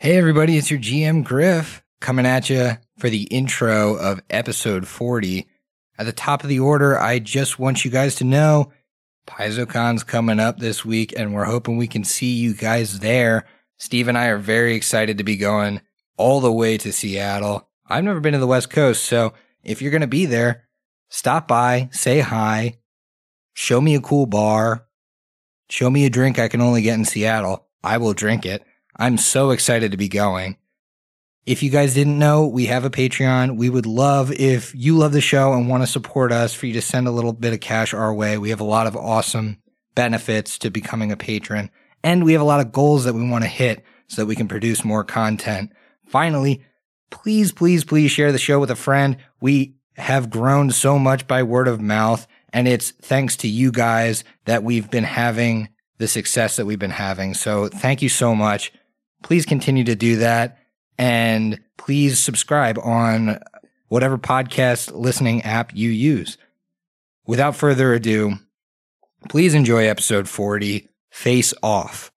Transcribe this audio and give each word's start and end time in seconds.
Hey, 0.00 0.16
everybody, 0.16 0.56
it's 0.56 0.70
your 0.70 0.78
GM 0.78 1.24
Griff 1.24 1.82
coming 2.00 2.24
at 2.24 2.48
you 2.48 2.76
for 2.98 3.10
the 3.10 3.24
intro 3.24 3.96
of 3.96 4.22
episode 4.30 4.86
40. 4.86 5.48
At 5.98 6.06
the 6.06 6.12
top 6.12 6.44
of 6.44 6.48
the 6.48 6.60
order, 6.60 6.96
I 6.96 7.18
just 7.18 7.58
want 7.58 7.84
you 7.84 7.90
guys 7.90 8.14
to 8.14 8.24
know 8.24 8.70
PaizoCon's 9.26 10.04
coming 10.04 10.38
up 10.38 10.60
this 10.60 10.84
week, 10.84 11.12
and 11.16 11.34
we're 11.34 11.46
hoping 11.46 11.76
we 11.76 11.88
can 11.88 12.04
see 12.04 12.34
you 12.34 12.54
guys 12.54 13.00
there. 13.00 13.44
Steve 13.76 14.06
and 14.06 14.16
I 14.16 14.26
are 14.26 14.38
very 14.38 14.76
excited 14.76 15.18
to 15.18 15.24
be 15.24 15.36
going 15.36 15.80
all 16.16 16.40
the 16.40 16.52
way 16.52 16.78
to 16.78 16.92
Seattle. 16.92 17.68
I've 17.84 18.04
never 18.04 18.20
been 18.20 18.34
to 18.34 18.38
the 18.38 18.46
West 18.46 18.70
Coast, 18.70 19.02
so 19.02 19.32
if 19.64 19.82
you're 19.82 19.90
going 19.90 20.02
to 20.02 20.06
be 20.06 20.26
there, 20.26 20.68
stop 21.08 21.48
by, 21.48 21.88
say 21.90 22.20
hi, 22.20 22.78
show 23.52 23.80
me 23.80 23.96
a 23.96 24.00
cool 24.00 24.26
bar, 24.26 24.86
show 25.68 25.90
me 25.90 26.06
a 26.06 26.10
drink 26.10 26.38
I 26.38 26.46
can 26.46 26.60
only 26.60 26.82
get 26.82 26.94
in 26.94 27.04
Seattle. 27.04 27.66
I 27.82 27.98
will 27.98 28.12
drink 28.14 28.46
it. 28.46 28.62
I'm 28.98 29.16
so 29.16 29.50
excited 29.50 29.92
to 29.92 29.96
be 29.96 30.08
going. 30.08 30.56
If 31.46 31.62
you 31.62 31.70
guys 31.70 31.94
didn't 31.94 32.18
know, 32.18 32.46
we 32.46 32.66
have 32.66 32.84
a 32.84 32.90
Patreon. 32.90 33.56
We 33.56 33.70
would 33.70 33.86
love 33.86 34.32
if 34.32 34.74
you 34.74 34.96
love 34.96 35.12
the 35.12 35.20
show 35.20 35.52
and 35.52 35.68
want 35.68 35.82
to 35.82 35.86
support 35.86 36.32
us 36.32 36.52
for 36.52 36.66
you 36.66 36.74
to 36.74 36.82
send 36.82 37.06
a 37.06 37.12
little 37.12 37.32
bit 37.32 37.52
of 37.52 37.60
cash 37.60 37.94
our 37.94 38.12
way. 38.12 38.36
We 38.36 38.50
have 38.50 38.60
a 38.60 38.64
lot 38.64 38.86
of 38.86 38.96
awesome 38.96 39.58
benefits 39.94 40.58
to 40.58 40.70
becoming 40.70 41.12
a 41.12 41.16
patron 41.16 41.70
and 42.02 42.24
we 42.24 42.32
have 42.32 42.42
a 42.42 42.44
lot 42.44 42.60
of 42.60 42.72
goals 42.72 43.04
that 43.04 43.14
we 43.14 43.28
want 43.28 43.44
to 43.44 43.48
hit 43.48 43.84
so 44.08 44.22
that 44.22 44.26
we 44.26 44.36
can 44.36 44.48
produce 44.48 44.84
more 44.84 45.04
content. 45.04 45.72
Finally, 46.06 46.64
please, 47.10 47.52
please, 47.52 47.84
please 47.84 48.10
share 48.10 48.32
the 48.32 48.38
show 48.38 48.58
with 48.60 48.70
a 48.70 48.76
friend. 48.76 49.16
We 49.40 49.76
have 49.96 50.30
grown 50.30 50.70
so 50.70 50.98
much 50.98 51.26
by 51.26 51.42
word 51.42 51.68
of 51.68 51.80
mouth 51.80 52.26
and 52.52 52.66
it's 52.66 52.90
thanks 52.90 53.36
to 53.36 53.48
you 53.48 53.70
guys 53.70 54.24
that 54.44 54.62
we've 54.62 54.90
been 54.90 55.04
having 55.04 55.68
the 55.98 56.08
success 56.08 56.56
that 56.56 56.66
we've 56.66 56.78
been 56.78 56.90
having. 56.90 57.34
So 57.34 57.68
thank 57.68 58.02
you 58.02 58.08
so 58.08 58.34
much 58.34 58.72
please 59.22 59.46
continue 59.46 59.84
to 59.84 59.94
do 59.94 60.16
that. 60.16 60.58
And 60.98 61.60
please 61.76 62.18
subscribe 62.18 62.78
on 62.78 63.38
whatever 63.88 64.18
podcast 64.18 64.92
listening 64.92 65.42
app 65.42 65.74
you 65.74 65.90
use. 65.90 66.38
Without 67.26 67.56
further 67.56 67.92
ado, 67.92 68.34
please 69.28 69.54
enjoy 69.54 69.86
episode 69.86 70.28
40 70.28 70.88
Face 71.10 71.54
Off. 71.62 72.10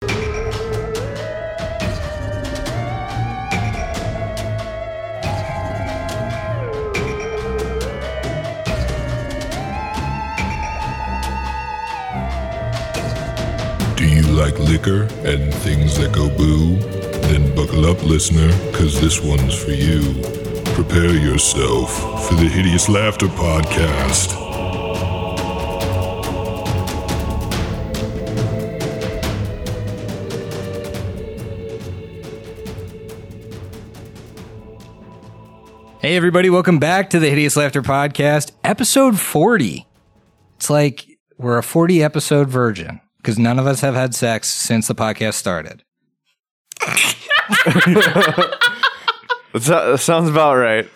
Like 14.31 14.57
liquor 14.59 15.03
and 15.25 15.53
things 15.53 15.97
that 15.97 16.13
go 16.13 16.29
boo? 16.37 16.77
Then 17.27 17.53
buckle 17.55 17.85
up, 17.85 18.01
listener, 18.03 18.47
because 18.71 18.99
this 19.01 19.21
one's 19.21 19.53
for 19.53 19.71
you. 19.71 20.01
Prepare 20.73 21.13
yourself 21.13 22.27
for 22.27 22.35
the 22.35 22.47
Hideous 22.47 22.87
Laughter 22.87 23.27
Podcast. 23.27 24.39
Hey, 35.99 36.15
everybody, 36.15 36.49
welcome 36.49 36.79
back 36.79 37.11
to 37.11 37.19
the 37.19 37.29
Hideous 37.29 37.55
Laughter 37.55 37.81
Podcast, 37.81 38.51
episode 38.63 39.19
40. 39.19 39.85
It's 40.55 40.69
like 40.69 41.19
we're 41.37 41.57
a 41.57 41.63
40 41.63 42.03
episode 42.03 42.49
virgin 42.49 43.01
because 43.21 43.37
none 43.37 43.59
of 43.59 43.67
us 43.67 43.81
have 43.81 43.93
had 43.93 44.15
sex 44.15 44.49
since 44.49 44.87
the 44.87 44.95
podcast 44.95 45.35
started. 45.35 45.83
That 49.53 49.99
sounds 49.99 50.29
about 50.29 50.55
right. 50.55 50.89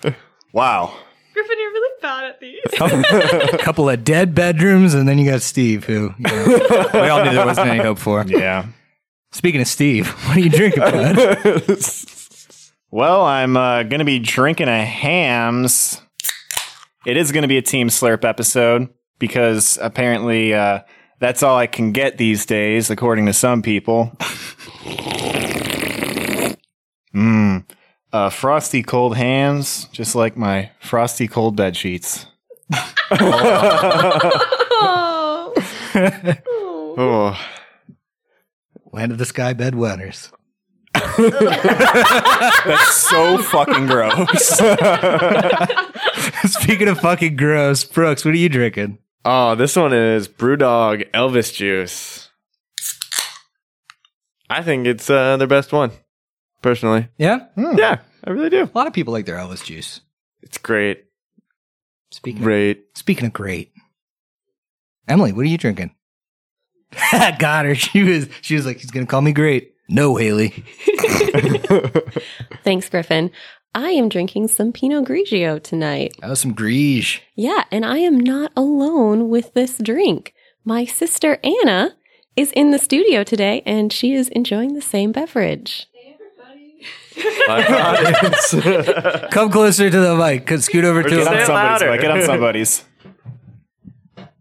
Wow. 0.54 0.98
Griffin, 1.34 1.58
you're 1.60 1.72
really 1.72 2.02
bad 2.02 2.24
at 2.24 2.40
these. 2.40 3.54
a 3.54 3.58
couple 3.58 3.90
of 3.90 4.04
dead 4.06 4.34
bedrooms, 4.34 4.94
and 4.94 5.08
then 5.08 5.18
you 5.18 5.30
got 5.30 5.42
Steve, 5.42 5.84
who 5.84 6.14
you 6.18 6.24
know, 6.24 6.46
we 6.94 7.10
all 7.10 7.24
knew 7.26 7.32
there 7.32 7.46
wasn't 7.46 7.68
any 7.68 7.84
hope 7.84 7.98
for. 7.98 8.24
Yeah. 8.26 8.68
Speaking 9.34 9.60
of 9.60 9.68
Steve, 9.68 10.08
what 10.08 10.38
are 10.38 10.40
you 10.40 10.50
drinking, 10.50 10.80
bud? 10.82 11.78
Well, 12.92 13.26
I'm 13.26 13.58
uh, 13.58 13.84
going 13.84 14.00
to 14.00 14.06
be 14.06 14.20
drinking 14.20 14.70
a 14.70 14.86
Hamm's. 14.86 16.02
It 17.06 17.18
is 17.18 17.34
going 17.34 17.42
to 17.42 17.50
be 17.50 17.58
a 17.58 17.62
Team 17.62 17.90
Slurp 17.90 18.24
episode 18.24 18.88
because 19.20 19.78
apparently 19.82 20.54
uh, 20.54 20.80
that's 21.26 21.42
all 21.42 21.58
I 21.58 21.66
can 21.66 21.92
get 21.92 22.20
these 22.20 22.46
days, 22.46 22.92
according 22.92 23.26
to 23.26 23.34
some 23.34 23.64
people. 23.64 24.12
Mmm. 27.16 27.66
Uh, 28.14 28.30
frosty 28.30 28.84
cold 28.84 29.18
hands, 29.18 29.86
just 29.86 30.14
like 30.14 30.38
my 30.38 30.70
frosty 30.80 31.28
cold 31.28 31.56
bed 31.56 31.76
sheets. 31.76 32.28
oh. 33.12 34.32
Oh, 36.98 37.38
Land 38.94 39.12
of 39.12 39.18
the 39.18 39.26
Sky 39.26 39.52
Bed 39.54 39.76
Wetters. 39.76 40.32
that's 40.94 42.96
so 42.96 43.38
fucking 43.40 43.88
gross. 43.88 44.48
Speaking 46.54 46.88
of 46.88 47.00
fucking 47.00 47.36
gross, 47.36 47.84
Brooks, 47.84 48.24
what 48.24 48.34
are 48.34 48.38
you 48.38 48.48
drinking? 48.48 49.00
Oh, 49.28 49.56
this 49.56 49.76
one 49.76 49.92
is 49.94 50.28
Brewdog 50.28 51.10
Elvis 51.12 51.52
Juice. 51.54 52.30
I 54.50 54.62
think 54.62 54.86
it's 54.86 55.10
uh, 55.10 55.38
their 55.38 55.48
best 55.48 55.74
one, 55.74 55.92
personally. 56.62 57.08
Yeah, 57.18 57.48
Yeah, 57.58 58.00
I 58.24 58.30
really 58.30 58.52
do. 58.52 58.64
a 58.64 58.72
lot 58.78 58.86
of 58.86 58.94
people 58.94 59.14
like 59.14 59.26
their 59.26 59.38
Elvis 59.38 59.64
juice. 59.64 60.02
It's 60.44 60.60
great. 60.60 61.06
Speaking 62.12 62.42
of, 62.42 62.44
Great. 62.44 62.86
speaking 62.96 63.26
of 63.26 63.34
great, 63.34 63.72
Emily, 65.08 65.34
what 65.34 65.42
are 65.42 65.50
you 65.50 65.58
drinking? 65.58 65.96
Got 67.40 67.66
her. 67.66 67.74
She 67.76 68.04
was 68.04 68.30
she 68.42 68.56
was 68.56 68.66
like, 68.66 68.78
he's 68.78 68.92
gonna 68.92 69.08
call 69.08 69.22
me 69.22 69.34
great. 69.34 69.74
No, 69.90 70.16
Haley. 70.16 70.50
Thanks, 72.64 72.88
Griffin. 72.90 73.32
I 73.76 73.90
am 73.90 74.08
drinking 74.08 74.48
some 74.48 74.72
Pinot 74.72 75.04
Grigio 75.04 75.62
tonight. 75.62 76.16
That 76.22 76.30
was 76.30 76.40
some 76.40 76.56
Grige. 76.56 77.20
Yeah, 77.36 77.66
and 77.72 77.86
I 77.86 77.98
am 77.98 78.18
not 78.18 78.54
alone 78.56 79.28
with 79.28 79.54
this 79.54 79.78
drink. 79.78 80.34
My 80.64 80.86
sister 80.86 81.40
Anna 81.44 81.94
is 82.38 82.54
in 82.54 82.72
the 82.72 82.80
studio 82.80 83.26
today 83.26 83.62
and 83.66 83.92
she 83.92 84.14
is 84.14 84.30
enjoying 84.30 84.76
the 84.76 84.82
same 84.82 85.12
beverage. 85.12 85.88
Live 87.48 87.70
audience. 87.70 88.54
Uh, 88.66 89.28
come 89.32 89.52
closer 89.52 89.90
to 89.90 90.00
the 90.00 90.16
mic. 90.16 90.46
Could 90.46 90.64
scoot 90.64 90.86
over 90.86 91.04
to 91.04 91.10
Get 91.10 91.28
on 91.28 91.34
the 91.34 91.46
somebody's 91.46 91.90
mic. 91.90 92.02
Get 92.02 92.12
on 92.12 92.22
somebody's. 92.22 92.86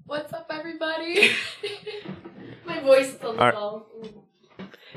What's 0.06 0.32
up, 0.32 0.46
everybody? 0.50 1.30
My 2.66 2.80
voice 2.80 3.08
is 3.08 3.20
a 3.22 3.30
little. 3.30 3.86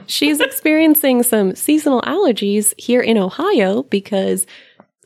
Alright. 0.08 0.14
She's 0.14 0.40
experiencing 0.40 1.24
some 1.24 1.54
seasonal 1.54 2.02
allergies 2.04 2.74
here 2.78 3.02
in 3.02 3.18
Ohio 3.18 3.84
because 3.84 4.48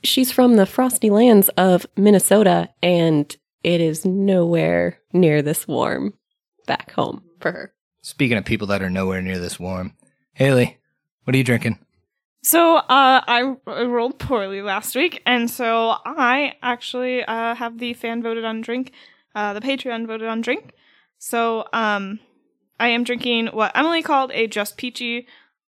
she's 0.04 0.32
from 0.32 0.58
the 0.58 0.68
frosty 0.68 1.10
lands 1.10 1.50
of 1.58 1.88
Minnesota 1.98 2.70
and 2.84 3.36
it 3.64 3.82
is 3.82 4.06
nowhere 4.06 5.00
near 5.12 5.42
this 5.42 5.68
warm 5.68 6.14
back 6.68 6.92
home 6.92 7.24
for 7.40 7.52
her. 7.52 7.74
Speaking 8.02 8.38
of 8.38 8.46
people 8.46 8.68
that 8.68 8.84
are 8.84 8.90
nowhere 8.92 9.22
near 9.24 9.40
this 9.40 9.60
warm, 9.60 9.96
Haley, 10.34 10.78
what 11.24 11.34
are 11.34 11.38
you 11.38 11.44
drinking? 11.44 11.80
So, 12.44 12.78
uh, 12.78 12.86
I 12.90 13.56
I 13.68 13.84
rolled 13.84 14.18
poorly 14.18 14.64
last 14.64 14.96
week, 14.96 15.22
and 15.28 15.48
so 15.48 15.96
I 16.06 16.54
actually 16.64 17.24
uh, 17.24 17.54
have 17.54 17.78
the 17.78 17.94
fan 17.94 18.24
voted 18.24 18.46
on 18.46 18.62
drink, 18.62 18.94
uh, 19.36 19.54
the 19.54 19.62
Patreon 19.62 20.08
voted 20.08 20.28
on 20.28 20.42
drink. 20.42 20.74
So, 21.20 21.66
um, 21.72 22.20
I 22.82 22.90
am 22.90 23.04
drinking 23.04 23.48
what 23.48 23.72
Emily 23.76 24.02
called 24.02 24.32
a 24.34 24.48
just 24.48 24.76
peachy, 24.78 25.28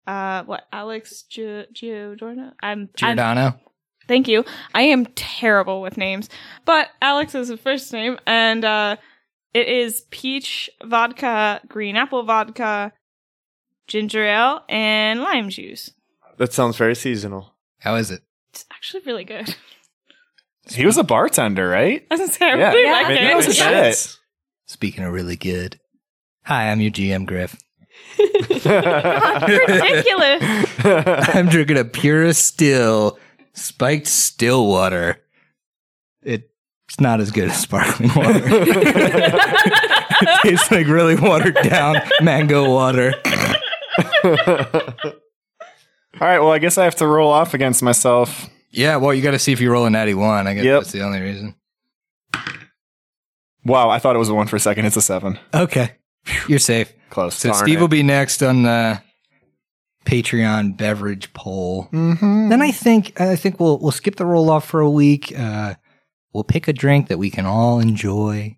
uh, 0.06 0.44
what 0.44 0.62
Alex 0.72 1.22
Gi- 1.28 1.66
Giordano. 1.72 2.53
I'm, 2.62 2.81
I'm 2.82 2.88
Giordano. 2.96 3.61
Thank 4.06 4.29
you. 4.29 4.44
I 4.75 4.82
am 4.82 5.06
terrible 5.14 5.82
with 5.82 5.96
names, 5.96 6.29
but 6.64 6.88
Alex 7.02 7.34
is 7.34 7.49
the 7.49 7.56
first 7.56 7.93
name, 7.93 8.19
and 8.26 8.64
uh, 8.64 8.96
it 9.55 9.69
is 9.69 10.02
peach 10.11 10.70
vodka, 10.84 11.61
green 11.69 11.96
apple 11.96 12.23
vodka, 12.25 12.93
ginger 13.87 14.25
ale, 14.25 14.62
and 14.69 15.20
lime 15.20 15.49
juice. 15.50 15.90
that 16.38 16.52
sounds 16.52 16.76
very 16.76 16.94
seasonal. 16.94 17.55
How 17.81 17.96
is 17.96 18.11
it? 18.11 18.23
It's 18.52 18.64
actually 18.73 19.02
really 19.06 19.25
good. 19.25 19.55
He 20.69 20.87
was 20.87 20.96
a 20.99 21.05
bartender, 21.05 21.69
right? 21.69 22.06
I 22.11 22.14
was 22.14 22.20
gonna 22.20 22.32
say, 22.32 22.46
I 22.50 22.56
Yeah. 22.58 22.69
really 22.73 22.84
Yeah. 22.84 22.93
like 22.93 23.06
I 23.06 23.12
it. 23.12 23.20
that 23.25 23.37
was 23.37 23.49
a 23.49 23.55
Yeah. 23.55 23.93
Speaking 24.67 25.05
of 25.05 25.12
really 25.12 25.37
good. 25.37 25.81
Hi, 26.44 26.70
I'm 26.70 26.81
your 26.81 26.90
GM 26.90 27.26
Griff. 27.26 27.56
Ridiculous. 29.69 30.42
I'm 31.34 31.48
drinking 31.48 31.78
a 31.78 31.84
pure 31.84 32.32
still 32.32 33.19
spiked 33.52 34.06
still 34.06 34.66
water. 34.66 35.20
It's 36.22 37.00
not 37.00 37.20
as 37.20 37.31
good 37.31 37.48
as 37.50 37.60
sparkling 37.60 38.10
water. 38.16 38.40
it 38.44 40.38
tastes 40.42 40.70
like 40.72 40.88
really 40.88 41.14
watered 41.14 41.54
down 41.62 41.96
mango 42.20 42.69
water. 42.69 43.14
All 44.25 46.26
right, 46.26 46.40
well, 46.40 46.50
I 46.50 46.58
guess 46.58 46.78
I 46.78 46.84
have 46.84 46.96
to 46.96 47.06
roll 47.06 47.31
off 47.31 47.54
against 47.54 47.81
myself. 47.82 48.48
Yeah, 48.70 48.96
well, 48.96 49.14
you 49.14 49.22
got 49.22 49.31
to 49.32 49.38
see 49.38 49.52
if 49.52 49.60
you 49.60 49.70
roll 49.70 49.86
a 49.86 49.90
natty 49.90 50.14
one. 50.14 50.46
I 50.48 50.54
guess 50.54 50.64
Yep. 50.64 50.81
that's 50.81 50.93
the 50.93 51.02
only 51.02 51.20
reason. 51.20 51.54
Wow, 53.64 53.88
I 53.90 53.98
thought 54.00 54.16
it 54.16 54.19
was 54.19 54.28
a 54.28 54.34
one 54.34 54.48
for 54.48 54.56
a 54.56 54.60
second. 54.60 54.86
It's 54.86 54.96
a 54.96 55.02
seven. 55.02 55.38
Okay, 55.54 55.93
you're 56.49 56.58
safe. 56.58 56.93
Close. 57.11 57.34
So 57.37 57.50
Darn 57.50 57.62
Steve 57.64 57.78
it. 57.78 57.81
will 57.81 57.88
be 57.88 58.02
next 58.02 58.43
on 58.43 58.62
the 58.62 59.02
Patreon 60.05 60.76
beverage 60.76 61.32
poll. 61.32 61.88
Mm-hmm. 61.93 62.49
Then 62.49 62.62
I 62.62 62.70
think 62.70 63.20
I 63.20 63.37
think 63.37 63.61
we'll 63.61 63.78
we'll 63.78 63.90
skip 63.93 64.17
the 64.17 64.26
roll 64.26 64.50
off 64.50 64.67
for 64.67 64.81
a 64.81 64.90
week. 64.90 65.32
Uh, 65.38 65.75
we'll 66.32 66.44
pick 66.44 66.69
a 66.69 66.72
drink 66.72 67.08
that 67.08 67.19
we 67.19 67.31
can 67.31 67.46
all 67.46 67.81
enjoy, 67.81 68.56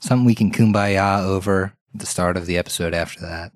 something 0.00 0.24
we 0.24 0.34
can 0.34 0.50
kumbaya 0.50 1.22
over 1.22 1.74
at 1.94 2.00
the 2.00 2.06
start 2.06 2.36
of 2.36 2.46
the 2.46 2.56
episode. 2.56 2.94
After 2.94 3.20
that, 3.20 3.52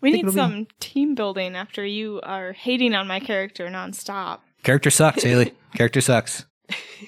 We 0.00 0.10
need 0.12 0.20
it'll 0.20 0.32
be- 0.32 0.36
some 0.36 0.66
team 0.80 1.14
building 1.14 1.56
after 1.56 1.84
you 1.84 2.20
are 2.22 2.52
hating 2.52 2.94
on 2.94 3.06
my 3.08 3.18
character 3.20 3.66
nonstop. 3.68 4.40
character 4.62 4.90
sucks, 4.90 5.22
Haley. 5.24 5.54
Character 5.74 6.00
sucks. 6.00 6.46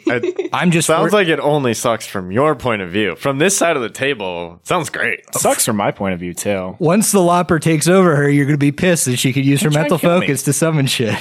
It 0.06 0.50
I'm 0.52 0.70
just 0.70 0.86
sounds 0.86 1.12
wor- 1.12 1.20
like 1.20 1.28
it 1.28 1.38
only 1.40 1.74
sucks 1.74 2.06
from 2.06 2.30
your 2.32 2.54
point 2.54 2.80
of 2.82 2.90
view. 2.90 3.16
From 3.16 3.38
this 3.38 3.56
side 3.56 3.76
of 3.76 3.82
the 3.82 3.90
table, 3.90 4.60
sounds 4.64 4.88
great. 4.90 5.20
Sucks 5.34 5.66
from 5.66 5.76
my 5.76 5.90
point 5.90 6.14
of 6.14 6.20
view, 6.20 6.32
too. 6.34 6.76
once 6.78 7.12
the 7.12 7.20
lopper 7.20 7.58
takes 7.58 7.86
over 7.88 8.16
her, 8.16 8.28
you're 8.30 8.46
gonna 8.46 8.56
be 8.58 8.72
pissed 8.72 9.04
that 9.06 9.18
she 9.18 9.32
could 9.32 9.44
use 9.44 9.60
her 9.60 9.68
Don't 9.68 9.72
try 9.74 9.82
mental 9.82 9.94
and 9.96 10.00
kill 10.00 10.20
me. 10.20 10.26
focus 10.26 10.42
to 10.44 10.52
summon 10.52 10.86
shit. 10.86 11.14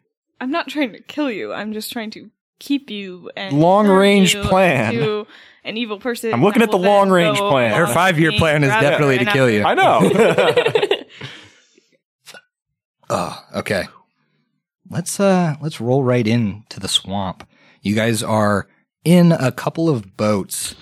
I'm 0.40 0.50
not 0.50 0.68
trying 0.68 0.92
to 0.92 1.02
kill 1.02 1.30
you. 1.30 1.52
I'm 1.52 1.72
just 1.72 1.92
trying 1.92 2.10
to 2.12 2.30
keep 2.58 2.90
you 2.90 3.30
and 3.36 3.58
Long 3.60 3.86
turn 3.86 3.96
range 3.98 4.34
you 4.34 4.42
plan. 4.42 4.94
into 4.94 5.26
an 5.64 5.76
evil 5.76 5.98
person. 6.00 6.32
I'm 6.32 6.42
looking 6.42 6.60
that 6.60 6.68
at 6.68 6.70
the 6.70 6.76
will 6.78 6.84
then 6.84 6.92
long 6.92 7.10
range 7.10 7.38
go 7.38 7.50
plan. 7.50 7.74
Her 7.76 7.82
along 7.84 7.94
five-year 7.94 8.30
me 8.32 8.38
plan 8.38 8.64
is 8.64 8.70
rather 8.70 8.88
definitely 8.90 9.18
to 9.18 9.24
than 9.24 9.32
kill 9.34 9.50
you. 9.50 9.62
I 9.64 9.74
know. 9.74 10.96
Oh, 13.10 13.44
okay. 13.56 13.84
Let's 14.88 15.20
uh 15.20 15.56
let's 15.60 15.80
roll 15.80 16.02
right 16.02 16.26
into 16.26 16.80
the 16.80 16.88
swamp. 16.88 17.46
You 17.82 17.96
guys 17.96 18.22
are 18.22 18.68
in 19.04 19.32
a 19.32 19.50
couple 19.50 19.88
of 19.88 20.16
boats 20.16 20.76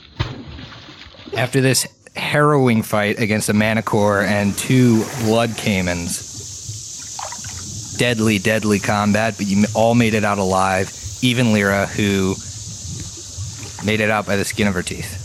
after 1.35 1.63
this 1.63 1.87
harrowing 2.15 2.83
fight 2.83 3.19
against 3.19 3.49
a 3.49 3.55
manticore 3.55 4.21
and 4.21 4.57
two 4.59 5.03
blood 5.25 5.49
caimans. 5.51 6.29
Deadly, 7.97 8.39
deadly 8.39 8.79
combat, 8.79 9.35
but 9.39 9.47
you 9.47 9.65
all 9.75 9.95
made 9.95 10.13
it 10.13 10.25
out 10.25 10.37
alive. 10.39 10.93
Even 11.23 11.47
Leira, 11.47 11.87
who 11.87 12.35
made 13.87 14.01
it 14.01 14.11
out 14.11 14.27
by 14.27 14.37
the 14.37 14.45
skin 14.45 14.69
of 14.69 14.75
her 14.75 14.83
teeth. 14.83 15.17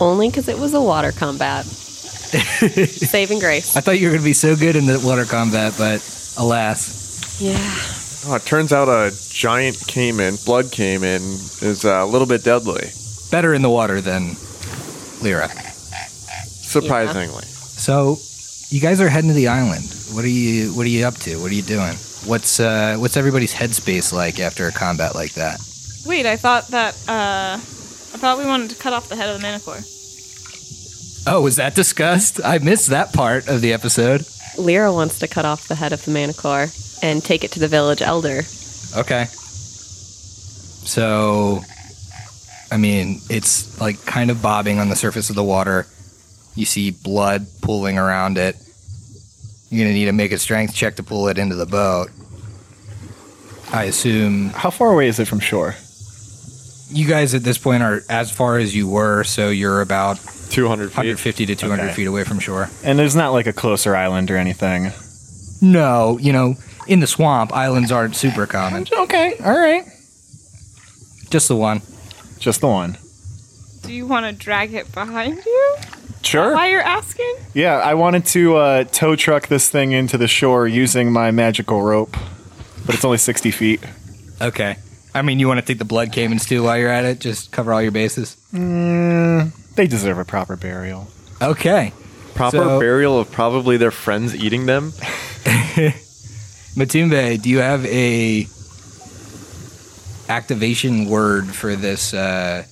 Only 0.00 0.28
because 0.30 0.48
it 0.48 0.58
was 0.58 0.72
a 0.72 0.80
water 0.80 1.12
combat. 1.12 1.66
Saving 1.66 3.38
grace. 3.38 3.76
I 3.76 3.80
thought 3.80 3.98
you 4.00 4.06
were 4.06 4.12
going 4.12 4.22
to 4.22 4.24
be 4.24 4.32
so 4.32 4.56
good 4.56 4.76
in 4.76 4.86
the 4.86 4.98
water 5.04 5.26
combat, 5.26 5.74
but 5.76 6.00
alas. 6.38 7.38
Yeah. 7.38 8.01
Oh, 8.24 8.36
it 8.36 8.42
turns 8.44 8.72
out 8.72 8.88
a 8.88 9.12
giant 9.30 9.76
caiman, 9.88 10.36
blood 10.44 10.70
caiman, 10.70 11.22
is 11.22 11.84
uh, 11.84 12.02
a 12.02 12.06
little 12.06 12.26
bit 12.26 12.44
deadly. 12.44 12.90
Better 13.30 13.52
in 13.52 13.62
the 13.62 13.70
water 13.70 14.00
than 14.00 14.30
Leira. 15.22 15.48
Surprisingly. 16.46 17.44
So, 17.44 18.18
you 18.68 18.80
guys 18.80 19.00
are 19.00 19.08
heading 19.08 19.28
to 19.28 19.34
the 19.34 19.48
island. 19.48 19.84
What 20.12 20.24
are 20.24 20.28
you 20.28 20.72
What 20.74 20.86
are 20.86 20.90
you 20.90 21.04
up 21.04 21.14
to? 21.16 21.36
What 21.40 21.50
are 21.50 21.54
you 21.54 21.62
doing? 21.62 21.94
What's 22.26 22.60
uh 22.60 22.96
What's 22.98 23.16
everybody's 23.16 23.52
headspace 23.52 24.12
like 24.12 24.38
after 24.38 24.68
a 24.68 24.72
combat 24.72 25.14
like 25.14 25.32
that? 25.34 25.60
Wait, 26.06 26.24
I 26.26 26.36
thought 26.36 26.68
that 26.68 26.94
uh 27.08 27.56
I 27.58 28.18
thought 28.18 28.38
we 28.38 28.46
wanted 28.46 28.70
to 28.70 28.76
cut 28.76 28.92
off 28.92 29.08
the 29.08 29.16
head 29.16 29.28
of 29.30 29.36
the 29.36 29.42
manticore. 29.42 29.80
Oh, 31.26 31.40
was 31.42 31.56
that 31.56 31.74
discussed? 31.74 32.40
I 32.44 32.58
missed 32.58 32.88
that 32.88 33.12
part 33.12 33.48
of 33.48 33.60
the 33.60 33.72
episode. 33.72 34.24
Leira 34.56 34.92
wants 34.92 35.18
to 35.20 35.28
cut 35.28 35.44
off 35.44 35.68
the 35.68 35.74
head 35.74 35.92
of 35.92 36.04
the 36.04 36.10
manticore 36.10 36.66
and 37.02 37.22
take 37.24 37.44
it 37.44 37.52
to 37.52 37.60
the 37.60 37.68
village 37.68 38.02
elder. 38.02 38.42
Okay. 38.96 39.24
So, 40.84 41.60
I 42.70 42.76
mean, 42.76 43.20
it's 43.30 43.80
like 43.80 44.04
kind 44.04 44.30
of 44.30 44.42
bobbing 44.42 44.78
on 44.78 44.88
the 44.88 44.96
surface 44.96 45.30
of 45.30 45.36
the 45.36 45.44
water. 45.44 45.86
You 46.54 46.66
see 46.66 46.90
blood 46.90 47.46
pooling 47.62 47.98
around 47.98 48.36
it. 48.38 48.56
You're 49.70 49.84
gonna 49.86 49.94
need 49.94 50.04
to 50.06 50.12
make 50.12 50.32
a 50.32 50.38
strength 50.38 50.74
check 50.74 50.96
to 50.96 51.02
pull 51.02 51.28
it 51.28 51.38
into 51.38 51.54
the 51.56 51.66
boat. 51.66 52.08
I 53.72 53.84
assume 53.84 54.50
How 54.50 54.68
far 54.70 54.92
away 54.92 55.08
is 55.08 55.18
it 55.18 55.26
from 55.28 55.40
shore? 55.40 55.74
you 56.90 57.08
guys 57.08 57.34
at 57.34 57.42
this 57.42 57.56
point 57.56 57.82
are 57.82 58.02
as 58.10 58.30
far 58.30 58.58
as 58.58 58.76
you 58.76 58.86
were, 58.86 59.24
so 59.24 59.48
you're 59.48 59.80
about 59.80 60.18
200 60.52 60.90
feet. 60.90 60.96
150 60.96 61.46
to 61.46 61.54
200 61.56 61.84
Okay. 61.84 61.92
feet 61.94 62.06
away 62.06 62.24
from 62.24 62.38
shore. 62.38 62.68
And 62.84 62.98
there's 62.98 63.16
not 63.16 63.32
like 63.32 63.46
a 63.46 63.52
closer 63.52 63.96
island 63.96 64.30
or 64.30 64.36
anything. 64.36 64.92
No, 65.60 66.18
you 66.18 66.32
know, 66.32 66.54
in 66.86 67.00
the 67.00 67.06
swamp, 67.06 67.52
islands 67.52 67.90
aren't 67.92 68.16
super 68.16 68.46
common. 68.46 68.86
Okay, 68.92 69.34
all 69.44 69.58
right. 69.58 69.84
Just 71.30 71.48
the 71.48 71.56
one. 71.56 71.80
Just 72.38 72.60
the 72.60 72.68
one. 72.68 72.98
Do 73.82 73.92
you 73.92 74.06
want 74.06 74.26
to 74.26 74.32
drag 74.32 74.74
it 74.74 74.92
behind 74.92 75.44
you? 75.44 75.76
Sure. 76.22 76.54
Why 76.54 76.68
you're 76.68 76.80
asking? 76.82 77.34
Yeah, 77.54 77.78
I 77.78 77.94
wanted 77.94 78.26
to 78.26 78.56
uh, 78.56 78.84
tow 78.84 79.16
truck 79.16 79.48
this 79.48 79.68
thing 79.68 79.92
into 79.92 80.16
the 80.18 80.28
shore 80.28 80.68
using 80.68 81.10
my 81.12 81.30
magical 81.30 81.82
rope, 81.82 82.16
but 82.86 82.94
it's 82.94 83.04
only 83.04 83.18
60 83.18 83.50
feet. 83.50 83.80
Okay. 84.40 84.76
I 85.14 85.22
mean, 85.22 85.38
you 85.40 85.48
want 85.48 85.60
to 85.60 85.66
take 85.66 85.78
the 85.78 85.84
blood 85.84 86.10
caimans 86.12 86.46
too 86.46 86.62
while 86.62 86.78
you're 86.78 86.88
at 86.90 87.04
it? 87.04 87.18
Just 87.20 87.50
cover 87.52 87.72
all 87.72 87.82
your 87.82 87.90
bases? 87.92 88.36
They 89.74 89.86
deserve 89.86 90.18
a 90.18 90.24
proper 90.24 90.56
burial. 90.56 91.08
Okay. 91.40 91.92
Proper 92.34 92.56
So- 92.58 92.80
burial 92.80 93.18
of 93.18 93.30
probably 93.30 93.76
their 93.76 93.90
friends 93.90 94.34
eating 94.34 94.66
them. 94.66 94.92
Motumbe, 96.76 97.40
do 97.42 97.50
you 97.50 97.58
have 97.58 97.84
a 97.86 98.46
activation 100.28 101.06
word 101.06 101.46
for 101.46 101.76
this 101.76 102.14
uh 102.14 102.64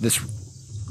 this 0.00 0.20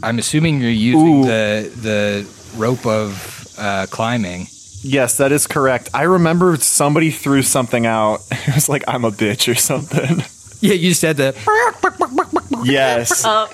I'm 0.01 0.18
assuming 0.18 0.62
you're 0.62 0.72
using 0.72 1.24
Ooh. 1.24 1.25
the 1.25 1.72
the 1.81 2.28
rope 2.57 2.86
of 2.86 3.48
uh 3.57 3.86
climbing. 3.92 4.48
Yes, 4.81 5.18
that 5.18 5.31
is 5.34 5.46
correct. 5.46 5.90
I 5.94 6.04
remember 6.04 6.56
somebody 6.57 7.12
threw 7.12 7.42
something 7.44 7.86
out. 7.86 8.22
It 8.31 8.56
was 8.56 8.69
like, 8.69 8.84
I'm 8.88 9.04
a 9.06 9.12
bitch 9.12 9.51
or 9.51 9.56
something. 9.56 10.24
Yeah, 10.62 10.74
you 10.74 10.94
said 10.94 11.18
that. 11.18 11.36
yes. 12.65 13.23
Oh, 13.25 13.47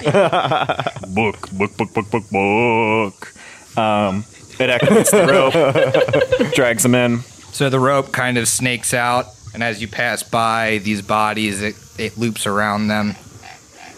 book, 1.08 1.50
book, 1.52 1.78
book, 1.78 1.94
book, 1.94 2.12
book, 2.12 2.30
book. 2.30 3.34
Um, 3.78 4.26
it 4.60 4.70
activates 4.70 5.12
the 5.12 5.26
rope, 5.28 6.54
drags 6.54 6.84
them 6.84 6.96
in. 6.96 7.20
So 7.52 7.70
the 7.70 7.80
rope 7.80 8.12
kind 8.12 8.38
of 8.38 8.48
snakes 8.48 8.94
out, 8.94 9.28
and 9.54 9.64
as 9.64 9.82
you 9.82 9.88
pass 9.88 10.24
by 10.24 10.80
these 10.80 11.02
bodies, 11.02 11.62
it, 11.62 11.76
it 11.98 12.18
loops 12.18 12.46
around 12.48 12.88
them, 12.88 13.16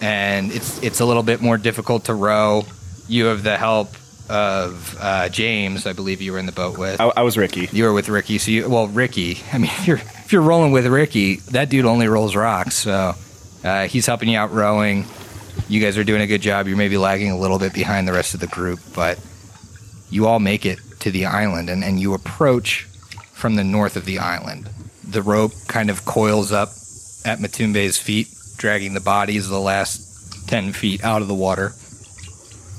and 0.02 0.52
it's 0.52 0.82
it's 0.84 1.00
a 1.00 1.06
little 1.06 1.24
bit 1.24 1.42
more 1.42 1.58
difficult 1.58 2.06
to 2.06 2.14
row. 2.14 2.66
You 3.08 3.26
have 3.26 3.44
the 3.44 3.58
help 3.58 3.90
of 4.30 4.98
uh, 5.00 5.30
James, 5.30 5.86
I 5.86 5.94
believe 5.94 6.22
you 6.22 6.34
were 6.34 6.40
in 6.40 6.46
the 6.46 6.52
boat 6.52 6.78
with. 6.78 7.00
I, 7.00 7.12
I 7.18 7.22
was 7.22 7.38
Ricky. 7.38 7.70
You 7.72 7.86
were 7.86 7.94
with 7.94 8.10
Ricky, 8.10 8.38
so 8.38 8.52
you 8.52 8.70
well, 8.70 8.88
Ricky. 8.88 9.40
I 9.54 9.58
mean, 9.58 9.72
if 9.78 9.88
you're 9.88 9.98
if 9.98 10.32
you're 10.32 10.42
rolling 10.42 10.72
with 10.72 10.86
Ricky, 10.88 11.38
that 11.52 11.70
dude 11.70 11.86
only 11.86 12.08
rolls 12.08 12.36
rocks, 12.36 12.76
so 12.76 13.16
uh, 13.64 13.88
he's 13.88 14.06
helping 14.06 14.30
you 14.30 14.38
out 14.38 14.52
rowing. 14.52 15.06
You 15.68 15.82
guys 15.82 15.98
are 15.98 16.04
doing 16.04 16.22
a 16.22 16.28
good 16.28 16.42
job. 16.42 16.68
You're 16.68 16.78
maybe 16.78 16.98
lagging 16.98 17.32
a 17.32 17.38
little 17.38 17.60
bit 17.60 17.74
behind 17.74 18.08
the 18.08 18.14
rest 18.14 18.34
of 18.34 18.40
the 18.40 18.48
group, 18.48 18.80
but 18.96 19.20
you 20.10 20.28
all 20.28 20.40
make 20.40 20.66
it 20.66 20.80
to 21.00 21.12
the 21.12 21.26
island, 21.26 21.70
and, 21.70 21.84
and 21.84 22.00
you 22.00 22.14
approach 22.14 22.84
from 23.34 23.56
the 23.56 23.64
north 23.64 23.96
of 23.96 24.06
the 24.06 24.20
island. 24.20 24.70
The 25.04 25.22
rope 25.22 25.54
kind 25.68 25.90
of 25.90 26.06
coils 26.06 26.52
up 26.52 26.70
at 27.26 27.40
Motumbe's 27.40 27.98
feet, 27.98 28.28
dragging 28.58 28.94
the 28.94 29.02
bodies 29.02 29.46
of 29.46 29.52
the 29.52 29.60
last 29.60 30.48
ten 30.48 30.74
feet 30.74 31.04
out 31.04 31.22
of 31.22 31.28
the 31.28 31.36
water. 31.36 31.70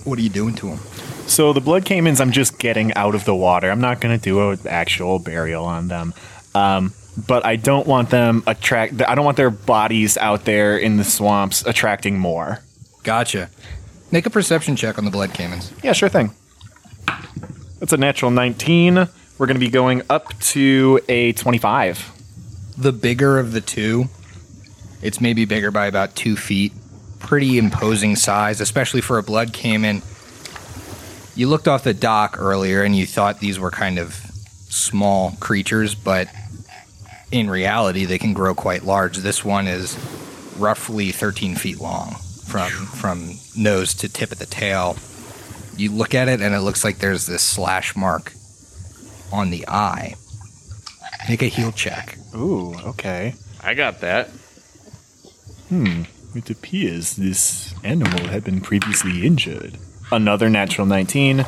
What 0.05 0.19
are 0.19 0.23
you 0.23 0.31
doing 0.31 0.55
to 0.57 0.71
them? 0.71 0.79
So 1.27 1.53
the 1.53 1.61
blood 1.61 1.85
caimans, 1.85 2.21
I'm 2.21 2.33
just 2.33 2.59
getting 2.59 2.95
out 2.95 3.15
of 3.15 3.25
the 3.25 3.35
water. 3.35 3.71
I'm 3.71 3.81
not 3.81 4.01
going 4.01 4.19
to 4.19 4.23
do 4.23 4.51
an 4.51 4.61
actual 4.67 5.19
burial 5.19 5.65
on 5.65 5.89
them. 5.89 6.15
Um, 6.55 6.95
but 7.27 7.45
I 7.45 7.57
don't 7.57 7.87
want 7.87 8.11
them 8.11 8.43
attract. 8.47 9.03
I 9.03 9.15
don't 9.15 9.25
want 9.25 9.37
their 9.37 9.51
bodies 9.51 10.17
out 10.17 10.45
there 10.45 10.79
in 10.79 10.97
the 10.97 11.05
swamps 11.05 11.65
attracting 11.67 12.19
more. 12.19 12.61
Gotcha. 13.03 13.51
Make 14.11 14.27
a 14.27 14.31
perception 14.31 14.77
check 14.77 14.99
on 14.99 15.05
the 15.05 15.11
blood 15.11 15.31
caimans. 15.31 15.73
Yeah, 15.83 15.93
sure 15.93 16.09
thing. 16.09 16.31
That's 17.81 17.93
a 17.93 17.97
natural 17.97 18.31
19. 18.31 18.95
We're 19.39 19.47
going 19.47 19.55
to 19.57 19.61
be 19.61 19.71
going 19.71 20.03
up 20.11 20.39
to 20.41 21.01
a 21.09 21.33
25. 21.33 22.13
the 22.77 22.93
bigger 22.93 23.39
of 23.39 23.53
the 23.53 23.61
two. 23.61 24.07
It's 25.03 25.21
maybe 25.21 25.45
bigger 25.45 25.71
by 25.71 25.87
about 25.87 26.15
two 26.17 26.37
feet. 26.37 26.73
Pretty 27.19 27.59
imposing 27.59 28.17
size, 28.17 28.61
especially 28.61 29.01
for 29.01 29.19
a 29.19 29.23
blood 29.23 29.53
caiman. 29.53 30.03
You 31.35 31.49
looked 31.49 31.69
off 31.69 31.85
the 31.85 31.95
dock 31.95 32.37
earlier 32.39 32.83
and 32.83 32.97
you 32.97 33.07
thought 33.07 33.41
these 33.41 33.59
were 33.61 33.71
kind 33.71 33.99
of 33.99 34.15
small 34.69 35.33
creatures, 35.41 35.95
but 35.95 36.29
in 37.31 37.51
reality, 37.51 38.05
they 38.05 38.19
can 38.19 38.33
grow 38.33 38.55
quite 38.55 38.85
large. 38.85 39.19
This 39.19 39.45
one 39.45 39.67
is 39.67 39.97
roughly 40.59 41.13
13 41.13 41.55
feet 41.55 41.81
long 41.81 42.15
from 42.47 42.71
from 42.71 43.35
nose 43.57 43.95
to 43.95 44.09
tip 44.09 44.33
of 44.33 44.39
the 44.39 44.47
tail. 44.47 44.97
You 45.77 45.93
look 45.93 46.15
at 46.15 46.29
it 46.29 46.41
and 46.41 46.55
it 46.55 46.61
looks 46.61 46.83
like 46.83 46.99
there's 46.99 47.27
this 47.27 47.43
slash 47.43 47.95
mark 47.95 48.33
on 49.33 49.51
the 49.51 49.67
eye. 49.69 50.15
Make 51.29 51.43
a 51.43 51.47
heal 51.47 51.73
check. 51.73 52.17
Ooh, 52.35 52.75
okay. 52.81 53.35
I 53.63 53.75
got 53.75 54.01
that. 54.01 54.29
Hmm. 55.69 56.03
It 56.35 56.51
appears 56.51 57.17
this 57.17 57.75
animal 57.85 58.29
had 58.29 58.45
been 58.45 58.61
previously 58.61 59.27
injured. 59.27 59.79
Another 60.11 60.49
natural 60.49 60.87
19. 60.87 61.45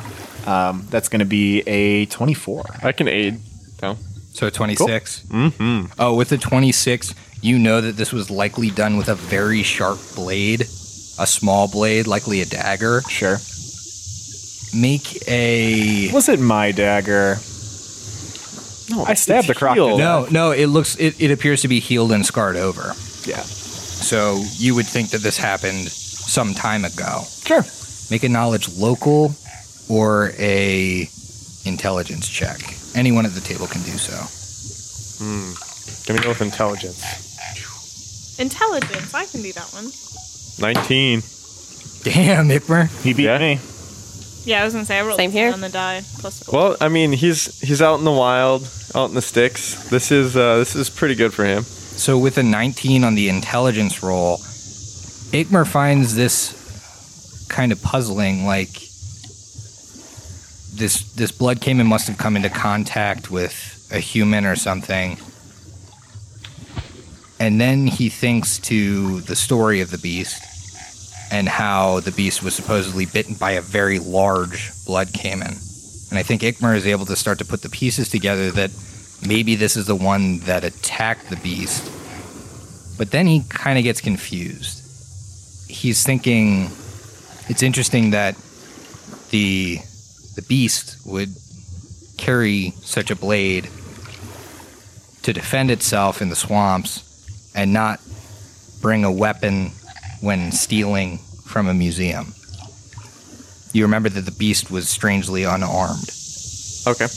Um, 0.46 0.86
that's 0.90 1.08
going 1.08 1.20
to 1.20 1.26
be 1.26 1.60
a 1.62 2.06
24. 2.06 2.64
I 2.82 2.92
can 2.92 3.08
aid. 3.08 3.40
No. 3.82 3.96
So 4.32 4.48
26. 4.50 5.24
Mm-hmm. 5.28 5.92
Oh, 5.98 6.14
with 6.14 6.28
the 6.30 6.38
26, 6.38 7.14
you 7.42 7.58
know 7.58 7.80
that 7.80 7.96
this 7.96 8.12
was 8.12 8.30
likely 8.30 8.70
done 8.70 8.96
with 8.96 9.08
a 9.08 9.14
very 9.14 9.62
sharp 9.62 9.98
blade, 10.14 10.62
a 10.62 11.26
small 11.26 11.68
blade, 11.68 12.06
likely 12.06 12.40
a 12.40 12.46
dagger. 12.46 13.02
Sure. 13.08 13.38
Make 14.72 15.26
a. 15.28 16.12
Was 16.12 16.28
it 16.28 16.38
my 16.40 16.70
dagger? 16.72 17.36
No, 18.90 19.04
I 19.04 19.14
stabbed 19.14 19.46
the 19.48 19.54
croc 19.54 19.76
to 19.76 19.84
healed. 19.86 19.98
death. 19.98 20.32
No, 20.32 20.48
no, 20.48 20.52
it 20.52 20.66
looks. 20.66 20.96
It, 20.98 21.20
it 21.20 21.30
appears 21.30 21.62
to 21.62 21.68
be 21.68 21.80
healed 21.80 22.12
and 22.12 22.24
scarred 22.24 22.56
over. 22.56 22.94
Yeah. 23.24 23.42
So 23.42 24.42
you 24.56 24.74
would 24.74 24.86
think 24.86 25.10
that 25.10 25.20
this 25.22 25.36
happened 25.36 25.88
some 25.88 26.54
time 26.54 26.84
ago. 26.84 27.22
Sure. 27.44 27.62
Make 28.10 28.24
a 28.24 28.28
knowledge 28.28 28.68
local 28.76 29.34
or 29.88 30.30
a 30.38 31.08
intelligence 31.64 32.28
check. 32.28 32.60
Anyone 32.94 33.24
at 33.26 33.32
the 33.32 33.40
table 33.40 33.66
can 33.66 33.82
do 33.82 33.92
so. 33.98 34.16
Let 36.08 36.16
me 36.18 36.22
go 36.22 36.30
with 36.30 36.40
intelligence. 36.42 38.38
Intelligence. 38.38 39.14
I 39.14 39.26
can 39.26 39.42
do 39.42 39.52
that 39.52 39.68
one. 39.72 39.90
19. 40.60 41.20
Damn, 42.02 42.48
Ikmur. 42.48 42.88
He 43.02 43.12
beat 43.12 43.24
Yeah. 43.24 43.38
me. 43.38 43.60
Yeah, 44.44 44.62
I 44.62 44.64
was 44.64 44.72
gonna 44.72 44.86
say 44.86 44.98
I 44.98 45.02
rolled 45.02 45.18
Same 45.18 45.30
here. 45.32 45.52
on 45.52 45.60
the 45.60 45.68
die 45.68 46.02
plus. 46.18 46.42
Well, 46.48 46.74
I 46.80 46.88
mean, 46.88 47.12
he's 47.12 47.60
he's 47.60 47.82
out 47.82 47.98
in 47.98 48.04
the 48.06 48.10
wild, 48.10 48.66
out 48.94 49.10
in 49.10 49.14
the 49.14 49.20
sticks. 49.22 49.74
This 49.90 50.10
is 50.10 50.34
uh, 50.36 50.56
this 50.56 50.74
is 50.74 50.88
pretty 50.88 51.14
good 51.14 51.34
for 51.34 51.44
him. 51.44 51.62
So 51.64 52.16
with 52.18 52.38
a 52.38 52.42
19 52.42 53.04
on 53.04 53.14
the 53.14 53.28
intelligence 53.28 54.02
roll, 54.02 54.38
Ikmur 55.32 55.66
finds 55.66 56.14
this 56.14 56.54
kind 57.50 57.70
of 57.70 57.82
puzzling. 57.82 58.46
Like 58.46 58.70
this, 60.80 61.12
this 61.12 61.30
blood 61.30 61.60
caiman 61.60 61.86
must 61.86 62.08
have 62.08 62.18
come 62.18 62.36
into 62.36 62.48
contact 62.48 63.30
with 63.30 63.88
a 63.92 63.98
human 63.98 64.46
or 64.46 64.56
something. 64.56 65.18
And 67.38 67.60
then 67.60 67.86
he 67.86 68.08
thinks 68.08 68.58
to 68.60 69.20
the 69.20 69.36
story 69.36 69.80
of 69.80 69.90
the 69.90 69.98
beast 69.98 70.42
and 71.30 71.48
how 71.48 72.00
the 72.00 72.10
beast 72.10 72.42
was 72.42 72.54
supposedly 72.54 73.06
bitten 73.06 73.34
by 73.34 73.52
a 73.52 73.60
very 73.60 73.98
large 73.98 74.72
blood 74.86 75.12
caiman. 75.12 75.54
And 76.10 76.18
I 76.18 76.22
think 76.22 76.42
Ikmur 76.42 76.74
is 76.74 76.86
able 76.86 77.06
to 77.06 77.14
start 77.14 77.38
to 77.38 77.44
put 77.44 77.62
the 77.62 77.68
pieces 77.68 78.08
together 78.08 78.50
that 78.52 78.70
maybe 79.26 79.54
this 79.54 79.76
is 79.76 79.86
the 79.86 79.94
one 79.94 80.40
that 80.40 80.64
attacked 80.64 81.28
the 81.28 81.36
beast. 81.36 81.86
But 82.98 83.10
then 83.10 83.26
he 83.26 83.44
kind 83.48 83.78
of 83.78 83.84
gets 83.84 84.00
confused. 84.00 84.78
He's 85.70 86.04
thinking 86.04 86.70
it's 87.48 87.62
interesting 87.62 88.10
that 88.10 88.34
the 89.30 89.80
the 90.40 90.46
beast 90.46 90.96
would 91.04 91.28
carry 92.16 92.70
such 92.80 93.10
a 93.10 93.16
blade 93.16 93.64
to 95.22 95.34
defend 95.34 95.70
itself 95.70 96.22
in 96.22 96.30
the 96.30 96.36
swamps 96.36 97.52
and 97.54 97.74
not 97.74 98.00
bring 98.80 99.04
a 99.04 99.12
weapon 99.12 99.70
when 100.22 100.50
stealing 100.50 101.18
from 101.44 101.68
a 101.68 101.74
museum. 101.74 102.32
You 103.74 103.84
remember 103.84 104.08
that 104.08 104.22
the 104.22 104.32
beast 104.32 104.70
was 104.70 104.88
strangely 104.88 105.44
unarmed. 105.44 106.10
Okay. 106.86 107.08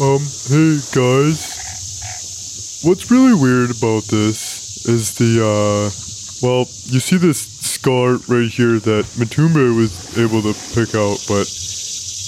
Um, 0.00 0.22
hey 0.48 0.80
guys. 0.94 2.80
What's 2.82 3.10
really 3.10 3.34
weird 3.34 3.70
about 3.76 4.04
this 4.04 4.86
is 4.86 5.14
the, 5.18 5.44
uh, 5.44 5.90
well, 6.42 6.60
you 6.86 6.98
see 6.98 7.18
this 7.18 7.40
scar 7.60 8.16
right 8.26 8.48
here 8.48 8.78
that 8.80 9.04
Motumbe 9.20 9.76
was 9.76 10.16
able 10.16 10.40
to 10.40 10.54
pick 10.74 10.94
out, 10.94 11.22
but 11.28 11.46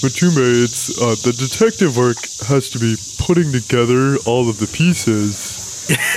Motumbe, 0.03 0.63
it's, 0.63 1.01
uh, 1.01 1.15
the 1.23 1.33
detective 1.33 1.97
work 1.97 2.17
has 2.47 2.69
to 2.71 2.79
be 2.79 2.95
putting 3.19 3.51
together 3.51 4.17
all 4.25 4.49
of 4.49 4.59
the 4.59 4.67
pieces. 4.67 5.63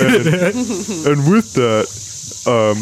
And, 0.01 0.25
and 0.25 1.31
with 1.31 1.53
that, 1.53 1.87
um, 2.47 2.77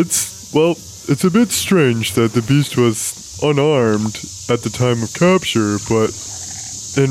it's, 0.00 0.52
well, 0.52 0.72
it's 1.08 1.24
a 1.24 1.30
bit 1.30 1.52
strange 1.52 2.12
that 2.14 2.32
the 2.32 2.42
beast 2.42 2.76
was 2.76 3.38
unarmed 3.42 4.16
at 4.50 4.62
the 4.62 4.70
time 4.70 5.02
of 5.02 5.14
capture, 5.14 5.78
but 5.88 6.10
in 6.98 7.10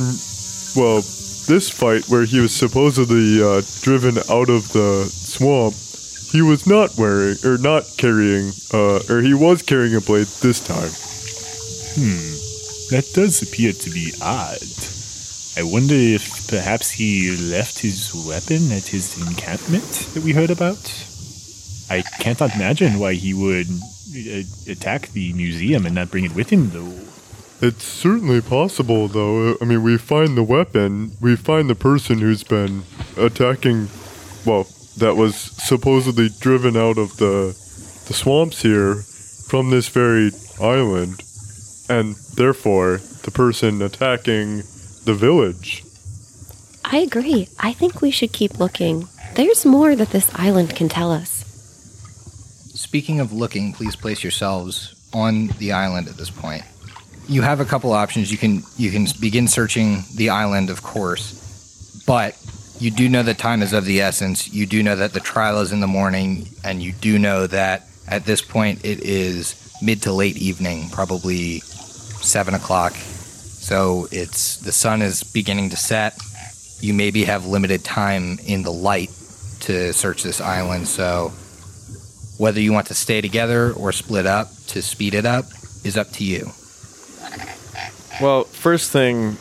well 0.76 1.02
this 1.48 1.70
fight 1.70 2.04
where 2.10 2.26
he 2.26 2.40
was 2.40 2.54
supposedly 2.54 3.42
uh, 3.42 3.62
driven 3.82 4.18
out 4.30 4.50
of 4.50 4.68
the 4.74 5.06
swamp 5.06 5.74
he 6.32 6.42
was 6.42 6.68
not 6.68 6.92
wearing 6.98 7.38
or 7.46 7.58
not 7.58 7.84
carrying 7.98 8.52
uh, 8.74 9.00
or 9.10 9.22
he 9.22 9.34
was 9.34 9.62
carrying 9.62 9.96
a 9.96 10.02
blade 10.02 10.28
this 10.42 10.60
time 10.60 10.92
That 12.90 13.06
does 13.14 13.42
appear 13.42 13.74
to 13.74 13.90
be 13.90 14.14
odd. 14.22 14.62
I 15.58 15.64
wonder 15.64 15.96
if 15.96 16.48
perhaps 16.48 16.92
he 16.92 17.36
left 17.52 17.80
his 17.80 18.14
weapon 18.28 18.72
at 18.72 18.88
his 18.88 19.18
encampment 19.28 19.84
that 20.14 20.24
we 20.24 20.32
heard 20.32 20.52
about. 20.52 20.80
I 21.90 22.02
can't 22.20 22.40
imagine 22.40 23.00
why 23.00 23.14
he 23.16 23.34
would 23.34 23.68
uh, 23.68 24.72
attack 24.72 25.10
the 25.10 25.34
museum 25.34 25.86
and 25.86 25.96
not 25.96 26.12
bring 26.12 26.26
it 26.26 26.36
with 26.36 26.50
him, 26.50 26.70
though. 26.70 26.94
it's 27.60 27.84
certainly 27.84 28.40
possible 28.40 29.08
though 29.08 29.58
i 29.62 29.66
mean 29.66 29.82
we 29.82 29.98
find 29.98 30.38
the 30.38 30.44
weapon 30.44 31.12
we 31.20 31.36
find 31.36 31.68
the 31.68 31.76
person 31.90 32.20
who's 32.20 32.44
been 32.44 32.84
attacking 33.18 33.90
well 34.46 34.68
that 34.98 35.16
was 35.18 35.34
supposedly 35.36 36.30
driven 36.40 36.78
out 36.78 36.98
of 37.00 37.18
the 37.18 37.36
the 38.08 38.14
swamps 38.14 38.62
here 38.62 38.94
from 39.50 39.72
this 39.72 39.90
very 39.90 40.30
island 40.62 41.24
and 41.90 42.16
therefore 42.36 42.98
the 43.24 43.32
person 43.32 43.82
attacking 43.82 44.58
the 45.06 45.14
village 45.14 45.84
I 46.90 47.00
agree. 47.00 47.50
I 47.60 47.74
think 47.74 48.02
we 48.02 48.12
should 48.12 48.32
keep 48.32 48.60
looking. 48.60 49.10
There's 49.36 49.66
more 49.66 49.94
that 49.94 50.12
this 50.12 50.32
island 50.36 50.74
can 50.74 50.88
tell 50.88 51.12
us. 51.12 51.44
Speaking 52.74 53.20
of 53.20 53.34
looking, 53.34 53.74
please 53.74 53.96
place 53.98 54.24
yourselves 54.24 54.96
on 55.14 55.48
the 55.60 55.74
island 55.74 56.08
at 56.08 56.16
this 56.16 56.30
point. 56.30 56.64
You 57.28 57.42
have 57.42 57.60
a 57.60 57.66
couple 57.66 57.92
options. 57.92 58.32
You 58.32 58.38
can 58.38 58.64
you 58.78 58.90
can 58.90 59.06
begin 59.20 59.50
searching 59.50 60.04
the 60.16 60.30
island, 60.30 60.70
of 60.70 60.82
course, 60.82 62.02
but 62.08 62.38
you 62.80 62.90
do 62.90 63.10
know 63.10 63.22
that 63.22 63.38
time 63.38 63.62
is 63.62 63.74
of 63.74 63.84
the 63.84 64.00
essence. 64.00 64.54
You 64.54 64.66
do 64.66 64.82
know 64.82 64.96
that 64.96 65.12
the 65.12 65.20
trial 65.20 65.60
is 65.60 65.74
in 65.74 65.82
the 65.82 65.88
morning, 65.88 66.48
and 66.64 66.82
you 66.82 66.94
do 66.94 67.20
know 67.20 67.48
that 67.48 67.86
at 68.08 68.24
this 68.24 68.42
point 68.42 68.86
it 68.86 69.02
is 69.02 69.78
mid 69.82 70.04
to 70.04 70.14
late 70.14 70.38
evening, 70.38 70.90
probably 70.90 71.62
seven 72.22 72.54
o'clock. 72.54 72.94
So 72.94 74.08
it's 74.12 74.58
the 74.58 74.72
sun 74.72 75.02
is 75.02 75.24
beginning 75.24 75.70
to 75.72 75.78
set. 75.78 76.18
You 76.80 76.94
maybe 76.94 77.24
have 77.26 77.46
limited 77.46 77.84
time 77.84 78.40
in 78.46 78.64
the 78.64 78.72
light 78.72 79.10
to 79.62 79.92
search 79.94 80.24
this 80.24 80.40
island. 80.40 80.88
So 80.88 81.32
whether 82.38 82.60
you 82.60 82.72
want 82.72 82.88
to 82.88 82.94
stay 82.94 83.22
together 83.22 83.74
or 83.74 83.92
split 83.92 84.26
up 84.26 84.50
to 84.68 84.82
speed 84.82 85.14
it 85.14 85.26
up 85.26 85.46
is 85.84 85.98
up 85.98 86.10
to 86.12 86.24
you. 86.24 86.52
Well, 88.22 88.46
first 88.46 88.92
thing 88.92 89.38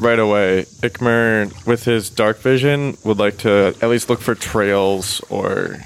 right 0.00 0.18
away, 0.18 0.66
Ikmur, 0.82 1.66
with 1.66 1.84
his 1.84 2.10
dark 2.10 2.38
vision, 2.38 2.96
would 3.04 3.18
like 3.18 3.38
to 3.38 3.74
at 3.80 3.88
least 3.88 4.10
look 4.10 4.20
for 4.20 4.34
trails 4.34 5.20
or 5.30 5.76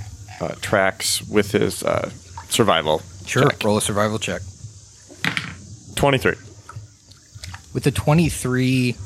uh, 0.40 0.54
tracks 0.60 1.22
with 1.28 1.52
his 1.52 1.82
uh, 1.82 2.10
survival. 2.48 3.02
Sure. 3.26 3.50
check. 3.50 3.64
Roll 3.64 3.76
a 3.76 3.82
survival 3.82 4.18
check. 4.18 4.42
23. 5.96 6.34
With 7.74 7.84
the 7.84 7.90
23, 7.90 8.96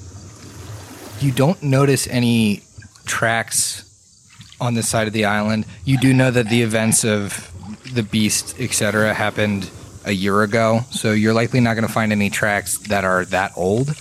you 1.20 1.32
don't 1.32 1.62
notice 1.62 2.06
any 2.08 2.62
tracks 3.06 3.84
on 4.60 4.74
the 4.74 4.82
side 4.82 5.06
of 5.06 5.12
the 5.12 5.24
island. 5.24 5.66
You 5.84 5.98
do 5.98 6.12
know 6.12 6.30
that 6.30 6.48
the 6.48 6.62
events 6.62 7.04
of 7.04 7.50
the 7.94 8.02
beast, 8.02 8.60
etc., 8.60 9.14
happened 9.14 9.70
a 10.04 10.12
year 10.12 10.42
ago, 10.42 10.80
so 10.90 11.12
you're 11.12 11.34
likely 11.34 11.60
not 11.60 11.74
going 11.74 11.86
to 11.86 11.92
find 11.92 12.12
any 12.12 12.30
tracks 12.30 12.78
that 12.88 13.04
are 13.04 13.24
that 13.26 13.52
old. 13.56 13.94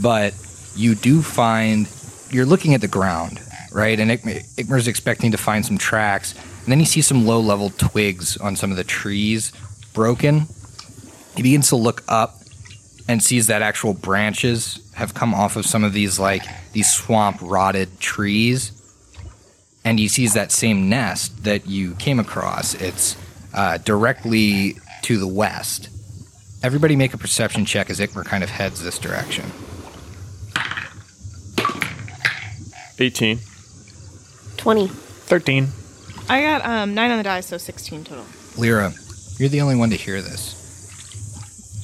But 0.00 0.34
you 0.76 0.94
do 0.94 1.22
find 1.22 1.88
you're 2.30 2.46
looking 2.46 2.74
at 2.74 2.80
the 2.80 2.88
ground, 2.88 3.40
right? 3.72 3.98
And 3.98 4.10
Ikmur, 4.10 4.44
Ikmur's 4.56 4.88
expecting 4.88 5.30
to 5.32 5.38
find 5.38 5.64
some 5.64 5.78
tracks, 5.78 6.34
and 6.34 6.72
then 6.72 6.78
he 6.78 6.84
sees 6.84 7.06
some 7.06 7.26
low-level 7.26 7.70
twigs 7.70 8.36
on 8.36 8.56
some 8.56 8.70
of 8.70 8.76
the 8.76 8.84
trees 8.84 9.52
broken. 9.92 10.46
He 11.36 11.42
begins 11.42 11.68
to 11.68 11.76
look 11.76 12.02
up 12.08 12.36
and 13.08 13.22
sees 13.22 13.48
that 13.48 13.62
actual 13.62 13.94
branches 13.94 14.80
have 14.94 15.14
come 15.14 15.34
off 15.34 15.56
of 15.56 15.66
some 15.66 15.84
of 15.84 15.92
these 15.92 16.18
like 16.18 16.42
these 16.72 16.92
swamp 16.92 17.38
rotted 17.42 18.00
trees 18.00 18.72
and 19.84 19.98
he 19.98 20.08
sees 20.08 20.32
that 20.34 20.50
same 20.50 20.88
nest 20.88 21.44
that 21.44 21.66
you 21.66 21.94
came 21.96 22.18
across 22.18 22.74
it's 22.74 23.16
uh, 23.52 23.76
directly 23.78 24.76
to 25.02 25.18
the 25.18 25.26
west 25.26 25.90
everybody 26.62 26.96
make 26.96 27.12
a 27.12 27.18
perception 27.18 27.64
check 27.64 27.90
as 27.90 28.00
Ikmur 28.00 28.24
kind 28.24 28.42
of 28.42 28.48
heads 28.50 28.82
this 28.82 28.98
direction 28.98 29.44
18. 32.98 33.40
20. 34.56 34.86
13. 34.88 35.68
I 36.28 36.40
got 36.40 36.64
um 36.64 36.94
nine 36.94 37.10
on 37.10 37.18
the 37.18 37.24
die, 37.24 37.40
so 37.40 37.58
sixteen 37.58 38.04
total. 38.04 38.24
Leira, 38.54 38.94
you're 39.38 39.48
the 39.48 39.60
only 39.60 39.76
one 39.76 39.90
to 39.90 39.96
hear 39.96 40.22
this. 40.22 40.53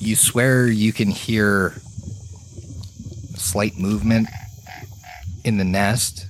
You 0.00 0.16
swear 0.16 0.66
you 0.66 0.95
can 0.95 1.09
hear 1.09 1.75
slight 3.37 3.78
movement 3.78 4.28
in 5.45 5.59
the 5.59 5.64
nest 5.64 6.26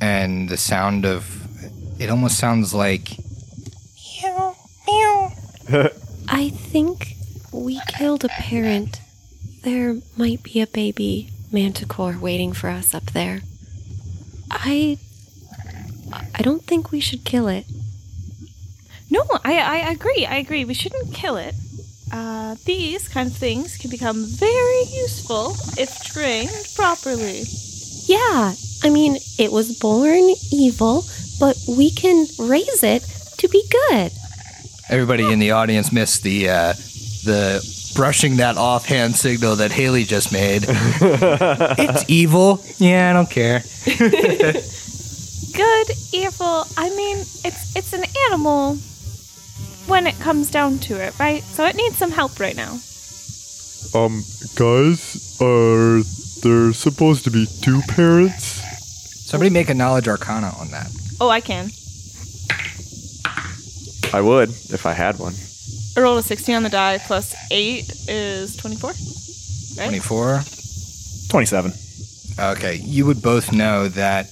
and 0.00 0.48
the 0.48 0.56
sound 0.56 1.06
of 1.06 1.46
it 2.00 2.10
almost 2.10 2.38
sounds 2.38 2.74
like 2.74 3.16
meow 4.20 4.56
meow. 4.88 5.32
I 6.28 6.48
think 6.50 7.14
we 7.52 7.80
killed 7.86 8.24
a 8.24 8.28
parent. 8.28 9.00
There 9.62 9.98
might 10.16 10.42
be 10.42 10.60
a 10.60 10.66
baby 10.66 11.30
manticore 11.52 12.18
waiting 12.20 12.52
for 12.52 12.68
us 12.68 12.94
up 12.94 13.06
there. 13.12 13.42
I. 14.50 14.98
I 16.34 16.42
don't 16.42 16.64
think 16.64 16.90
we 16.90 17.00
should 17.00 17.24
kill 17.24 17.46
it. 17.46 17.66
No, 19.08 19.24
I, 19.44 19.58
I 19.58 19.90
agree. 19.90 20.26
I 20.26 20.36
agree. 20.36 20.64
We 20.64 20.74
shouldn't 20.74 21.14
kill 21.14 21.36
it. 21.36 21.54
Uh, 22.12 22.56
these 22.64 23.08
kind 23.08 23.30
of 23.30 23.36
things 23.36 23.76
can 23.76 23.90
become 23.90 24.24
very 24.24 24.82
useful 24.92 25.54
if 25.76 26.02
trained 26.02 26.50
properly. 26.74 27.42
Yeah, 28.06 28.54
I 28.82 28.90
mean, 28.90 29.18
it 29.38 29.52
was 29.52 29.78
born 29.78 30.30
evil, 30.50 31.04
but 31.38 31.56
we 31.68 31.90
can 31.90 32.26
raise 32.38 32.82
it 32.82 33.02
to 33.38 33.48
be 33.48 33.62
good. 33.88 34.12
everybody 34.88 35.30
in 35.30 35.38
the 35.38 35.50
audience 35.50 35.92
missed 35.92 36.22
the 36.22 36.48
uh, 36.48 36.72
the 37.24 37.60
brushing 37.94 38.36
that 38.36 38.56
offhand 38.56 39.14
signal 39.16 39.56
that 39.56 39.70
Haley 39.72 40.04
just 40.04 40.32
made. 40.32 40.64
it's 40.68 42.04
evil. 42.08 42.62
Yeah, 42.78 43.10
I 43.10 43.12
don't 43.12 43.28
care. 43.30 43.62
Good, 45.52 45.90
evil. 46.12 46.64
I 46.76 46.88
mean, 46.96 47.18
it's 47.44 47.76
it's 47.76 47.92
an 47.92 48.04
animal 48.28 48.78
when 49.88 50.06
it 50.06 50.18
comes 50.20 50.50
down 50.50 50.78
to 50.80 50.94
it, 50.94 51.18
right? 51.18 51.42
So 51.42 51.64
it 51.64 51.74
needs 51.74 51.96
some 51.96 52.10
help 52.10 52.38
right 52.38 52.56
now. 52.56 52.78
Um, 53.94 54.22
guys, 54.54 55.38
are 55.40 56.02
there 56.42 56.72
supposed 56.72 57.24
to 57.24 57.30
be 57.30 57.46
two 57.62 57.80
parents? 57.88 58.62
Somebody 59.28 59.50
make 59.50 59.70
a 59.70 59.74
knowledge 59.74 60.08
arcana 60.08 60.52
on 60.58 60.70
that. 60.70 60.90
Oh, 61.20 61.28
I 61.28 61.40
can. 61.40 61.70
I 64.12 64.20
would 64.20 64.48
if 64.48 64.86
I 64.86 64.92
had 64.92 65.18
one. 65.18 65.34
I 65.96 66.00
rolled 66.00 66.18
a 66.18 66.22
16 66.22 66.54
on 66.54 66.62
the 66.62 66.68
die 66.68 66.98
plus 66.98 67.34
8 67.50 67.84
is 68.08 68.56
24. 68.56 68.90
Right? 68.90 69.88
24. 69.88 70.40
27. 71.30 71.72
Okay, 72.38 72.76
you 72.76 73.04
would 73.04 73.20
both 73.20 73.52
know 73.52 73.88
that 73.88 74.30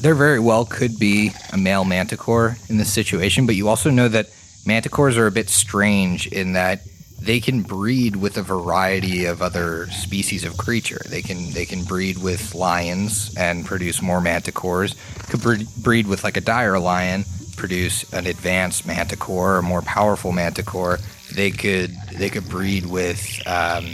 there 0.00 0.14
very 0.14 0.40
well 0.40 0.64
could 0.64 0.98
be 0.98 1.32
a 1.52 1.56
male 1.56 1.84
manticore 1.84 2.56
in 2.68 2.76
this 2.76 2.92
situation, 2.92 3.46
but 3.46 3.54
you 3.54 3.68
also 3.68 3.88
know 3.88 4.08
that 4.08 4.28
manticores 4.64 5.16
are 5.16 5.26
a 5.26 5.32
bit 5.32 5.48
strange 5.48 6.26
in 6.26 6.54
that 6.54 6.80
they 7.20 7.40
can 7.40 7.62
breed 7.62 8.16
with 8.16 8.36
a 8.36 8.42
variety 8.42 9.24
of 9.24 9.40
other 9.40 9.86
species 9.88 10.44
of 10.44 10.56
creature. 10.56 11.00
They 11.08 11.22
can 11.22 11.52
they 11.52 11.64
can 11.64 11.84
breed 11.84 12.18
with 12.18 12.54
lions 12.54 13.34
and 13.36 13.64
produce 13.64 14.02
more 14.02 14.20
manticores. 14.20 14.94
Could 15.30 15.40
breed, 15.40 15.68
breed 15.82 16.06
with 16.06 16.22
like 16.22 16.36
a 16.36 16.42
dire 16.42 16.78
lion, 16.78 17.24
produce 17.56 18.12
an 18.12 18.26
advanced 18.26 18.86
manticore, 18.86 19.58
a 19.58 19.62
more 19.62 19.82
powerful 19.82 20.32
manticore. 20.32 20.98
They 21.34 21.50
could 21.50 21.96
they 22.12 22.28
could 22.28 22.48
breed 22.48 22.86
with 22.86 23.40
um, 23.46 23.86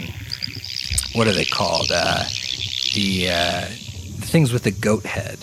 what 1.13 1.27
are 1.27 1.33
they 1.33 1.45
called? 1.45 1.89
Uh, 1.93 2.23
the 2.93 3.29
uh, 3.29 3.61
the 3.61 4.27
things 4.27 4.51
with 4.51 4.63
the 4.63 4.71
goat 4.71 5.05
head. 5.05 5.39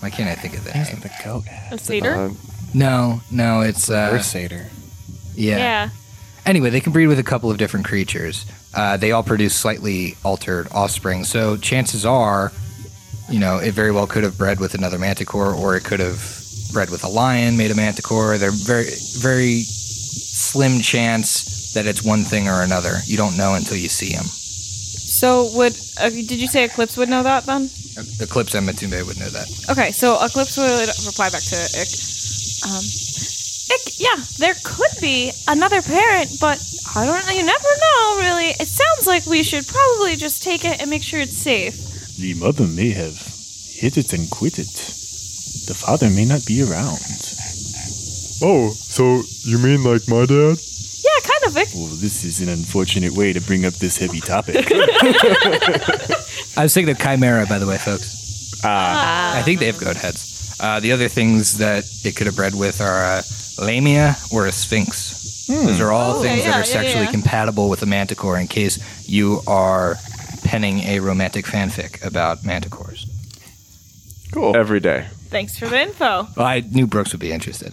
Why 0.00 0.10
can't 0.10 0.30
I 0.30 0.34
think 0.34 0.56
of 0.56 0.64
the 0.64 0.72
name? 0.72 1.00
the 1.00 1.10
goat. 1.24 1.44
Head. 1.44 1.72
A 1.72 1.78
satyr? 1.78 2.14
Uh, 2.14 2.30
No, 2.74 3.20
no, 3.30 3.62
it's 3.62 3.90
uh, 3.90 4.20
satyr. 4.20 4.66
yeah. 5.34 5.56
yeah. 5.56 5.90
Anyway, 6.44 6.70
they 6.70 6.80
can 6.80 6.92
breed 6.92 7.06
with 7.06 7.18
a 7.18 7.24
couple 7.24 7.50
of 7.50 7.58
different 7.58 7.86
creatures. 7.86 8.46
Uh, 8.74 8.96
they 8.96 9.12
all 9.12 9.22
produce 9.22 9.54
slightly 9.54 10.16
altered 10.24 10.68
offspring, 10.72 11.24
so 11.24 11.56
chances 11.56 12.06
are, 12.06 12.52
you 13.28 13.38
know, 13.38 13.58
it 13.58 13.72
very 13.72 13.92
well 13.92 14.06
could 14.06 14.24
have 14.24 14.38
bred 14.38 14.58
with 14.60 14.74
another 14.74 14.98
manticore, 14.98 15.54
or 15.54 15.76
it 15.76 15.84
could 15.84 16.00
have 16.00 16.22
bred 16.72 16.90
with 16.90 17.04
a 17.04 17.08
lion, 17.08 17.56
made 17.56 17.70
a 17.70 17.74
manticore. 17.74 18.38
They're 18.38 18.50
very, 18.50 18.86
very 19.20 19.62
slim 19.62 20.80
chance 20.80 21.72
that 21.74 21.86
it's 21.86 22.02
one 22.02 22.22
thing 22.24 22.48
or 22.48 22.62
another. 22.62 22.98
You 23.04 23.16
don't 23.16 23.36
know 23.36 23.54
until 23.54 23.76
you 23.76 23.88
see 23.88 24.14
them. 24.14 24.24
So 24.24 25.50
would 25.54 25.76
uh, 26.00 26.10
did 26.10 26.40
you 26.40 26.46
say 26.46 26.64
Eclipse 26.64 26.96
would 26.96 27.08
know 27.08 27.22
that 27.22 27.44
then? 27.44 27.70
Eclipse 28.20 28.54
and 28.54 28.68
Motumbe 28.68 29.04
would 29.06 29.18
know 29.18 29.28
that. 29.28 29.48
Okay, 29.70 29.90
so 29.90 30.16
Eclipse 30.22 30.56
would 30.56 30.88
reply 31.06 31.30
back 31.30 31.42
to 31.42 31.56
Ick. 31.56 31.88
Um, 32.68 32.84
Ick, 33.70 34.00
yeah, 34.00 34.16
there 34.38 34.54
could 34.64 34.92
be 35.00 35.32
another 35.46 35.80
parent, 35.82 36.30
but 36.40 36.60
I 36.96 37.04
don't. 37.06 37.24
Know. 37.26 37.32
You 37.32 37.44
never 37.44 37.68
know, 37.84 38.18
really. 38.18 38.48
It 38.60 38.68
sounds 38.68 39.06
like 39.06 39.26
we 39.26 39.42
should 39.42 39.66
probably 39.66 40.16
just 40.16 40.42
take 40.42 40.64
it 40.64 40.80
and 40.80 40.90
make 40.90 41.02
sure 41.02 41.20
it's 41.20 41.36
safe. 41.36 41.76
The 42.16 42.34
mother 42.34 42.66
may 42.66 42.90
have 42.90 43.16
hit 43.72 43.96
it 43.96 44.12
and 44.12 44.30
quit 44.30 44.58
it. 44.58 44.72
The 45.68 45.74
father 45.74 46.08
may 46.10 46.24
not 46.24 46.44
be 46.46 46.62
around. 46.62 47.00
Oh, 48.40 48.70
so 48.72 49.22
you 49.44 49.58
mean 49.58 49.82
like 49.84 50.08
my 50.08 50.24
dad? 50.26 50.56
Yeah, 51.04 51.20
kind 51.24 51.44
of. 51.46 51.56
Ick. 51.56 51.68
Well, 51.74 51.94
this 51.96 52.24
is 52.24 52.40
an 52.40 52.48
unfortunate 52.48 53.12
way 53.12 53.32
to 53.32 53.40
bring 53.40 53.64
up 53.64 53.74
this 53.74 53.98
heavy 53.98 54.20
topic. 54.20 54.56
I 56.56 56.62
was 56.64 56.74
thinking 56.74 56.90
of 56.90 56.98
Chimera, 56.98 57.46
by 57.46 57.58
the 57.58 57.66
way, 57.66 57.78
folks. 57.78 58.62
I 58.64 59.42
think 59.44 59.60
they 59.60 59.66
have 59.66 59.78
goat 59.78 59.96
heads. 59.96 60.37
Uh, 60.60 60.80
the 60.80 60.92
other 60.92 61.08
things 61.08 61.58
that 61.58 61.84
it 62.04 62.16
could 62.16 62.26
have 62.26 62.36
bred 62.36 62.54
with 62.54 62.80
are 62.80 63.02
a 63.18 63.22
lamia 63.64 64.16
or 64.32 64.46
a 64.46 64.52
sphinx. 64.52 65.46
Those 65.48 65.80
are 65.80 65.90
all 65.92 66.16
Oh, 66.18 66.22
things 66.22 66.40
yeah, 66.40 66.50
that 66.50 66.54
are 66.56 66.58
yeah, 66.58 66.64
sexually 66.82 67.04
yeah. 67.06 67.10
compatible 67.10 67.68
with 67.70 67.82
a 67.82 67.86
manticore 67.86 68.38
in 68.38 68.48
case 68.48 69.08
you 69.08 69.40
are 69.46 69.96
penning 70.44 70.80
a 70.80 71.00
romantic 71.00 71.46
fanfic 71.46 72.04
about 72.04 72.38
manticores. 72.42 73.06
cool. 74.32 74.54
Every 74.56 74.80
day. 74.80 75.06
Thanks 75.30 75.58
for 75.58 75.66
the 75.68 75.80
info. 75.80 76.26
Well, 76.36 76.46
I 76.46 76.60
knew 76.60 76.86
Brooks 76.86 77.12
would 77.12 77.20
be 77.20 77.32
interested. 77.32 77.72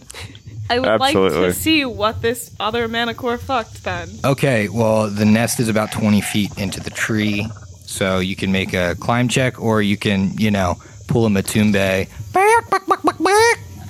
I 0.69 0.80
would 0.80 1.00
like 1.00 1.13
to 1.13 1.54
see 1.54 1.86
what 1.86 2.21
this 2.21 2.52
other 2.60 2.88
manticore 2.88 3.38
fucked 3.38 3.84
then. 3.84 4.10
Okay, 4.24 4.67
well, 4.69 5.10
the 5.10 5.26
nest 5.26 5.60
is 5.60 5.69
about 5.69 5.91
20 5.91 6.21
feet 6.21 6.58
into 6.58 6.80
the 6.80 6.89
tree, 6.89 7.45
so 7.86 8.19
you 8.19 8.36
can 8.36 8.52
make 8.52 8.74
a 8.74 8.95
climb 9.00 9.28
check 9.28 9.62
or 9.62 9.82
you 9.82 9.95
can, 9.98 10.32
you 10.38 10.50
know, 10.50 10.76
pull 11.08 11.26
a 11.26 11.30
Motumbe 11.30 12.08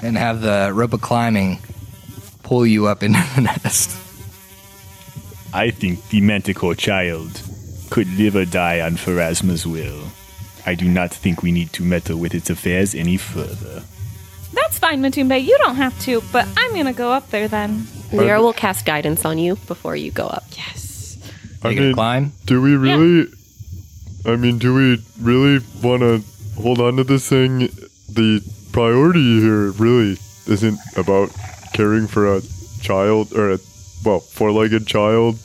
and 0.03 0.17
have 0.17 0.41
the 0.41 0.71
rope 0.73 0.93
of 0.93 1.01
climbing 1.01 1.59
pull 2.43 2.65
you 2.65 2.85
up 2.87 3.01
into 3.03 3.19
the 3.35 3.41
nest. 3.41 3.89
I 5.53 5.71
think 5.71 6.07
the 6.09 6.21
manticore 6.21 6.75
child 6.75 7.41
could 7.89 8.07
live 8.17 8.35
or 8.35 8.45
die 8.45 8.81
on 8.81 8.97
Pharasma's 8.97 9.65
will. 9.65 10.03
I 10.65 10.75
do 10.75 10.87
not 10.87 11.11
think 11.11 11.41
we 11.43 11.51
need 11.51 11.71
to 11.73 11.83
meddle 11.83 12.17
with 12.17 12.33
its 12.35 12.49
affairs 12.49 12.93
any 12.95 13.17
further. 13.17 13.83
That's 14.53 14.79
fine, 14.79 15.01
Motumbe. 15.01 15.43
You 15.43 15.57
don't 15.59 15.75
have 15.75 15.97
to, 16.01 16.21
but 16.31 16.47
I'm 16.57 16.73
gonna 16.73 16.93
go 16.93 17.11
up 17.11 17.29
there 17.29 17.47
then. 17.47 17.81
Leira 18.11 18.39
will 18.41 18.53
cast 18.53 18.85
guidance 18.85 19.25
on 19.25 19.37
you 19.37 19.55
before 19.67 19.95
you 19.95 20.11
go 20.11 20.25
up. 20.27 20.43
Yes. 20.55 21.17
I 21.63 21.69
You 21.69 21.75
gonna 21.75 21.87
mean, 21.87 21.95
climb? 21.95 22.31
do 22.45 22.61
we 22.61 22.75
really? 22.75 23.27
I 24.25 24.35
mean, 24.37 24.57
do 24.57 24.73
we 24.73 25.03
really 25.21 25.63
want 25.83 26.01
to 26.01 26.23
hold 26.61 26.79
on 26.81 26.95
to 26.97 27.03
this 27.03 27.29
thing? 27.29 27.69
The 28.15 28.41
priority 28.71 29.41
here 29.41 29.71
really 29.71 30.17
isn't 30.47 30.79
about 30.95 31.31
caring 31.73 32.07
for 32.07 32.37
a 32.37 32.41
child 32.81 33.33
or 33.33 33.51
a 33.51 33.59
well 34.05 34.21
four-legged 34.21 34.87
child. 34.87 35.37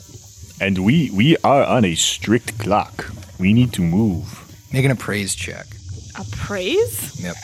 And 0.61 0.77
we 0.77 1.09
we 1.11 1.35
are 1.43 1.63
on 1.65 1.83
a 1.83 1.95
strict 1.95 2.57
clock. 2.59 3.11
We 3.39 3.51
need 3.51 3.73
to 3.73 3.81
move. 3.81 4.25
Make 4.71 4.85
an 4.85 4.91
appraise 4.91 5.35
check. 5.35 5.65
A 6.17 6.23
praise? 6.31 7.19
Yep. 7.21 7.35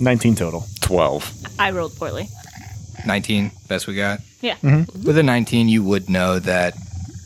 19 0.00 0.34
total. 0.36 0.64
12. 0.80 1.58
I 1.58 1.70
rolled 1.72 1.96
poorly. 1.96 2.28
19, 3.06 3.50
best 3.68 3.86
we 3.86 3.94
got. 3.94 4.20
Yeah. 4.40 4.56
Mm-hmm. 4.56 5.04
With 5.04 5.18
a 5.18 5.22
19, 5.22 5.68
you 5.68 5.82
would 5.82 6.08
know 6.08 6.38
that 6.38 6.74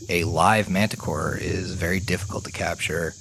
a 0.09 0.23
live 0.25 0.69
manticore 0.69 1.37
is 1.39 1.75
very 1.75 1.99
difficult 1.99 2.43
to 2.45 2.51
capture. 2.51 3.13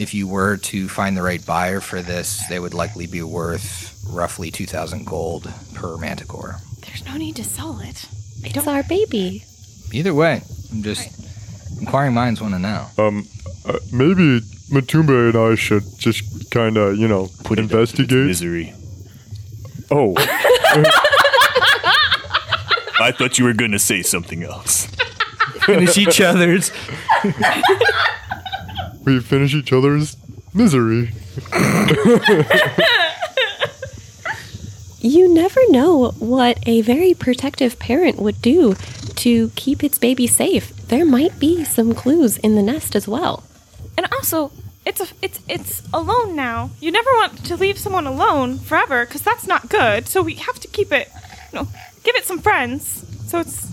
If 0.00 0.14
you 0.14 0.26
were 0.26 0.56
to 0.56 0.88
find 0.88 1.14
the 1.14 1.20
right 1.20 1.44
buyer 1.44 1.80
for 1.82 2.00
this, 2.00 2.42
they 2.48 2.58
would 2.58 2.72
likely 2.72 3.06
be 3.06 3.22
worth 3.22 4.02
roughly 4.08 4.50
2,000 4.50 5.04
gold 5.06 5.52
per 5.74 5.98
manticore. 5.98 6.56
There's 6.86 7.04
no 7.04 7.18
need 7.18 7.36
to 7.36 7.44
sell 7.44 7.78
it. 7.80 8.08
It's 8.42 8.66
our 8.66 8.82
baby. 8.82 9.44
Either 9.92 10.14
way, 10.14 10.40
I'm 10.72 10.82
just 10.82 11.78
inquiring 11.78 12.14
minds 12.14 12.40
want 12.40 12.54
to 12.54 12.58
know. 12.58 12.86
Um, 12.96 13.28
uh, 13.66 13.78
maybe 13.92 14.40
Motumbe 14.70 15.28
and 15.28 15.36
I 15.36 15.54
should 15.54 15.84
just 15.98 16.50
kind 16.50 16.78
of 16.78 16.96
you 16.96 17.06
know 17.06 17.28
Put 17.44 17.58
it 17.58 17.64
up 17.64 17.70
to 17.70 17.82
its 17.82 17.92
investigate. 17.92 18.26
misery. 18.26 18.72
Oh, 19.90 20.14
I 23.02 23.12
thought 23.12 23.38
you 23.38 23.44
were 23.44 23.52
going 23.52 23.72
to 23.72 23.78
say 23.78 24.00
something 24.00 24.44
else. 24.44 24.86
Finish 25.66 25.98
each 25.98 26.22
other's. 26.22 26.72
we 29.04 29.20
finish 29.20 29.54
each 29.54 29.72
other's. 29.72 30.16
Misery. 30.52 31.10
You 35.02 35.32
never 35.32 35.60
know 35.70 36.10
what 36.18 36.58
a 36.68 36.82
very 36.82 37.14
protective 37.14 37.78
parent 37.78 38.18
would 38.18 38.42
do 38.42 38.74
to 39.16 39.48
keep 39.56 39.82
its 39.82 39.98
baby 39.98 40.26
safe. 40.26 40.76
There 40.88 41.06
might 41.06 41.38
be 41.38 41.64
some 41.64 41.94
clues 41.94 42.36
in 42.36 42.54
the 42.54 42.62
nest 42.62 42.94
as 42.94 43.08
well. 43.08 43.42
And 43.96 44.06
also, 44.12 44.52
it's 44.84 45.00
a 45.00 45.06
it's 45.22 45.40
it's 45.48 45.82
alone 45.94 46.36
now. 46.36 46.70
You 46.80 46.90
never 46.90 47.10
want 47.12 47.46
to 47.46 47.56
leave 47.56 47.78
someone 47.78 48.06
alone 48.06 48.58
forever 48.58 49.06
because 49.06 49.22
that's 49.22 49.46
not 49.46 49.70
good. 49.70 50.06
So 50.06 50.20
we 50.20 50.34
have 50.34 50.60
to 50.60 50.68
keep 50.68 50.92
it, 50.92 51.08
you 51.50 51.60
know, 51.60 51.68
give 52.04 52.14
it 52.16 52.26
some 52.26 52.38
friends 52.38 53.06
so 53.26 53.38
it's 53.38 53.64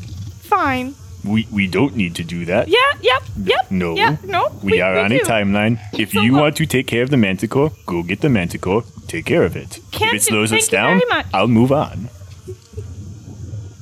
fine. 0.48 0.96
We 1.28 1.48
we 1.52 1.68
don't 1.68 1.96
need 1.96 2.16
to 2.16 2.24
do 2.24 2.46
that. 2.46 2.68
Yeah. 2.68 2.78
Yep. 3.02 3.24
Yep. 3.44 3.72
No. 3.72 3.96
Yeah. 3.96 4.16
No. 4.24 4.50
We, 4.63 4.82
are 4.82 4.98
on 4.98 5.12
a 5.12 5.20
timeline. 5.20 5.80
If 5.94 6.12
So 6.12 6.22
you 6.22 6.34
what- 6.34 6.42
want 6.42 6.58
to 6.58 6.66
take 6.66 6.88
care 6.88 7.04
of 7.04 7.10
the 7.10 7.18
manticore, 7.18 7.72
go 7.86 8.04
get 8.04 8.22
the 8.22 8.30
manticore. 8.30 8.84
Take 9.08 9.26
care 9.26 9.44
of 9.44 9.56
it. 9.56 9.80
Can't 9.92 10.16
if 10.16 10.22
it 10.22 10.26
slows 10.26 10.50
thank 10.50 10.63
us 10.63 10.68
down. 10.70 11.02
I'll 11.34 11.48
move 11.48 11.72
on. 11.72 12.10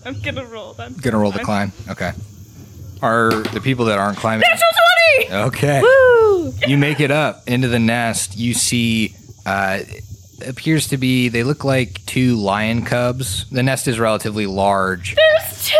I'm 0.06 0.20
gonna 0.22 0.46
roll 0.46 0.74
then. 0.74 0.94
Gonna 1.02 1.18
roll 1.18 1.32
the 1.32 1.40
climb. 1.40 1.72
Okay. 1.90 2.12
Are 3.02 3.32
the 3.54 3.60
people 3.62 3.86
that 3.86 3.98
aren't 3.98 4.18
climbing? 4.18 4.42
Natural 4.48 4.72
twenty. 5.28 5.44
Okay. 5.48 5.82
Woo! 5.82 6.54
You 6.68 6.78
make 6.78 7.00
it 7.00 7.12
up 7.12 7.48
into 7.48 7.68
the 7.68 7.80
nest. 7.80 8.38
You 8.38 8.54
see, 8.54 9.16
uh, 9.46 9.80
appears 10.46 10.88
to 10.90 10.98
be. 10.98 11.30
They 11.30 11.44
look 11.44 11.64
like 11.64 12.06
two 12.06 12.36
lion 12.36 12.84
cubs. 12.86 13.46
The 13.50 13.64
nest 13.64 13.88
is 13.88 14.00
relatively 14.00 14.46
large. 14.46 15.16
There's 15.16 15.66
two. 15.70 15.78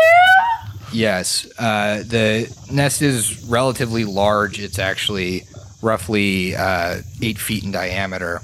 Yes, 0.96 1.46
uh, 1.58 2.04
the 2.06 2.50
nest 2.72 3.02
is 3.02 3.44
relatively 3.44 4.06
large. 4.06 4.58
It's 4.58 4.78
actually 4.78 5.42
roughly 5.82 6.56
uh, 6.56 7.02
eight 7.20 7.36
feet 7.36 7.64
in 7.64 7.70
diameter, 7.70 8.40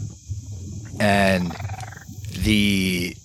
and 1.01 1.51
the, 2.37 3.17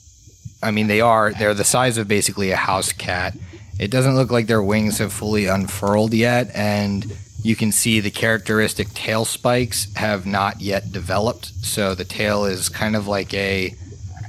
I 0.63 0.71
mean, 0.71 0.87
they 0.87 1.01
are 1.01 1.33
they're 1.33 1.53
the 1.53 1.65
size 1.65 1.97
of 1.97 2.07
basically 2.07 2.51
a 2.51 2.55
house 2.55 2.93
cat. 2.93 3.35
It 3.77 3.91
doesn't 3.91 4.15
look 4.15 4.31
like 4.31 4.47
their 4.47 4.63
wings 4.63 4.99
have 4.99 5.11
fully 5.11 5.45
unfurled 5.45 6.13
yet, 6.13 6.49
and 6.55 7.05
you 7.43 7.57
can 7.57 7.73
see 7.73 7.99
the 7.99 8.11
characteristic 8.11 8.93
tail 8.93 9.25
spikes 9.25 9.93
have 9.95 10.25
not 10.25 10.61
yet 10.61 10.93
developed. 10.93 11.47
So 11.65 11.95
the 11.95 12.05
tail 12.05 12.45
is 12.45 12.69
kind 12.69 12.95
of 12.95 13.07
like 13.09 13.33
a 13.33 13.75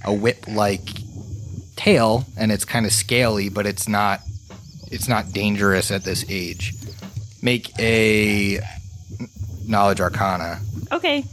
a 0.04 0.12
whip-like 0.12 0.88
tail, 1.76 2.24
and 2.36 2.50
it's 2.50 2.64
kind 2.64 2.84
of 2.84 2.90
scaly, 2.92 3.48
but 3.48 3.64
it's 3.64 3.86
not 3.88 4.22
it's 4.90 5.08
not 5.08 5.32
dangerous 5.32 5.90
at 5.90 6.04
this 6.04 6.24
age. 6.28 6.74
Make 7.42 7.78
a 7.78 8.60
knowledge 9.66 10.00
arcana. 10.00 10.60
Okay. 10.92 11.24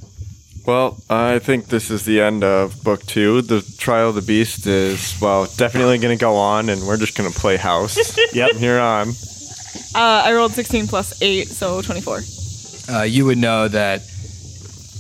Well, 0.66 0.98
I 1.10 1.40
think 1.40 1.68
this 1.68 1.92
is 1.92 2.06
the 2.06 2.22
end 2.22 2.44
of 2.44 2.84
book 2.84 3.06
two. 3.06 3.42
The 3.42 3.62
trial 3.78 4.10
of 4.10 4.16
the 4.16 4.22
beast 4.22 4.66
is 4.66 5.16
well 5.22 5.46
definitely 5.58 6.00
going 6.00 6.18
to 6.18 6.22
go 6.22 6.36
on, 6.36 6.70
and 6.70 6.82
we're 6.88 6.98
just 6.98 7.16
going 7.18 7.32
to 7.32 7.40
play 7.40 7.58
house. 7.58 7.96
Yep. 8.34 8.52
From 8.52 8.60
here 8.60 8.80
on. 8.80 9.10
Uh, 9.94 10.24
I 10.26 10.34
rolled 10.34 10.52
16 10.52 10.88
plus 10.88 11.22
8, 11.22 11.48
so 11.48 11.82
24. 11.82 12.22
Uh, 12.90 13.04
you 13.04 13.26
would 13.26 13.38
know 13.38 13.68
that 13.70 14.02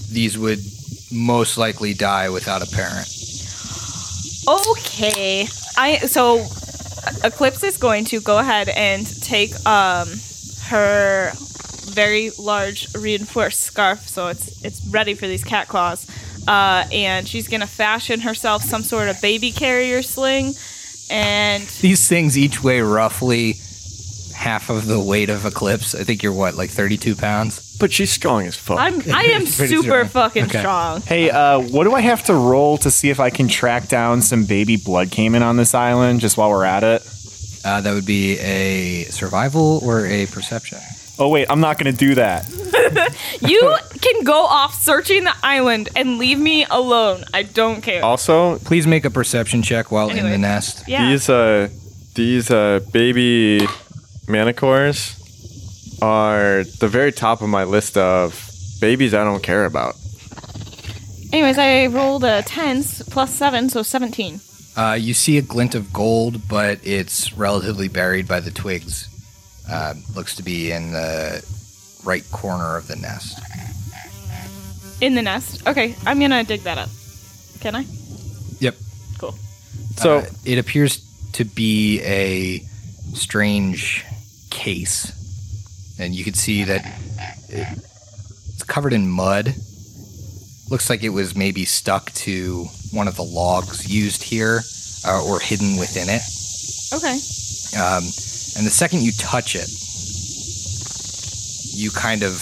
these 0.10 0.38
would 0.38 0.60
most 1.12 1.58
likely 1.58 1.94
die 1.94 2.30
without 2.30 2.62
a 2.62 2.72
parent. 2.72 3.08
Okay. 4.48 5.48
I 5.78 5.98
so 6.06 6.46
Eclipse 7.24 7.63
is 7.63 7.78
going 7.78 8.06
to 8.06 8.20
go 8.22 8.38
ahead 8.39 8.70
and 8.70 9.06
take 9.22 9.54
um 9.65 10.08
her 10.68 11.32
very 11.86 12.32
large 12.39 12.94
reinforced 12.96 13.62
scarf, 13.62 14.08
so 14.08 14.28
it's 14.28 14.63
it's 14.63 14.86
ready 14.88 15.13
for 15.13 15.28
these 15.28 15.44
cat 15.44 15.68
claws. 15.68 16.08
Uh, 16.48 16.86
and 16.91 17.28
she's 17.28 17.48
gonna 17.48 17.68
fashion 17.68 18.20
herself 18.22 18.62
some 18.63 18.84
sort 18.84 19.08
of 19.08 19.20
baby 19.22 19.52
carrier 19.52 20.02
sling, 20.02 20.54
and 21.10 21.63
These 21.82 22.08
things 22.08 22.38
each 22.38 22.63
weigh 22.63 22.82
roughly 22.82 23.56
half 24.45 24.69
of 24.69 24.86
the 24.86 24.99
weight 24.99 25.29
of 25.31 25.43
Eclipse. 25.45 25.95
I 25.95 26.03
think 26.03 26.21
you're 26.23 26.31
what, 26.34 26.53
like 26.55 26.69
32 26.69 27.15
pounds? 27.15 27.75
But 27.79 27.91
she's 27.91 28.12
strong 28.12 28.45
as 28.45 28.55
fuck. 28.55 28.77
I'm 28.79 29.01
I 29.12 29.23
am 29.36 29.41
Pretty 29.60 29.75
super 29.75 30.05
strong. 30.05 30.08
fucking 30.08 30.43
Okay. 30.45 30.60
strong. 30.60 31.01
Hey, 31.01 31.29
uh, 31.31 31.60
what 31.60 31.84
do 31.86 31.93
I 31.93 32.01
have 32.01 32.23
to 32.25 32.34
roll 32.36 32.77
to 32.79 32.91
see 32.91 33.10
if 33.10 33.19
I 33.19 33.29
can 33.31 33.47
track 33.47 33.88
down 33.88 34.21
some 34.21 34.45
baby 34.45 34.77
blood 34.77 35.10
caiman 35.12 35.41
on 35.43 35.58
this 35.58 35.73
island 35.73 36.19
just 36.21 36.38
while 36.38 36.49
we're 36.51 36.63
at 36.63 36.84
it? 36.84 37.01
Uh, 37.65 37.81
that 37.81 37.93
would 37.95 38.05
be 38.05 38.38
a 38.39 39.05
survival 39.05 39.79
or 39.84 40.05
a 40.05 40.27
perception. 40.27 40.77
Oh, 41.17 41.29
wait, 41.29 41.47
I'm 41.49 41.62
not 41.62 41.79
going 41.79 41.91
to 41.95 41.97
do 42.08 42.15
that. 42.15 42.45
You 43.41 43.77
can 43.99 44.23
go 44.23 44.45
off 44.45 44.73
searching 44.75 45.23
the 45.23 45.34
island 45.41 45.89
and 45.95 46.17
leave 46.19 46.38
me 46.39 46.65
alone. 46.69 47.23
I 47.34 47.41
don't 47.43 47.81
care. 47.81 48.03
also, 48.05 48.60
Please 48.60 48.86
make 48.86 49.05
a 49.05 49.10
perception 49.10 49.62
check 49.63 49.91
while 49.91 50.10
in 50.10 50.17
Anyway. 50.19 50.31
the 50.31 50.38
nest. 50.38 50.84
yeah. 50.88 51.10
these 51.10 51.27
uh 51.29 51.69
these 52.13 52.51
uh 52.51 52.79
baby 52.93 53.65
manticores 54.27 55.21
are 56.01 56.63
the 56.79 56.88
very 56.88 57.11
top 57.11 57.41
of 57.41 57.49
my 57.49 57.63
list 57.63 57.97
of 57.97 58.49
babies 58.81 59.13
I 59.13 59.23
don't 59.23 59.41
care 59.43 59.65
about. 59.65 59.95
Anyways, 61.31 61.57
I 61.57 61.88
rolled 61.88 62.23
a 62.23 62.41
10 62.43 62.83
plus 63.09 63.33
7, 63.33 63.69
so 63.69 63.81
17. 63.83 64.39
Uh, 64.77 64.97
you 64.99 65.13
see 65.13 65.38
a 65.38 65.41
glint 65.41 65.73
of 65.75 65.91
gold, 65.93 66.47
but 66.47 66.79
it's 66.83 67.33
relatively 67.33 67.88
buried 67.88 68.27
by 68.27 68.39
the 68.39 68.51
twigs. 68.51 69.07
Uh, 69.69 69.93
looks 70.15 70.35
to 70.35 70.43
be 70.43 70.71
in 70.71 70.91
the 70.91 71.43
right 72.03 72.23
corner 72.31 72.77
of 72.77 72.88
the 72.88 72.95
nest. 72.95 73.39
In 75.01 75.15
the 75.15 75.21
nest. 75.21 75.67
Okay, 75.67 75.95
I'm 76.05 76.19
gonna 76.19 76.43
dig 76.43 76.61
that 76.61 76.77
up. 76.77 76.89
Can 77.59 77.75
I? 77.75 77.85
Yep. 78.59 78.75
Cool. 79.17 79.35
So 79.97 80.19
Uh, 80.19 80.25
it 80.45 80.57
appears 80.57 81.01
to 81.33 81.43
be 81.45 82.01
a 82.03 82.59
strange 83.13 84.05
case, 84.65 85.13
and 85.99 86.15
you 86.15 86.23
can 86.23 86.34
see 86.34 86.63
that 86.63 86.82
it's 87.49 88.63
covered 88.63 88.93
in 88.93 89.08
mud. 89.08 89.54
Looks 90.71 90.89
like 90.89 91.04
it 91.04 91.10
was 91.10 91.36
maybe 91.36 91.65
stuck 91.65 92.12
to 92.25 92.65
one 92.91 93.08
of 93.08 93.15
the 93.15 93.23
logs 93.23 93.88
used 93.88 94.23
here, 94.23 94.62
uh, 95.06 95.23
or 95.23 95.39
hidden 95.39 95.78
within 95.78 96.10
it. 96.10 96.23
Okay. 96.97 97.13
Um, 97.78 98.04
and 98.58 98.65
the 98.65 98.71
second 98.71 99.04
you 99.04 99.12
touch 99.12 99.56
it, 99.56 99.69
you 101.78 101.91
kind 101.91 102.23
of 102.23 102.41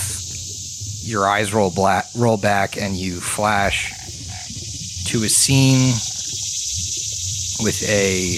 your 1.03 1.27
eyes 1.27 1.53
roll 1.53 1.71
black, 1.71 2.05
roll 2.15 2.37
back, 2.37 2.77
and 2.77 2.95
you 2.95 3.19
flash 3.19 3.91
to 5.11 5.23
a 5.25 5.29
scene 5.29 5.91
with 7.65 7.83
a 7.89 8.37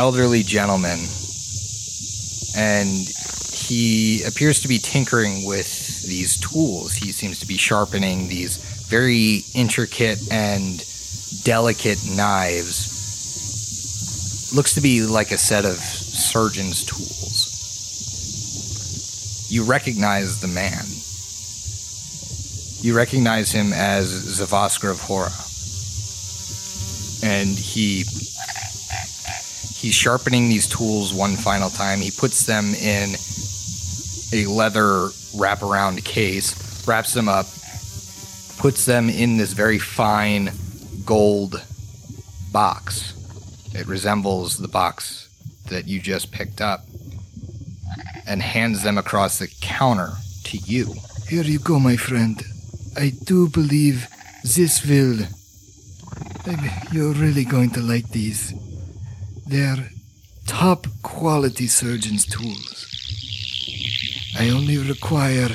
elderly 0.00 0.44
gentleman, 0.44 1.00
and 2.54 3.08
he 3.52 4.22
appears 4.24 4.60
to 4.60 4.68
be 4.68 4.78
tinkering 4.78 5.44
with 5.44 6.02
these 6.02 6.36
tools. 6.38 6.94
He 6.94 7.12
seems 7.12 7.40
to 7.40 7.46
be 7.46 7.56
sharpening 7.56 8.28
these 8.28 8.58
very 8.88 9.44
intricate 9.54 10.20
and 10.30 10.84
delicate 11.44 11.98
knives 12.06 12.94
looks 14.54 14.74
to 14.74 14.80
be 14.80 15.02
like 15.02 15.32
a 15.32 15.38
set 15.38 15.64
of 15.64 15.76
surgeon's 15.76 16.84
tools. 16.84 17.50
You 19.50 19.64
recognize 19.64 20.40
the 20.40 20.48
man. 20.48 20.84
You 22.80 22.96
recognize 22.96 23.50
him 23.50 23.72
as 23.72 24.12
Zavaskar 24.38 24.90
of 24.90 25.00
Hora. 25.00 25.32
And 27.22 27.58
he 27.58 28.04
he's 29.84 29.94
sharpening 29.94 30.48
these 30.48 30.66
tools 30.66 31.12
one 31.12 31.36
final 31.36 31.68
time. 31.68 32.00
He 32.00 32.10
puts 32.10 32.46
them 32.46 32.72
in 32.74 33.10
a 34.32 34.50
leather 34.50 35.10
wraparound 35.36 36.02
case, 36.04 36.88
wraps 36.88 37.12
them 37.12 37.28
up, 37.28 37.44
puts 38.56 38.86
them 38.86 39.10
in 39.10 39.36
this 39.36 39.52
very 39.52 39.78
fine 39.78 40.52
gold 41.04 41.62
box. 42.50 43.12
It 43.74 43.86
resembles 43.86 44.56
the 44.56 44.68
box 44.68 45.28
that 45.68 45.86
you 45.86 46.00
just 46.00 46.32
picked 46.32 46.62
up 46.62 46.80
and 48.26 48.40
hands 48.40 48.82
them 48.84 48.96
across 48.96 49.38
the 49.38 49.48
counter 49.60 50.12
to 50.44 50.56
you. 50.56 50.94
Here 51.28 51.42
you 51.42 51.58
go, 51.58 51.78
my 51.78 51.96
friend. 51.96 52.42
I 52.96 53.12
do 53.24 53.50
believe 53.50 54.08
this 54.42 54.86
will. 54.86 55.26
You're 56.90 57.12
really 57.12 57.44
going 57.44 57.70
to 57.70 57.80
like 57.80 58.08
these. 58.08 58.54
They're 59.46 59.90
top 60.46 60.86
quality 61.02 61.66
surgeon's 61.66 62.26
tools. 62.26 62.86
I 64.38 64.50
only 64.50 64.78
require 64.78 65.50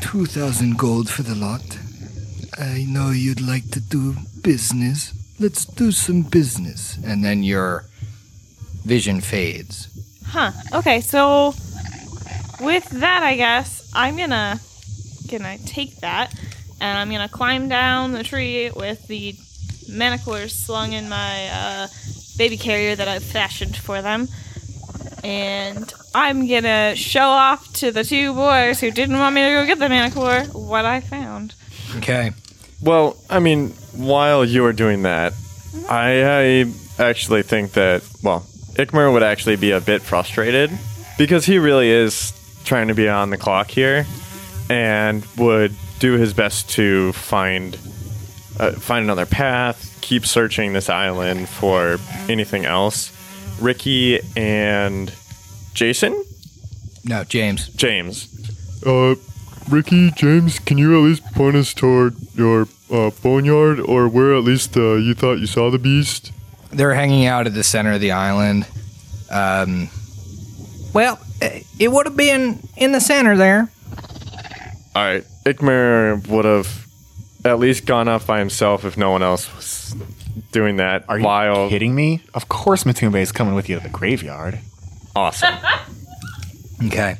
2,000 0.00 0.78
gold 0.78 1.10
for 1.10 1.22
the 1.22 1.34
lot. 1.34 1.78
I 2.58 2.84
know 2.88 3.10
you'd 3.10 3.40
like 3.40 3.70
to 3.72 3.80
do 3.80 4.16
business. 4.42 5.12
Let's 5.38 5.64
do 5.64 5.92
some 5.92 6.22
business. 6.22 6.98
And 7.04 7.24
then 7.24 7.42
your 7.42 7.84
vision 8.84 9.20
fades. 9.20 9.88
Huh. 10.24 10.52
Okay, 10.72 11.00
so 11.00 11.54
with 12.60 12.88
that, 12.90 13.22
I 13.22 13.36
guess 13.36 13.90
I'm 13.94 14.16
gonna 14.16 14.60
gonna 15.28 15.58
take 15.58 15.96
that 15.96 16.32
and 16.80 16.98
I'm 16.98 17.10
gonna 17.10 17.28
climb 17.28 17.68
down 17.68 18.12
the 18.12 18.22
tree 18.22 18.70
with 18.70 19.06
the 19.08 19.34
manacles 19.88 20.52
slung 20.52 20.92
in 20.92 21.08
my 21.08 21.48
uh, 21.48 21.86
baby 22.36 22.56
carrier 22.56 22.94
that 22.96 23.08
I've 23.08 23.24
fashioned 23.24 23.76
for 23.76 24.02
them. 24.02 24.28
And 25.24 25.92
I'm 26.14 26.46
gonna 26.46 26.94
show 26.94 27.28
off 27.28 27.72
to 27.74 27.90
the 27.90 28.04
two 28.04 28.32
boys 28.34 28.80
who 28.80 28.90
didn't 28.90 29.18
want 29.18 29.34
me 29.34 29.42
to 29.42 29.50
go 29.50 29.66
get 29.66 29.78
the 29.78 29.88
manticore 29.88 30.40
what 30.52 30.84
I 30.84 31.00
found. 31.00 31.54
Okay. 31.96 32.32
Well, 32.82 33.16
I 33.30 33.40
mean, 33.40 33.70
while 33.92 34.44
you 34.44 34.64
are 34.66 34.72
doing 34.72 35.02
that, 35.02 35.32
I, 35.88 36.22
I 36.22 36.72
actually 37.02 37.42
think 37.42 37.72
that, 37.72 38.02
well, 38.22 38.40
Ikmur 38.74 39.12
would 39.12 39.22
actually 39.22 39.56
be 39.56 39.70
a 39.70 39.80
bit 39.80 40.02
frustrated 40.02 40.70
because 41.18 41.46
he 41.46 41.58
really 41.58 41.90
is 41.90 42.32
trying 42.64 42.88
to 42.88 42.94
be 42.94 43.08
on 43.08 43.30
the 43.30 43.38
clock 43.38 43.70
here 43.70 44.06
and 44.68 45.24
would 45.36 45.74
do 45.98 46.12
his 46.12 46.34
best 46.34 46.68
to 46.70 47.12
find 47.14 47.78
uh, 48.58 48.72
find 48.72 49.04
another 49.04 49.26
path, 49.26 49.98
keep 50.00 50.26
searching 50.26 50.72
this 50.72 50.88
island 50.88 51.48
for 51.48 51.98
anything 52.28 52.64
else. 52.64 53.12
Ricky 53.60 54.20
and 54.36 55.12
Jason? 55.74 56.24
No, 57.04 57.24
James. 57.24 57.68
James. 57.68 58.28
Uh, 58.84 59.14
Ricky, 59.68 60.10
James, 60.12 60.58
can 60.58 60.78
you 60.78 60.96
at 60.96 61.04
least 61.04 61.24
point 61.34 61.56
us 61.56 61.74
toward 61.74 62.16
your 62.34 62.68
uh, 62.90 63.10
boneyard 63.22 63.80
or 63.80 64.08
where 64.08 64.34
at 64.34 64.44
least 64.44 64.76
uh, 64.76 64.94
you 64.94 65.14
thought 65.14 65.38
you 65.38 65.46
saw 65.46 65.70
the 65.70 65.78
beast? 65.78 66.32
They're 66.70 66.94
hanging 66.94 67.26
out 67.26 67.46
at 67.46 67.54
the 67.54 67.64
center 67.64 67.92
of 67.92 68.00
the 68.00 68.12
island. 68.12 68.66
Um, 69.30 69.88
well, 70.92 71.18
it 71.78 71.90
would 71.90 72.06
have 72.06 72.16
been 72.16 72.60
in 72.76 72.92
the 72.92 73.00
center 73.00 73.36
there. 73.36 73.68
All 74.94 75.04
right. 75.04 75.24
Ikmur 75.44 76.26
would 76.28 76.44
have 76.44 76.85
at 77.46 77.58
least 77.58 77.86
gone 77.86 78.08
off 78.08 78.26
by 78.26 78.38
himself 78.38 78.84
if 78.84 78.96
no 78.96 79.10
one 79.10 79.22
else 79.22 79.54
was 79.54 79.94
doing 80.52 80.76
that. 80.76 81.04
Are 81.08 81.18
you 81.18 81.24
while 81.24 81.68
kidding 81.68 81.94
me? 81.94 82.22
Of 82.34 82.48
course 82.48 82.84
Motumbe 82.84 83.20
is 83.20 83.32
coming 83.32 83.54
with 83.54 83.68
you 83.68 83.76
to 83.76 83.82
the 83.82 83.88
graveyard. 83.88 84.58
awesome. 85.14 85.54
Okay. 86.84 87.16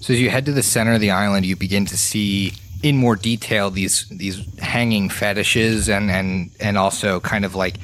So 0.00 0.12
as 0.12 0.20
you 0.20 0.30
head 0.30 0.46
to 0.46 0.52
the 0.52 0.62
center 0.62 0.92
of 0.92 1.00
the 1.00 1.10
island, 1.10 1.44
you 1.44 1.56
begin 1.56 1.86
to 1.86 1.96
see 1.96 2.52
in 2.84 2.96
more 2.96 3.16
detail 3.16 3.68
these 3.68 4.06
these 4.10 4.38
hanging 4.60 5.08
fetishes 5.08 5.88
and 5.88 6.08
and 6.08 6.52
and 6.60 6.78
also 6.78 7.18
kind 7.18 7.44
of 7.44 7.56
like 7.56 7.74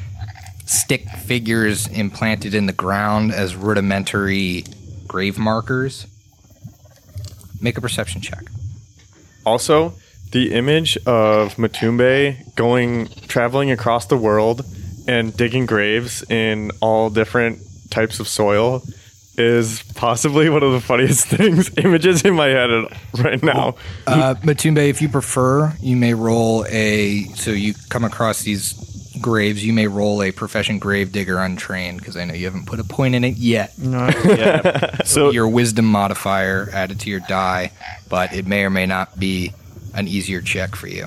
stick 0.66 1.09
figures 1.09 1.88
implanted 1.88 2.55
in 2.55 2.66
the 2.66 2.72
ground 2.72 3.33
as 3.33 3.57
rudimentary 3.57 4.62
grave 5.09 5.38
markers. 5.40 6.07
Make 7.61 7.77
a 7.77 7.81
perception 7.81 8.20
check. 8.20 8.44
Also, 9.44 9.94
the 10.33 10.53
image 10.53 10.97
of 11.07 11.55
Motumbe 11.57 12.55
going 12.55 13.09
traveling 13.29 13.71
across 13.71 14.07
the 14.07 14.17
world 14.17 14.64
and 15.07 15.35
digging 15.37 15.67
graves 15.67 16.23
in 16.31 16.71
all 16.81 17.11
different 17.11 17.61
types 17.91 18.21
of 18.21 18.29
soil 18.29 18.83
is 19.38 19.83
possibly 19.95 20.51
one 20.51 20.62
of 20.62 20.73
the 20.73 20.81
funniest 20.81 21.27
things 21.29 21.71
images 21.79 22.25
in 22.25 22.35
my 22.35 22.49
head 22.49 22.71
right 23.19 23.43
now. 23.43 23.77
Uh, 24.07 24.35
Motumbe, 24.43 24.88
if 24.88 25.01
you 25.01 25.09
prefer, 25.09 25.73
you 25.81 25.97
may 25.97 26.12
roll 26.14 26.67
a. 26.69 27.25
So 27.37 27.53
you 27.53 27.75
come 27.88 28.05
across 28.05 28.43
these 28.43 28.75
graves, 29.21 29.64
you 29.64 29.73
may 29.73 29.87
roll 29.87 30.23
a 30.23 30.31
profession 30.33 30.79
grave 30.79 31.12
digger 31.12 31.38
untrained 31.38 31.99
because 31.99 32.17
I 32.17 32.25
know 32.25 32.35
you 32.35 32.45
haven't 32.47 32.67
put 32.67 32.79
a 32.81 32.85
point 32.85 33.14
in 33.14 33.25
it 33.25 33.37
yet. 33.37 33.73
yeah. 33.79 34.97
So 35.05 35.31
your 35.31 35.49
wisdom 35.49 35.87
modifier 35.87 36.69
added 36.73 37.01
to 37.01 37.11
your 37.11 37.21
die, 37.21 37.73
but 38.09 38.33
it 38.33 38.47
may 38.47 38.64
or 38.64 38.71
may 38.71 38.87
not 38.87 39.19
be 39.19 39.53
an 39.94 40.09
easier 40.09 40.40
check 40.40 40.74
for 40.77 40.87
you. 40.88 41.07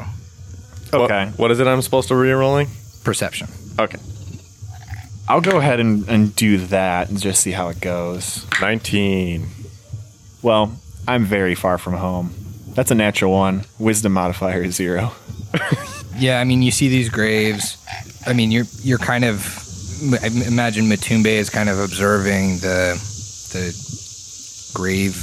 What- 0.92 1.02
okay, 1.12 1.32
what 1.38 1.52
is 1.52 1.60
it 1.60 1.68
I'm 1.68 1.82
supposed 1.82 2.08
to 2.10 2.22
be 2.22 2.32
rolling? 2.32 2.68
Perception. 3.04 3.48
Okay. 3.80 3.98
I'll 5.28 5.42
go 5.42 5.58
ahead 5.60 5.80
and, 5.80 6.08
and 6.10 6.36
do 6.36 6.58
that 6.68 7.10
and 7.10 7.20
just 7.20 7.42
see 7.42 7.52
how 7.52 7.70
it 7.70 7.80
goes. 7.80 8.46
19. 8.60 9.48
Well, 10.42 10.76
I'm 11.08 11.24
very 11.24 11.56
far 11.56 11.78
from 11.78 11.94
home. 11.94 12.34
That's 12.74 12.92
a 12.92 12.96
natural 12.96 13.32
one. 13.32 13.64
Wisdom 13.80 14.14
modifier 14.14 14.62
is 14.64 14.76
zero. 14.76 15.14
Yeah, 16.18 16.40
I 16.40 16.44
mean, 16.44 16.62
you 16.62 16.72
see 16.72 16.90
these 16.90 17.08
graves. 17.10 17.78
I 18.28 18.34
mean, 18.34 18.52
you're 18.52 18.66
you're 18.84 18.98
kind 19.00 19.24
of. 19.24 19.58
I 20.22 20.28
imagine 20.46 20.86
Motumbe 20.86 21.26
is 21.26 21.50
kind 21.50 21.70
of 21.70 21.80
observing 21.80 22.58
the 22.58 22.94
the 23.54 24.72
grave 24.74 25.16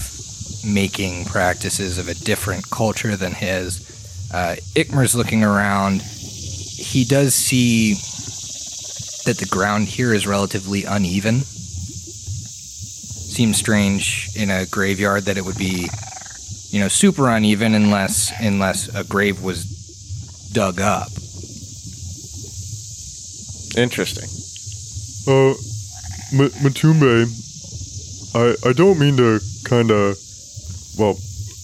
making 0.64 1.24
practices 1.26 1.98
of 1.98 2.08
a 2.08 2.14
different 2.14 2.68
culture 2.70 3.16
than 3.16 3.32
his. 3.32 3.80
Uh, 4.32 4.56
Ikmur's 4.74 5.14
looking 5.14 5.42
around. 5.44 6.02
He 6.02 7.04
does 7.04 7.34
see 7.34 7.94
that 9.24 9.38
the 9.38 9.46
ground 9.50 9.88
here 9.88 10.12
is 10.14 10.26
relatively 10.26 10.84
uneven. 10.84 11.40
Seems 13.30 13.56
strange 13.58 14.30
in 14.34 14.50
a 14.50 14.66
graveyard 14.66 15.24
that 15.24 15.36
it 15.36 15.44
would 15.44 15.58
be, 15.58 15.88
you 16.70 16.80
know, 16.80 16.88
super 16.88 17.28
uneven 17.28 17.74
unless 17.74 18.32
unless 18.40 18.88
a 18.94 19.04
grave 19.04 19.42
was 19.42 19.64
dug 20.52 20.80
up. 20.80 21.08
Interesting. 23.76 24.28
Uh, 25.28 25.54
M- 26.32 26.50
Motumbe, 26.62 27.26
I 28.34 28.56
I 28.68 28.72
don't 28.72 28.98
mean 28.98 29.16
to 29.18 29.40
kind 29.64 29.90
of, 29.90 30.16
well, 30.98 31.16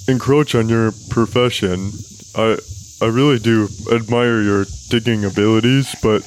encroach 0.08 0.54
on 0.54 0.68
your 0.68 0.92
profession. 1.10 1.90
I 2.36 2.58
I 3.02 3.06
really 3.06 3.38
do 3.38 3.68
admire 3.92 4.40
your 4.40 4.64
digging 4.88 5.24
abilities, 5.24 5.94
but 6.02 6.22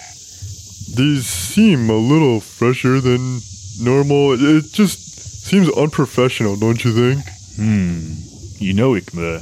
these 0.95 1.25
seem 1.25 1.89
a 1.89 1.95
little 1.95 2.39
fresher 2.39 2.99
than 2.99 3.39
normal. 3.81 4.33
It, 4.33 4.65
just 4.73 4.99
seems 5.47 5.69
unprofessional, 5.69 6.55
don't 6.57 6.83
you 6.83 6.91
think? 6.91 7.25
Hmm. 7.55 8.13
You 8.59 8.73
know, 8.73 8.91
Ikmur, 8.91 9.41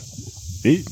they, 0.61 0.83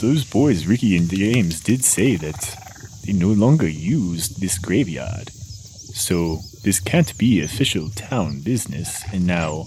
those 0.00 0.24
boys, 0.24 0.66
Ricky 0.66 0.96
and 0.96 1.08
James, 1.08 1.60
did 1.60 1.84
say 1.84 2.16
that 2.16 2.56
they 3.04 3.12
no 3.12 3.28
longer 3.28 3.68
used 3.68 4.40
this 4.40 4.58
graveyard. 4.58 5.30
So 5.30 6.40
this 6.62 6.80
can't 6.80 7.16
be 7.16 7.40
official 7.40 7.90
town 7.90 8.40
business. 8.40 9.02
And 9.12 9.26
now, 9.26 9.66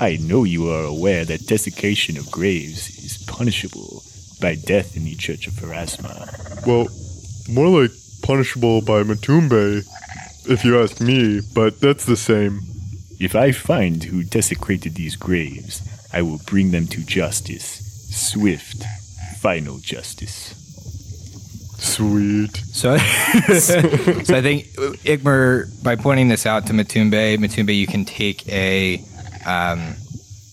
I 0.00 0.16
know 0.16 0.44
you 0.44 0.70
are 0.70 0.84
aware 0.84 1.26
that 1.26 1.46
desecration 1.46 2.16
of 2.16 2.30
graves 2.30 2.88
is 3.04 3.22
punishable 3.26 4.02
by 4.40 4.54
death 4.54 4.96
in 4.96 5.04
the 5.04 5.14
Church 5.14 5.46
of 5.46 5.52
Pharasma. 5.52 6.66
Well, 6.66 6.88
more 7.52 7.82
like 7.82 7.90
punishable 8.22 8.80
by 8.80 9.02
Motumbe, 9.02 9.84
if 10.48 10.64
you 10.64 10.80
ask 10.80 11.00
me. 11.00 11.42
But 11.54 11.80
that's 11.80 12.06
the 12.06 12.16
same. 12.16 12.60
If 13.18 13.36
I 13.36 13.52
find 13.52 14.02
who 14.02 14.22
desecrated 14.22 14.94
these 14.94 15.16
graves, 15.16 15.82
I 16.12 16.22
will 16.22 16.40
bring 16.46 16.70
them 16.70 16.86
to 16.88 17.04
justice. 17.04 17.86
Swift, 18.10 18.82
final 19.38 19.78
justice. 19.78 20.56
Sweet. 21.78 22.56
So, 22.56 22.96
so 23.58 24.36
I 24.36 24.42
think 24.42 24.66
Ikmur, 25.04 25.82
by 25.82 25.96
pointing 25.96 26.28
this 26.28 26.46
out 26.46 26.66
to 26.66 26.72
Motumbe, 26.72 27.38
Motumbe, 27.38 27.74
you 27.76 27.86
can 27.86 28.04
take 28.04 28.46
a, 28.48 29.02
um, 29.46 29.94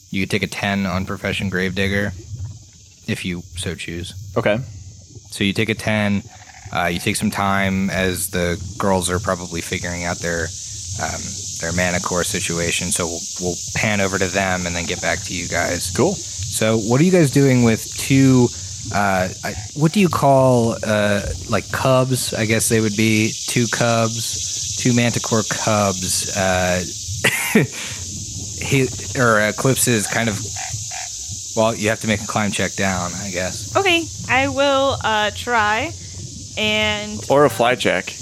you 0.10 0.24
could 0.24 0.32
take 0.32 0.44
a 0.44 0.48
ten 0.48 0.86
on 0.86 1.06
profession 1.06 1.50
gravedigger, 1.50 2.12
if 3.08 3.24
you 3.26 3.42
so 3.56 3.76
choose. 3.76 4.14
Okay. 4.38 4.58
So 5.30 5.44
you 5.44 5.54
take 5.54 5.70
a 5.70 5.76
ten. 5.76 6.24
Uh, 6.74 6.88
you 6.88 7.00
take 7.00 7.16
some 7.16 7.32
time 7.32 7.90
as 7.90 8.30
the 8.30 8.62
girls 8.78 9.10
are 9.10 9.20
probably 9.20 9.62
figuring 9.62 10.04
out 10.04 10.18
their 10.20 10.48
um, 11.02 11.22
their 11.62 11.74
manticore 11.74 12.24
situation. 12.24 12.92
So 12.92 13.06
we'll, 13.06 13.20
we'll 13.42 13.56
pan 13.76 14.02
over 14.02 14.18
to 14.18 14.28
them 14.28 14.66
and 14.66 14.76
then 14.76 14.86
get 14.86 15.02
back 15.02 15.20
to 15.24 15.34
you 15.34 15.48
guys. 15.48 15.92
Cool. 15.96 16.14
So 16.14 16.78
what 16.78 17.00
are 17.02 17.04
you 17.04 17.12
guys 17.12 17.32
doing 17.32 17.64
with 17.64 17.94
two? 17.98 18.48
Uh, 18.94 19.28
I, 19.44 19.54
what 19.76 19.92
do 19.92 20.00
you 20.00 20.10
call 20.10 20.76
uh, 20.84 21.22
like 21.50 21.70
cubs? 21.72 22.34
I 22.34 22.46
guess 22.46 22.70
they 22.70 22.82
would 22.82 22.96
be 22.96 23.32
two 23.48 23.68
cubs, 23.68 24.78
two 24.78 24.96
manticore 24.96 25.44
cubs. 25.50 26.36
Uh, 26.36 26.84
he 28.62 28.88
or 29.20 29.40
Eclipse 29.48 29.88
is 29.88 30.08
kind 30.08 30.30
of. 30.30 30.40
Well, 31.56 31.74
you 31.76 31.90
have 31.90 32.00
to 32.02 32.08
make 32.08 32.22
a 32.22 32.28
climb 32.28 32.52
check 32.52 32.74
down, 32.76 33.12
I 33.16 33.32
guess. 33.32 33.76
Okay, 33.76 34.06
I 34.30 34.48
will 34.48 34.98
uh, 35.04 35.32
try. 35.34 35.92
And 36.58 37.20
Or 37.30 37.46
a 37.46 37.50
fly 37.50 37.76
jack. 37.76 38.14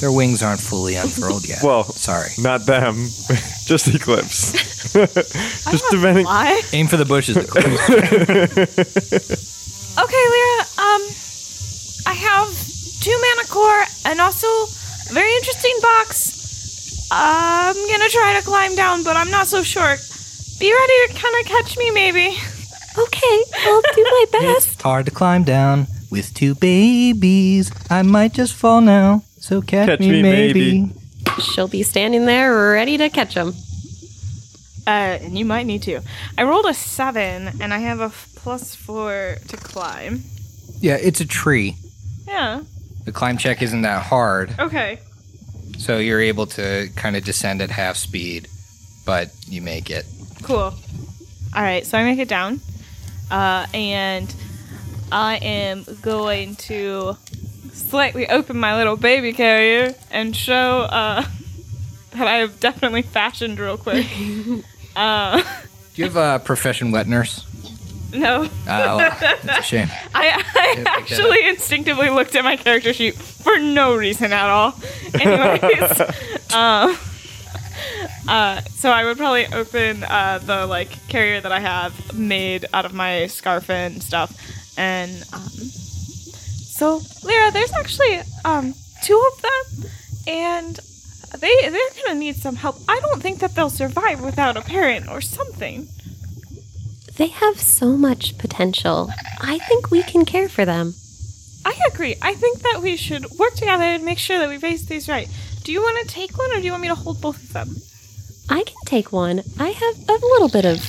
Their 0.00 0.12
wings 0.12 0.42
aren't 0.42 0.60
fully 0.60 0.96
unfurled 0.96 1.46
yet. 1.48 1.62
Well, 1.62 1.84
sorry. 1.84 2.30
Not 2.38 2.66
them. 2.66 2.96
Just 3.66 3.88
Eclipse. 3.94 4.52
Just 4.92 5.84
depending. 5.90 6.24
why? 6.26 6.60
Aim 6.72 6.86
for 6.86 6.96
the 6.98 7.04
bushes. 7.06 7.36
Eclipse. 7.36 7.88
Okay, 9.98 10.24
Leira. 10.32 10.78
Um, 10.78 11.02
I 12.06 12.12
have 12.14 12.48
two 13.00 13.18
manticore 13.20 13.84
and 14.04 14.20
also 14.20 14.46
a 14.46 15.12
very 15.12 15.34
interesting 15.36 15.76
box. 15.82 16.35
I'm 17.10 17.74
gonna 17.74 18.08
try 18.08 18.38
to 18.38 18.44
climb 18.46 18.74
down, 18.74 19.04
but 19.04 19.16
I'm 19.16 19.30
not 19.30 19.46
so 19.46 19.62
sure. 19.62 19.96
Be 20.58 20.72
ready 20.72 21.12
to 21.14 21.20
kind 21.20 21.34
of 21.40 21.46
catch 21.46 21.76
me, 21.78 21.90
maybe. 21.90 22.36
Okay, 22.98 23.42
I'll 23.60 23.82
do 23.94 24.02
my 24.04 24.24
best. 24.32 24.72
It's 24.72 24.82
hard 24.82 25.04
to 25.06 25.12
climb 25.12 25.44
down 25.44 25.86
with 26.10 26.32
two 26.34 26.54
babies. 26.54 27.70
I 27.90 28.02
might 28.02 28.32
just 28.32 28.54
fall 28.54 28.80
now, 28.80 29.22
so 29.38 29.60
catch, 29.60 29.86
Catch 29.88 30.00
me, 30.00 30.10
me, 30.12 30.22
maybe. 30.22 30.80
maybe. 30.82 30.94
She'll 31.42 31.68
be 31.68 31.82
standing 31.82 32.24
there 32.26 32.72
ready 32.72 32.96
to 32.98 33.10
catch 33.10 33.34
him. 33.34 33.52
Uh, 34.86 35.18
and 35.20 35.36
you 35.38 35.44
might 35.44 35.66
need 35.66 35.82
to. 35.82 36.00
I 36.38 36.44
rolled 36.44 36.64
a 36.66 36.72
seven, 36.74 37.60
and 37.60 37.74
I 37.74 37.78
have 37.78 38.00
a 38.00 38.04
f- 38.04 38.28
plus 38.36 38.74
four 38.74 39.36
to 39.48 39.56
climb. 39.56 40.22
Yeah, 40.80 40.96
it's 40.96 41.20
a 41.20 41.26
tree. 41.26 41.76
Yeah. 42.26 42.62
The 43.04 43.12
climb 43.12 43.36
check 43.36 43.62
isn't 43.62 43.82
that 43.82 44.02
hard, 44.04 44.54
Okay. 44.58 45.00
So 45.78 45.98
you're 45.98 46.20
able 46.20 46.46
to 46.46 46.88
kind 46.96 47.16
of 47.16 47.24
descend 47.24 47.62
at 47.62 47.70
half 47.70 47.96
speed, 47.96 48.48
but 49.04 49.30
you 49.48 49.62
make 49.62 49.90
it. 49.90 50.06
Cool. 50.42 50.74
All 51.54 51.62
right, 51.62 51.86
so 51.86 51.96
I 51.98 52.04
make 52.04 52.18
it 52.18 52.28
down, 52.28 52.60
uh, 53.30 53.66
and 53.72 54.34
I 55.10 55.36
am 55.36 55.84
going 56.02 56.56
to 56.56 57.16
slightly 57.72 58.28
open 58.28 58.58
my 58.58 58.76
little 58.76 58.96
baby 58.96 59.32
carrier 59.32 59.94
and 60.10 60.34
show 60.34 60.80
uh, 60.80 61.24
that 62.10 62.26
I 62.26 62.36
have 62.38 62.60
definitely 62.60 63.02
fashioned 63.02 63.58
real 63.58 63.76
quick. 63.78 64.06
uh, 64.96 65.42
Do 65.94 66.02
you 66.02 66.04
have 66.10 66.16
a 66.16 66.44
profession 66.44 66.90
wet 66.90 67.06
nurse? 67.06 67.44
No, 68.12 68.42
Oh, 68.68 68.98
that's 68.98 69.44
a 69.46 69.62
shame. 69.62 69.88
I, 70.14 70.42
I 70.54 70.84
actually 70.86 71.48
instinctively 71.48 72.08
looked 72.10 72.34
at 72.34 72.44
my 72.44 72.56
character 72.56 72.92
sheet 72.92 73.14
for 73.14 73.58
no 73.58 73.96
reason 73.96 74.32
at 74.32 74.48
all. 74.48 74.74
Anyways, 75.14 76.00
um, 76.54 76.96
uh, 78.28 78.60
so 78.62 78.90
I 78.90 79.04
would 79.04 79.16
probably 79.18 79.46
open 79.52 80.02
uh, 80.04 80.38
the 80.42 80.66
like 80.66 81.06
carrier 81.08 81.40
that 81.40 81.52
I 81.52 81.60
have 81.60 82.16
made 82.16 82.64
out 82.72 82.84
of 82.84 82.94
my 82.94 83.26
scarf 83.26 83.68
and 83.70 84.02
stuff, 84.02 84.32
and 84.78 85.12
um, 85.32 85.48
so 85.48 87.00
Leira, 87.24 87.52
there's 87.52 87.72
actually 87.72 88.20
um, 88.44 88.74
two 89.02 89.30
of 89.34 89.42
them, 89.42 89.90
and 90.26 90.80
they 91.40 91.68
they're 91.70 91.90
gonna 92.06 92.18
need 92.18 92.36
some 92.36 92.56
help. 92.56 92.76
I 92.88 92.98
don't 93.00 93.20
think 93.20 93.40
that 93.40 93.54
they'll 93.54 93.70
survive 93.70 94.22
without 94.22 94.56
a 94.56 94.62
parent 94.62 95.08
or 95.08 95.20
something. 95.20 95.88
They 97.16 97.28
have 97.28 97.58
so 97.58 97.96
much 97.96 98.36
potential. 98.38 99.10
I 99.40 99.58
think 99.58 99.90
we 99.90 100.02
can 100.02 100.24
care 100.24 100.48
for 100.48 100.64
them. 100.64 100.94
I 101.64 101.74
agree. 101.88 102.16
I 102.22 102.34
think 102.34 102.60
that 102.60 102.80
we 102.82 102.96
should 102.96 103.30
work 103.32 103.54
together 103.54 103.84
and 103.84 104.04
make 104.04 104.18
sure 104.18 104.38
that 104.38 104.48
we 104.48 104.58
raise 104.58 104.86
these 104.86 105.08
right. 105.08 105.28
Do 105.64 105.72
you 105.72 105.80
want 105.80 106.06
to 106.06 106.14
take 106.14 106.36
one 106.36 106.52
or 106.52 106.56
do 106.56 106.62
you 106.62 106.70
want 106.70 106.82
me 106.82 106.88
to 106.88 106.94
hold 106.94 107.20
both 107.20 107.42
of 107.42 107.52
them? 107.52 107.76
I 108.48 108.62
can 108.62 108.76
take 108.84 109.12
one. 109.12 109.42
I 109.58 109.70
have 109.70 110.08
a 110.08 110.12
little 110.12 110.48
bit 110.48 110.64
of 110.64 110.84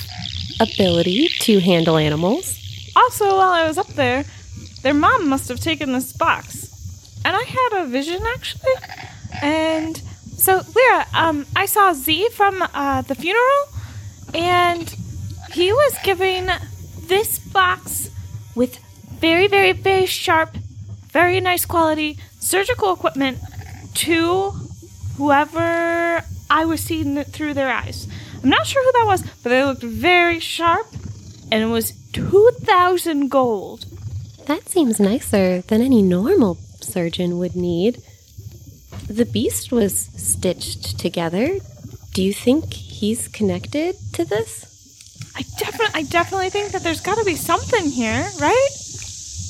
ability 0.59 1.29
to 1.39 1.59
handle 1.59 1.97
animals. 1.97 2.55
Also, 2.95 3.25
while 3.25 3.53
I 3.53 3.67
was 3.67 3.77
up 3.77 3.87
there, 3.87 4.25
their 4.83 4.93
mom 4.93 5.29
must 5.29 5.47
have 5.49 5.59
taken 5.59 5.93
this 5.93 6.13
box. 6.13 7.21
And 7.25 7.35
I 7.35 7.43
had 7.43 7.81
a 7.81 7.87
vision 7.87 8.21
actually. 8.27 8.71
And 9.41 9.97
so, 10.37 10.59
Leira, 10.59 11.13
um, 11.13 11.45
I 11.55 11.65
saw 11.65 11.93
Z 11.93 12.29
from 12.29 12.63
uh, 12.73 13.01
the 13.01 13.15
funeral, 13.15 13.67
and 14.33 14.95
he 15.57 15.73
was 15.73 15.97
giving 16.03 16.45
this 17.07 17.39
box 17.39 18.11
with 18.53 18.77
very, 19.19 19.47
very, 19.47 19.71
very 19.71 20.05
sharp, 20.05 20.55
very 21.11 21.39
nice 21.39 21.65
quality 21.65 22.19
surgical 22.39 22.93
equipment 22.93 23.39
to 23.95 24.51
whoever 25.17 26.23
I 26.47 26.63
was 26.65 26.81
seeing 26.81 27.23
through 27.23 27.55
their 27.55 27.69
eyes. 27.69 28.07
I'm 28.43 28.49
not 28.49 28.67
sure 28.67 28.83
who 28.83 28.91
that 28.99 29.07
was, 29.07 29.23
but 29.41 29.49
they 29.49 29.63
looked 29.63 29.81
very 29.81 30.39
sharp, 30.39 30.85
and 31.51 31.63
it 31.63 31.73
was 31.73 31.91
2,000 32.13 33.29
gold. 33.29 33.87
That 34.45 34.69
seems 34.69 34.99
nicer 34.99 35.61
than 35.61 35.81
any 35.81 36.03
normal 36.03 36.59
surgeon 36.81 37.39
would 37.39 37.55
need. 37.55 37.97
The 39.07 39.25
beast 39.25 39.71
was 39.71 39.97
stitched 39.97 40.99
together. 40.99 41.57
Do 42.13 42.21
you 42.21 42.31
think 42.31 42.71
he's 42.73 43.27
connected 43.27 43.95
to 44.13 44.23
this? 44.23 44.66
I 45.37 45.43
definitely, 45.57 45.93
I 45.93 46.03
definitely 46.03 46.49
think 46.49 46.71
that 46.71 46.81
there's 46.81 46.99
got 46.99 47.19
to 47.19 47.23
be 47.23 47.35
something 47.35 47.91
here, 47.91 48.27
right? 48.39 48.69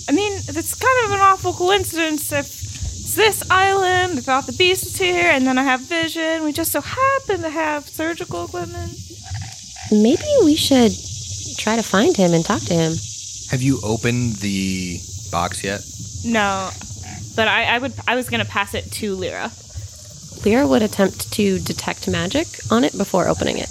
I 0.10 0.12
mean, 0.12 0.34
it's 0.34 0.76
kind 0.76 1.06
of 1.06 1.12
an 1.12 1.21
awful 1.21 1.54
coincidence 1.54 2.30
if 2.34 2.45
it's 2.45 3.15
this 3.15 3.50
island, 3.50 4.15
we 4.15 4.21
thought 4.21 4.45
the 4.45 4.52
beast 4.52 4.84
was 4.84 4.97
here, 4.97 5.32
and 5.32 5.47
then 5.47 5.58
I 5.58 5.63
have 5.63 5.80
vision. 5.80 6.43
We 6.43 6.52
just 6.52 6.73
so 6.73 6.82
happen 6.82 7.41
to 7.41 7.50
have 7.50 7.88
surgical 7.88 8.43
equipment. 8.43 8.91
Maybe 9.89 10.28
we 10.43 10.58
should 10.58 10.91
try 11.58 11.78
to 11.78 11.84
find 11.84 12.17
him 12.17 12.34
and 12.34 12.43
talk 12.43 12.63
to 12.63 12.73
him. 12.73 12.91
Have 13.50 13.62
you 13.62 13.80
opened 13.82 14.36
the 14.38 15.00
box 15.32 15.63
yet? 15.63 15.80
No, 16.26 16.69
but 17.38 17.47
I, 17.47 17.76
I 17.76 17.80
would, 17.80 17.93
I 18.06 18.15
was 18.15 18.30
gonna 18.30 18.43
pass 18.43 18.73
it 18.73 18.91
to 18.91 19.15
Leira. 19.15 19.47
Leira 20.43 20.67
would 20.67 20.82
attempt 20.82 21.32
to 21.32 21.60
detect 21.60 22.10
magic 22.10 22.47
on 22.69 22.84
it 22.84 22.97
before 22.97 23.30
opening 23.30 23.58
it. 23.58 23.69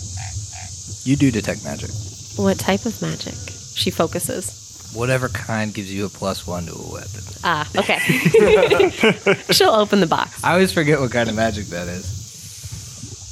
You 1.05 1.16
do 1.16 1.31
detect 1.31 1.62
magic. 1.62 1.90
What 2.37 2.59
type 2.59 2.85
of 2.87 3.01
magic? 3.03 3.35
She 3.75 3.90
focuses. 3.90 4.90
Whatever 4.94 5.29
kind 5.29 5.75
gives 5.75 5.92
you 5.92 6.07
a 6.07 6.09
plus 6.09 6.46
one 6.46 6.66
to 6.66 6.72
a 6.72 6.92
weapon. 6.92 7.20
Ah, 7.44 7.68
okay. 7.77 7.99
She'll 9.53 9.70
open 9.70 10.01
the 10.01 10.07
box. 10.07 10.42
I 10.44 10.53
always 10.53 10.72
forget 10.72 11.01
what 11.01 11.11
kind 11.11 11.29
of 11.29 11.35
magic 11.37 11.66
that 11.66 11.88
is. 11.88 12.05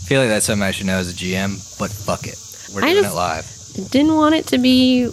I 0.04 0.06
feel 0.06 0.20
like 0.20 0.28
that's 0.28 0.46
something 0.46 0.62
I 0.62 0.70
should 0.72 0.86
know 0.86 0.98
as 0.98 1.10
a 1.10 1.14
GM, 1.14 1.78
but 1.78 1.90
fuck 1.90 2.26
it. 2.26 2.38
We're 2.74 2.82
I 2.84 2.92
doing 2.92 3.02
just- 3.04 3.14
it 3.14 3.16
live. 3.16 3.90
Didn't 3.90 4.14
want 4.14 4.34
it 4.36 4.46
to 4.48 4.58
be 4.58 5.08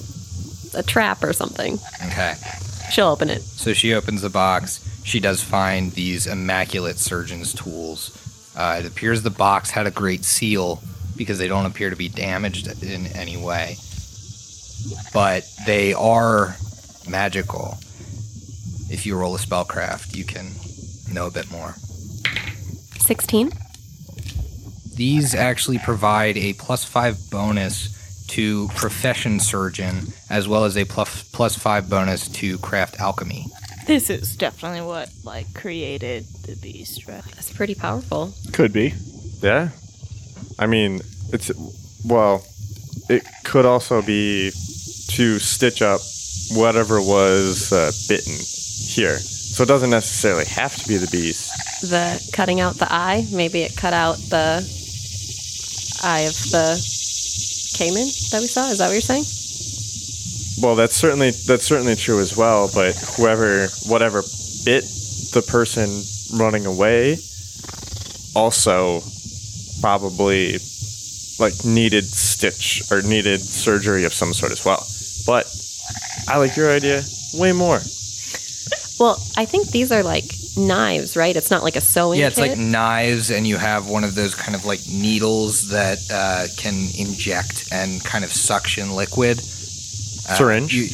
a 0.73 0.83
trap 0.83 1.23
or 1.23 1.33
something. 1.33 1.79
Okay. 2.05 2.35
She'll 2.91 3.07
open 3.07 3.29
it. 3.29 3.41
So 3.41 3.73
she 3.73 3.93
opens 3.93 4.21
the 4.21 4.29
box. 4.29 4.79
She 5.03 5.19
does 5.19 5.41
find 5.43 5.91
these 5.93 6.27
immaculate 6.27 6.99
surgeon's 6.99 7.53
tools. 7.53 8.11
Uh, 8.55 8.77
it 8.79 8.85
appears 8.85 9.23
the 9.23 9.29
box 9.31 9.71
had 9.71 9.87
a 9.87 9.91
great 9.91 10.23
seal 10.25 10.81
because 11.15 11.37
they 11.37 11.47
don't 11.47 11.65
appear 11.65 11.89
to 11.89 11.95
be 11.95 12.09
damaged 12.09 12.83
in 12.83 13.07
any 13.07 13.37
way. 13.37 13.75
But 15.13 15.49
they 15.65 15.93
are 15.93 16.55
magical. 17.07 17.77
If 18.89 19.05
you 19.05 19.15
roll 19.17 19.35
a 19.35 19.39
spellcraft, 19.39 20.15
you 20.15 20.25
can 20.25 20.51
know 21.13 21.27
a 21.27 21.31
bit 21.31 21.51
more. 21.51 21.75
16. 22.99 23.51
These 24.95 25.33
actually 25.35 25.79
provide 25.79 26.37
a 26.37 26.53
plus 26.53 26.83
five 26.83 27.17
bonus 27.29 28.25
to 28.27 28.69
profession 28.75 29.39
surgeon, 29.39 30.07
as 30.29 30.47
well 30.47 30.63
as 30.63 30.77
a 30.77 30.85
plus 30.85 31.23
plus 31.23 31.57
five 31.57 31.89
bonus 31.89 32.27
to 32.29 32.57
craft 32.59 32.99
alchemy. 32.99 33.45
This 33.87 34.09
is 34.09 34.35
definitely 34.35 34.81
what 34.81 35.09
like 35.23 35.53
created 35.53 36.25
the 36.45 36.55
beast, 36.55 37.07
right? 37.07 37.23
That's 37.35 37.51
pretty 37.51 37.75
powerful. 37.75 38.33
Could 38.53 38.71
be. 38.71 38.93
Yeah. 39.41 39.69
I 40.61 40.67
mean, 40.67 41.01
it's 41.33 41.51
well, 42.05 42.45
it 43.09 43.23
could 43.43 43.65
also 43.65 44.03
be 44.03 44.51
to 45.09 45.39
stitch 45.39 45.81
up 45.81 45.99
whatever 46.51 47.01
was 47.01 47.73
uh, 47.73 47.91
bitten 48.07 48.33
here. 48.33 49.17
So 49.17 49.63
it 49.63 49.67
doesn't 49.67 49.89
necessarily 49.89 50.45
have 50.45 50.75
to 50.75 50.87
be 50.87 50.97
the 50.97 51.07
beast. 51.07 51.51
The 51.81 52.29
cutting 52.31 52.59
out 52.59 52.75
the 52.75 52.87
eye, 52.93 53.25
maybe 53.33 53.63
it 53.63 53.75
cut 53.75 53.93
out 53.93 54.17
the 54.29 54.61
eye 56.03 56.21
of 56.21 56.35
the 56.51 56.77
caiman 57.75 58.05
that 58.29 58.39
we 58.39 58.47
saw. 58.47 58.69
Is 58.69 58.77
that 58.77 58.85
what 58.85 58.93
you're 58.93 59.01
saying? 59.01 59.25
Well, 60.61 60.75
that's 60.75 60.95
certainly 60.95 61.31
that's 61.31 61.65
certainly 61.65 61.95
true 61.95 62.19
as 62.19 62.37
well. 62.37 62.69
But 62.71 62.95
whoever, 63.17 63.67
whatever 63.87 64.21
bit 64.63 64.83
the 65.33 65.43
person 65.47 66.03
running 66.37 66.67
away, 66.67 67.17
also 68.35 69.01
probably 69.81 70.59
like 71.39 71.65
needed 71.65 72.05
stitch 72.05 72.83
or 72.91 73.01
needed 73.01 73.41
surgery 73.41 74.03
of 74.05 74.13
some 74.13 74.33
sort 74.33 74.51
as 74.51 74.63
well. 74.63 74.85
But 75.25 75.45
I 76.27 76.37
like 76.37 76.55
your 76.55 76.69
idea 76.71 77.03
way 77.33 77.51
more. 77.51 77.81
Well, 78.99 79.21
I 79.35 79.45
think 79.45 79.69
these 79.71 79.91
are 79.91 80.03
like 80.03 80.25
knives, 80.55 81.17
right? 81.17 81.35
It's 81.35 81.49
not 81.49 81.63
like 81.63 81.75
a 81.75 81.81
sewing 81.81 82.19
Yeah, 82.19 82.27
it's 82.27 82.37
kit. 82.37 82.49
like 82.49 82.57
knives, 82.59 83.31
and 83.31 83.47
you 83.47 83.57
have 83.57 83.89
one 83.89 84.03
of 84.03 84.13
those 84.13 84.35
kind 84.35 84.53
of 84.55 84.63
like 84.65 84.81
needles 84.87 85.69
that 85.69 85.97
uh, 86.13 86.45
can 86.57 86.87
inject 86.97 87.65
and 87.71 88.03
kind 88.03 88.23
of 88.23 88.31
suction 88.31 88.95
liquid. 88.95 89.39
Uh, 89.39 90.35
Syringe? 90.35 90.73
you- 90.75 90.89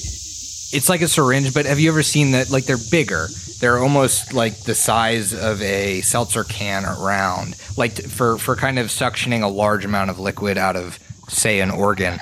it's 0.69 0.89
like 0.89 1.01
a 1.01 1.07
syringe, 1.07 1.53
but 1.53 1.65
have 1.65 1.79
you 1.79 1.89
ever 1.89 2.03
seen 2.03 2.31
that? 2.31 2.49
Like 2.49 2.65
they're 2.65 2.77
bigger. 2.77 3.29
They're 3.59 3.79
almost 3.79 4.33
like 4.33 4.57
the 4.63 4.75
size 4.75 5.33
of 5.33 5.61
a 5.61 6.01
seltzer 6.01 6.43
can 6.43 6.85
around, 6.85 7.55
like 7.77 7.95
t- 7.95 8.03
for 8.03 8.37
for 8.37 8.55
kind 8.55 8.79
of 8.79 8.87
suctioning 8.87 9.43
a 9.43 9.47
large 9.47 9.85
amount 9.85 10.09
of 10.09 10.19
liquid 10.19 10.57
out 10.57 10.75
of, 10.75 10.99
say, 11.27 11.59
an 11.59 11.71
organ. 11.71 12.19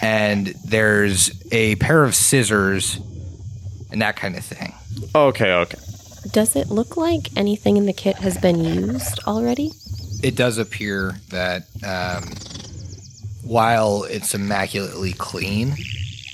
And 0.00 0.48
there's 0.64 1.30
a 1.52 1.76
pair 1.76 2.04
of 2.04 2.14
scissors, 2.14 3.00
and 3.90 4.00
that 4.00 4.16
kind 4.16 4.36
of 4.36 4.44
thing. 4.44 4.74
Okay, 5.14 5.52
okay. 5.52 5.78
Does 6.30 6.56
it 6.56 6.68
look 6.68 6.96
like 6.96 7.36
anything 7.36 7.76
in 7.76 7.86
the 7.86 7.92
kit 7.92 8.16
has 8.16 8.38
been 8.38 8.64
used 8.64 9.20
already? 9.26 9.72
it 10.22 10.34
does 10.36 10.58
appear 10.58 11.14
that 11.28 11.62
um, 11.86 12.24
while 13.42 14.04
it's 14.04 14.34
immaculately 14.34 15.12
clean, 15.12 15.74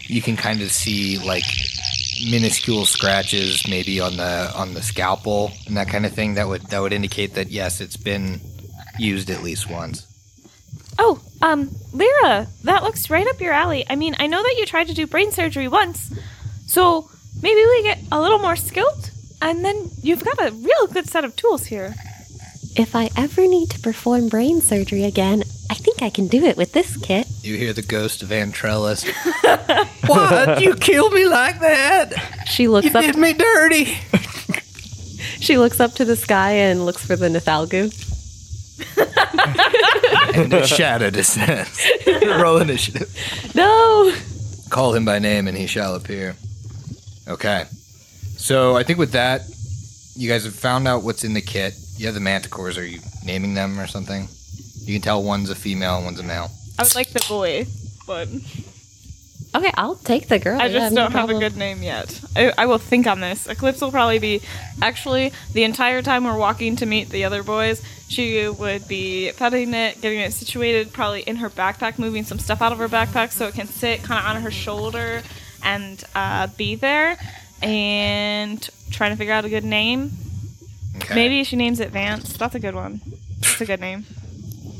you 0.06 0.22
can 0.22 0.36
kind 0.36 0.62
of 0.62 0.70
see 0.70 1.18
like 1.18 1.44
minuscule 2.30 2.86
scratches 2.86 3.66
maybe 3.68 4.00
on 4.00 4.16
the 4.16 4.52
on 4.54 4.74
the 4.74 4.82
scalpel 4.82 5.52
and 5.66 5.76
that 5.76 5.88
kind 5.88 6.06
of 6.06 6.12
thing 6.12 6.34
that 6.34 6.46
would 6.48 6.62
that 6.62 6.80
would 6.80 6.92
indicate 6.92 7.34
that 7.34 7.50
yes 7.50 7.80
it's 7.80 7.96
been 7.96 8.40
used 8.98 9.30
at 9.30 9.42
least 9.42 9.68
once 9.70 10.06
Oh, 10.98 11.20
um, 11.42 11.68
Leira, 11.92 12.46
that 12.62 12.82
looks 12.84 13.10
right 13.10 13.26
up 13.26 13.40
your 13.40 13.52
alley. 13.52 13.84
I 13.88 13.96
mean, 13.96 14.14
I 14.18 14.26
know 14.28 14.42
that 14.42 14.54
you 14.58 14.64
tried 14.66 14.86
to 14.88 14.94
do 14.94 15.06
brain 15.06 15.32
surgery 15.32 15.66
once, 15.66 16.16
so 16.66 17.10
maybe 17.42 17.60
we 17.66 17.82
get 17.82 17.98
a 18.12 18.20
little 18.20 18.38
more 18.38 18.56
skilled, 18.56 19.10
and 19.42 19.64
then 19.64 19.90
you've 20.02 20.24
got 20.24 20.38
a 20.38 20.52
real 20.52 20.86
good 20.86 21.08
set 21.08 21.24
of 21.24 21.34
tools 21.34 21.66
here. 21.66 21.94
If 22.76 22.94
I 22.94 23.10
ever 23.16 23.42
need 23.42 23.70
to 23.70 23.80
perform 23.80 24.28
brain 24.28 24.60
surgery 24.60 25.04
again, 25.04 25.42
I 25.70 25.74
think 25.74 26.02
I 26.02 26.10
can 26.10 26.28
do 26.28 26.44
it 26.44 26.56
with 26.56 26.72
this 26.72 26.96
kit. 26.98 27.26
you 27.42 27.56
hear 27.56 27.72
the 27.72 27.82
ghost 27.82 28.22
of 28.22 28.28
Antrellis 28.30 29.04
why'd 30.08 30.60
you 30.62 30.74
kill 30.76 31.10
me 31.10 31.26
like 31.26 31.60
that 31.60 32.12
She 32.46 32.68
looks 32.68 32.86
you 32.86 32.92
up 32.98 33.04
did 33.04 33.16
me 33.16 33.32
dirty 33.32 33.84
she 35.40 35.56
looks 35.58 35.80
up 35.80 35.92
to 35.94 36.04
the 36.04 36.16
sky 36.16 36.52
and 36.52 36.84
looks 36.86 37.04
for 37.04 37.16
the 37.16 37.28
Nathalgu. 37.28 37.92
and 40.34 40.52
a 40.52 40.66
shadow 40.66 41.10
descends 41.10 41.80
roll 42.40 42.58
initiative 42.58 43.08
No. 43.54 44.12
call 44.70 44.94
him 44.94 45.04
by 45.04 45.18
name 45.18 45.48
and 45.48 45.56
he 45.56 45.66
shall 45.66 45.94
appear. 45.94 46.36
Okay. 47.28 47.64
So 48.36 48.76
I 48.76 48.82
think 48.82 48.98
with 48.98 49.12
that, 49.12 49.42
you 50.16 50.28
guys 50.28 50.44
have 50.44 50.54
found 50.54 50.86
out 50.86 51.02
what's 51.04 51.24
in 51.24 51.32
the 51.32 51.40
kit. 51.40 51.72
You 51.96 52.06
have 52.06 52.14
the 52.14 52.20
manticores. 52.20 52.76
Are 52.76 52.84
you 52.84 53.00
naming 53.24 53.54
them 53.54 53.78
or 53.80 53.86
something? 53.86 54.28
You 54.84 54.94
can 54.94 55.02
tell 55.02 55.22
one's 55.22 55.50
a 55.50 55.54
female 55.54 55.96
and 55.96 56.04
one's 56.04 56.20
a 56.20 56.22
male. 56.22 56.50
I 56.78 56.82
would 56.82 56.94
like 56.94 57.10
the 57.10 57.24
boy, 57.28 57.66
but 58.06 58.28
Okay, 59.54 59.70
I'll 59.76 59.94
take 59.94 60.26
the 60.26 60.40
girl. 60.40 60.60
I 60.60 60.66
yeah, 60.66 60.78
just 60.78 60.94
no 60.94 61.02
don't 61.02 61.12
have 61.12 61.30
a 61.30 61.38
good 61.38 61.56
name 61.56 61.80
yet. 61.82 62.20
I, 62.34 62.52
I 62.58 62.66
will 62.66 62.78
think 62.78 63.06
on 63.06 63.20
this. 63.20 63.46
Eclipse 63.46 63.80
will 63.80 63.92
probably 63.92 64.18
be. 64.18 64.40
Actually, 64.82 65.32
the 65.52 65.62
entire 65.62 66.02
time 66.02 66.24
we're 66.24 66.36
walking 66.36 66.74
to 66.76 66.86
meet 66.86 67.10
the 67.10 67.22
other 67.24 67.44
boys, 67.44 67.80
she 68.08 68.48
would 68.48 68.88
be 68.88 69.30
petting 69.36 69.72
it, 69.72 70.00
getting 70.00 70.18
it 70.18 70.32
situated, 70.32 70.92
probably 70.92 71.20
in 71.22 71.36
her 71.36 71.48
backpack, 71.48 72.00
moving 72.00 72.24
some 72.24 72.40
stuff 72.40 72.60
out 72.60 72.72
of 72.72 72.78
her 72.78 72.88
backpack 72.88 73.30
so 73.30 73.46
it 73.46 73.54
can 73.54 73.68
sit 73.68 74.02
kind 74.02 74.18
of 74.18 74.34
on 74.34 74.42
her 74.42 74.50
shoulder 74.50 75.22
and 75.62 76.02
uh, 76.16 76.48
be 76.56 76.74
there, 76.74 77.16
and 77.62 78.68
trying 78.90 79.12
to 79.12 79.16
figure 79.16 79.32
out 79.32 79.44
a 79.44 79.48
good 79.48 79.64
name. 79.64 80.10
Okay. 80.96 81.14
Maybe 81.14 81.44
she 81.44 81.54
names 81.54 81.78
it 81.78 81.90
Vance. 81.90 82.36
That's 82.36 82.56
a 82.56 82.60
good 82.60 82.74
one. 82.74 83.00
That's 83.38 83.60
a 83.60 83.66
good 83.66 83.80
name. 83.80 84.04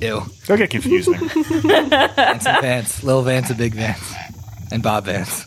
Ew. 0.00 0.22
Don't 0.46 0.58
get 0.58 0.70
confusing. 0.70 1.14
Vance 1.28 2.46
and 2.46 2.62
Vance. 2.62 3.02
Lil 3.02 3.22
Vance 3.22 3.48
and 3.50 3.58
Big 3.58 3.74
Vance. 3.74 4.14
And 4.70 4.82
Bob 4.82 5.04
Vance. 5.04 5.46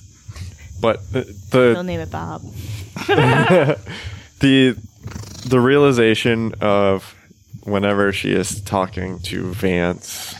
But 0.80 1.00
the 1.12 1.36
We'll 1.54 1.76
the 1.76 1.84
name 1.84 2.00
it 2.00 2.12
Bob. 2.12 2.42
the, 4.40 4.78
the 5.46 5.60
realization 5.60 6.54
of 6.62 7.14
whenever 7.64 8.12
she 8.12 8.32
is 8.32 8.62
talking 8.62 9.20
to 9.20 9.52
Vance 9.54 10.36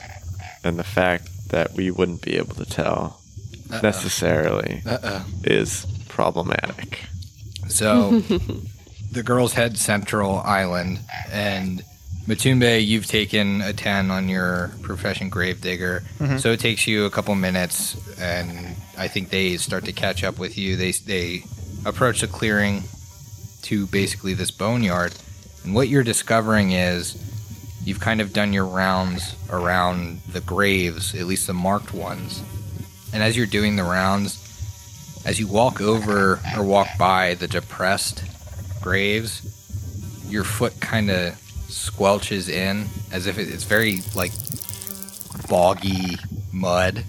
and 0.64 0.80
the 0.80 0.84
fact 0.84 1.30
that 1.50 1.74
we 1.74 1.92
wouldn't 1.92 2.22
be 2.22 2.38
able 2.38 2.56
to 2.56 2.66
tell 2.66 3.20
necessarily 3.84 4.82
Uh-oh. 4.86 5.26
is 5.44 5.86
problematic. 6.08 7.00
So 7.68 8.20
the 9.12 9.24
girls 9.24 9.54
head 9.54 9.78
Central 9.78 10.38
Island, 10.38 11.00
and 11.32 11.84
Motumbe, 12.28 12.86
you've 12.86 13.06
taken 13.06 13.62
a 13.62 13.72
10 13.72 14.12
on 14.12 14.28
your 14.28 14.72
profession 14.82 15.30
gravedigger. 15.30 16.04
Mm-hmm. 16.20 16.38
So 16.38 16.52
it 16.52 16.60
takes 16.60 16.86
you 16.86 17.06
a 17.06 17.10
couple 17.10 17.34
minutes, 17.36 17.96
and 18.20 18.76
I 18.98 19.08
think 19.08 19.30
they 19.30 19.56
start 19.56 19.86
to 19.86 19.94
catch 19.94 20.26
up 20.26 20.38
with 20.38 20.58
you. 20.58 20.76
They, 20.76 20.92
they 20.92 21.46
approach 21.86 22.20
the 22.20 22.28
clearing 22.28 22.84
to 23.64 23.88
basically 23.88 24.34
this 24.34 24.52
boneyard, 24.52 25.14
and 25.64 25.74
what 25.74 25.88
you're 25.88 26.04
discovering 26.04 26.72
is 26.72 27.16
you've 27.86 28.02
kind 28.02 28.20
of 28.20 28.34
done 28.34 28.52
your 28.52 28.66
rounds 28.66 29.36
around 29.50 30.20
the 30.28 30.42
graves, 30.42 31.16
at 31.16 31.26
least 31.26 31.48
the 31.48 31.54
marked 31.54 31.94
ones. 31.94 32.44
And 33.14 33.24
as 33.24 33.38
you're 33.38 33.46
doing 33.46 33.78
the 33.78 33.84
rounds, 33.84 34.44
as 35.26 35.40
you 35.40 35.48
walk 35.48 35.80
over 35.80 36.42
or 36.58 36.64
walk 36.64 36.90
by 37.00 37.36
the 37.36 37.48
depressed 37.48 38.24
graves, 38.82 39.42
your 40.30 40.44
foot 40.44 40.80
kind 40.82 41.10
of 41.10 41.42
squelches 41.68 42.50
in 42.50 42.88
as 43.12 43.28
if 43.28 43.38
it's 43.38 43.64
very 43.64 44.02
like 44.16 44.32
boggy 45.50 46.18
mud. 46.52 47.04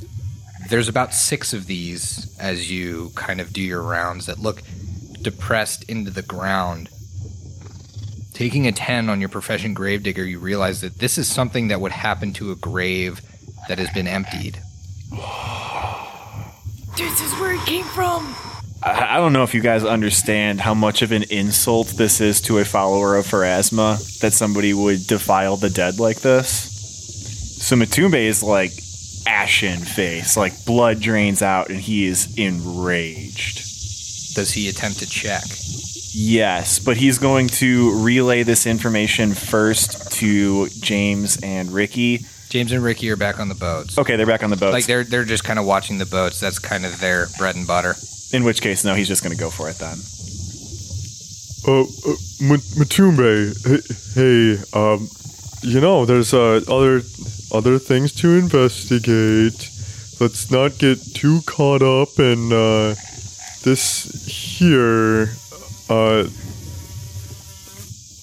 There's 0.68 0.88
about 0.88 1.14
six 1.14 1.52
of 1.52 1.66
these 1.66 2.36
as 2.38 2.70
you 2.70 3.11
kind 3.14 3.40
of 3.40 3.52
do 3.52 3.62
your 3.62 3.82
rounds 3.82 4.26
that 4.26 4.38
look 4.38 4.62
depressed 5.22 5.84
into 5.88 6.11
the 6.11 6.22
ground. 6.22 6.90
Taking 8.34 8.66
a 8.66 8.72
10 8.72 9.09
on 9.09 9.20
your 9.20 9.28
profession 9.28 9.74
gravedigger, 9.74 10.24
you 10.24 10.38
realize 10.38 10.80
that 10.82 10.98
this 10.98 11.18
is 11.18 11.26
something 11.26 11.68
that 11.68 11.80
would 11.80 11.92
happen 11.92 12.32
to 12.34 12.52
a 12.52 12.56
grave 12.56 13.20
that 13.68 13.78
has 13.78 13.90
been 13.90 14.06
emptied. 14.06 14.61
This 16.96 17.20
is 17.20 17.32
where 17.40 17.54
it 17.54 17.61
came 17.66 17.84
from. 17.84 18.34
I, 18.83 19.14
I 19.14 19.16
don't 19.16 19.33
know 19.33 19.43
if 19.43 19.55
you 19.55 19.61
guys 19.61 19.85
understand 19.85 20.61
how 20.61 20.74
much 20.74 21.03
of 21.03 21.12
an 21.12 21.24
insult 21.24 21.89
this 21.89 22.20
is 22.20 22.41
to 22.43 22.59
a 22.59 22.64
follower 22.64 23.16
of 23.16 23.26
Pharasma 23.26 24.20
that 24.20 24.33
somebody 24.33 24.72
would 24.72 25.07
defile 25.07 25.57
the 25.57 25.70
dead 25.70 25.99
like 25.99 26.20
this. 26.20 26.76
So 27.61 27.76
Motumbe 27.76 28.14
is 28.14 28.43
like 28.43 28.72
ashen 29.26 29.81
face, 29.81 30.37
like 30.37 30.64
blood 30.64 31.01
drains 31.01 31.43
out, 31.43 31.70
and 31.70 31.81
he 31.81 32.07
is 32.07 32.37
enraged. 32.39 33.64
Does 34.35 34.53
he 34.53 34.68
attempt 34.68 35.01
to 35.01 35.07
check? 35.07 35.43
Yes, 36.12 36.79
but 36.79 36.97
he's 36.97 37.18
going 37.18 37.49
to 37.49 38.03
relay 38.03 38.43
this 38.43 38.66
information 38.66 39.35
first 39.35 40.12
to 40.12 40.68
James 40.81 41.39
and 41.43 41.70
Ricky. 41.70 42.20
James 42.49 42.72
and 42.72 42.83
Ricky 42.83 43.11
are 43.11 43.16
back 43.16 43.41
on 43.41 43.49
the 43.49 43.55
boats. 43.55 43.99
Okay, 43.99 44.16
they're 44.16 44.26
back 44.26 44.43
on 44.43 44.51
the 44.51 44.57
boats. 44.57 44.72
Like 44.72 44.87
they're 44.87 45.05
they're 45.05 45.24
just 45.24 45.45
kind 45.45 45.59
of 45.59 45.66
watching 45.66 45.99
the 45.99 46.07
boats. 46.07 46.41
That's 46.41 46.59
kind 46.59 46.87
of 46.87 46.99
their 46.99 47.26
bread 47.37 47.57
and 47.57 47.66
butter. 47.66 47.95
In 48.33 48.45
which 48.45 48.61
case, 48.61 48.85
no, 48.85 48.95
he's 48.95 49.09
just 49.09 49.22
going 49.22 49.35
to 49.35 49.41
go 49.41 49.51
for 49.51 49.68
it 49.70 49.79
then. 49.79 49.99
Uh, 51.66 51.83
uh 51.83 52.16
M- 52.41 52.61
Motumbe, 52.79 53.53
hey, 53.66 53.81
hey, 54.14 54.62
um, 54.79 55.09
you 55.62 55.81
know, 55.81 56.05
there's 56.05 56.33
uh, 56.33 56.61
other 56.68 57.03
other 57.53 57.79
things 57.79 58.12
to 58.12 58.37
investigate. 58.37 59.70
Let's 60.20 60.51
not 60.51 60.79
get 60.79 60.99
too 61.14 61.41
caught 61.47 61.83
up 61.83 62.18
in 62.18 62.53
uh, 62.53 62.95
this 63.64 64.05
here. 64.26 65.31
Uh, 65.89 66.29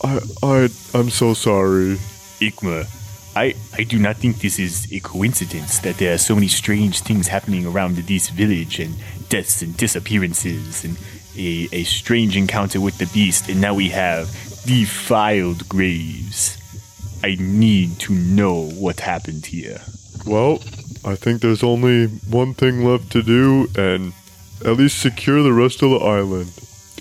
I 0.03 0.20
I 0.43 0.70
I'm 0.93 1.10
so 1.10 1.34
sorry. 1.34 1.97
Ikmur, 2.39 2.88
I, 3.36 3.53
I 3.74 3.84
do 3.84 3.99
not 3.99 4.16
think 4.16 4.39
this 4.39 4.60
is 4.60 4.88
a 4.93 5.01
coincidence 5.01 5.80
that 5.80 5.97
there 5.97 6.14
are 6.14 6.18
so 6.18 6.36
many 6.36 6.47
strange 6.47 7.01
things 7.01 7.28
happening 7.28 7.66
around 7.66 7.97
this 7.97 8.30
village 8.30 8.80
and 8.80 8.95
deaths 9.30 9.61
and 9.61 9.76
disappearances 9.78 10.84
and 10.84 10.97
a, 11.38 11.67
a 11.71 11.84
strange 11.84 12.38
encounter 12.38 12.80
with 12.80 12.97
the 12.97 13.07
beast, 13.07 13.49
and 13.49 13.59
now 13.59 13.73
we 13.73 13.89
have 13.89 14.28
defiled 14.65 15.67
graves. 15.67 16.57
I 17.23 17.36
need 17.39 17.99
to 18.01 18.13
know 18.13 18.69
what 18.69 18.99
happened 19.01 19.45
here. 19.47 19.82
Well, 20.26 20.59
I 21.03 21.15
think 21.15 21.41
there's 21.41 21.63
only 21.63 22.07
one 22.07 22.53
thing 22.53 22.86
left 22.86 23.11
to 23.11 23.21
do, 23.21 23.67
and 23.78 24.13
at 24.65 24.78
least 24.78 24.99
secure 24.99 25.43
the 25.43 25.53
rest 25.53 25.82
of 25.84 25.89
the 25.91 25.97
island. 25.97 26.51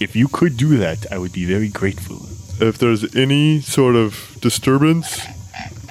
If 0.01 0.16
you 0.16 0.29
could 0.29 0.57
do 0.57 0.77
that, 0.79 1.07
I 1.12 1.18
would 1.18 1.33
be 1.33 1.45
very 1.45 1.68
grateful. 1.68 2.27
if 2.61 2.79
there's 2.79 3.14
any 3.16 3.61
sort 3.61 3.97
of 3.97 4.37
disturbance, 4.41 5.20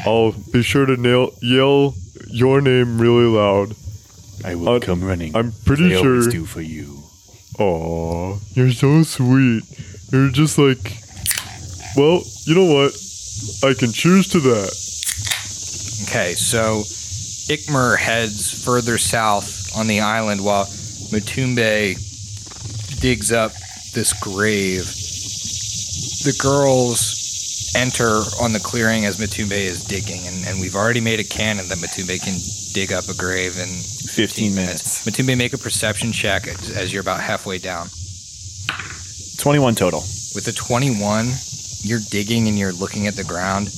I'll 0.06 0.34
be 0.52 0.64
sure 0.64 0.86
to 0.86 0.98
nail, 0.98 1.32
yell 1.42 1.94
your 2.28 2.62
name 2.62 3.00
really 3.02 3.26
loud. 3.26 3.76
I 4.44 4.56
will 4.56 4.70
Uh, 4.76 4.80
come 4.80 5.04
running. 5.04 5.36
I'm 5.36 5.54
pretty 5.66 5.94
as 5.94 6.02
I 6.02 6.06
always 6.06 6.24
sure- 6.26 6.32
do 6.32 6.46
for 6.46 6.62
you. 6.62 7.04
Aw, 7.60 8.38
you're 8.56 8.72
so 8.72 9.04
sweet. 9.04 9.64
You're 10.12 10.30
just 10.30 10.58
like, 10.58 10.98
well, 11.96 12.24
you 12.46 12.56
know 12.56 12.66
what? 12.66 12.94
I 13.64 13.74
can 13.74 13.92
choose 13.92 14.28
to 14.30 14.40
that. 14.42 14.72
Okay, 16.10 16.34
so 16.36 16.84
Ikmur 17.50 17.98
heads 17.98 18.64
further 18.64 18.98
south 18.98 19.76
on 19.76 19.88
the 19.88 20.00
island 20.02 20.44
while 20.44 20.66
Motumbe 21.12 21.98
digs 23.02 23.32
up 23.32 23.52
this 23.94 24.14
grave. 24.14 24.86
The 26.26 26.36
girls 26.42 27.72
enter 27.76 28.22
on 28.42 28.54
the 28.54 28.60
clearing 28.60 29.06
as 29.06 29.18
Motumbe 29.18 29.52
is 29.52 29.84
digging, 29.84 30.26
and, 30.28 30.46
and 30.48 30.60
we've 30.62 30.76
already 30.76 31.02
made 31.02 31.20
a 31.20 31.24
canon 31.24 31.68
that 31.70 31.78
Motumbe 31.80 32.22
can 32.24 32.38
dig 32.74 32.92
up 32.94 33.08
a 33.10 33.14
grave 33.14 33.58
in 33.58 33.70
15 34.14 34.54
minutes. 34.54 35.06
Motumbe, 35.08 35.36
make 35.36 35.54
a 35.54 35.58
perception 35.58 36.12
check 36.12 36.48
as 36.48 36.94
you're 36.94 37.02
about 37.02 37.20
halfway 37.20 37.58
down. 37.58 37.88
21 39.38 39.74
total. 39.74 40.00
With 40.36 40.48
a 40.48 40.54
21, 40.54 41.28
you're 41.82 42.00
digging 42.12 42.48
and 42.48 42.58
you're 42.58 42.74
looking 42.74 43.08
at 43.08 43.16
the 43.16 43.24
ground. 43.24 43.66
You 43.66 43.72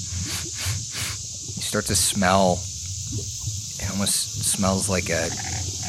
start 1.64 1.86
to 1.86 1.96
smell. 1.96 2.60
It 3.80 3.90
almost 3.92 4.44
smells 4.44 4.90
like 4.90 5.10
a 5.10 5.30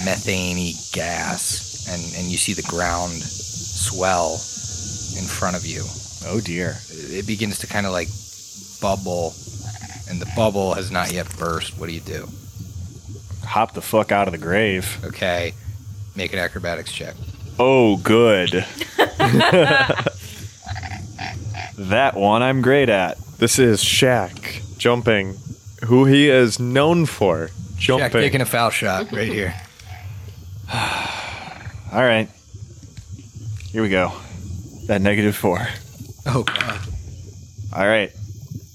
methane 0.04 0.74
gas, 0.92 1.86
and, 1.88 2.00
and 2.16 2.30
you 2.30 2.36
see 2.36 2.52
the 2.52 2.62
ground 2.62 3.20
swell 3.22 4.34
in 5.18 5.26
front 5.26 5.56
of 5.56 5.66
you. 5.66 5.82
Oh 6.24 6.40
dear. 6.40 6.76
It 6.90 7.26
begins 7.26 7.58
to 7.58 7.66
kind 7.66 7.84
of 7.84 7.92
like 7.92 8.08
bubble, 8.80 9.34
and 10.08 10.20
the 10.20 10.30
bubble 10.36 10.74
has 10.74 10.92
not 10.92 11.12
yet 11.12 11.26
burst. 11.36 11.78
What 11.78 11.88
do 11.88 11.94
you 11.94 12.00
do? 12.00 12.28
Hop 13.46 13.72
the 13.72 13.82
fuck 13.82 14.12
out 14.12 14.28
of 14.28 14.32
the 14.32 14.38
grave. 14.38 14.98
Okay, 15.04 15.54
make 16.14 16.32
an 16.32 16.38
acrobatics 16.38 16.92
check. 16.92 17.14
Oh, 17.58 17.96
good. 17.96 18.50
that 21.78 22.12
one 22.14 22.42
I'm 22.42 22.60
great 22.60 22.88
at. 22.88 23.18
This 23.38 23.58
is 23.58 23.82
Shaq 23.82 24.76
jumping, 24.78 25.36
who 25.84 26.04
he 26.04 26.28
is 26.28 26.58
known 26.60 27.06
for 27.06 27.46
Jack 27.76 27.98
jumping. 27.98 28.20
taking 28.20 28.40
a 28.40 28.46
foul 28.46 28.70
shot 28.70 29.10
right 29.12 29.28
here. 29.28 29.54
All 30.72 32.02
right. 32.02 32.28
Here 33.70 33.82
we 33.82 33.88
go. 33.88 34.12
That 34.86 35.00
negative 35.00 35.36
four. 35.36 35.66
Oh 36.26 36.42
god. 36.42 36.80
All 37.72 37.86
right. 37.86 38.12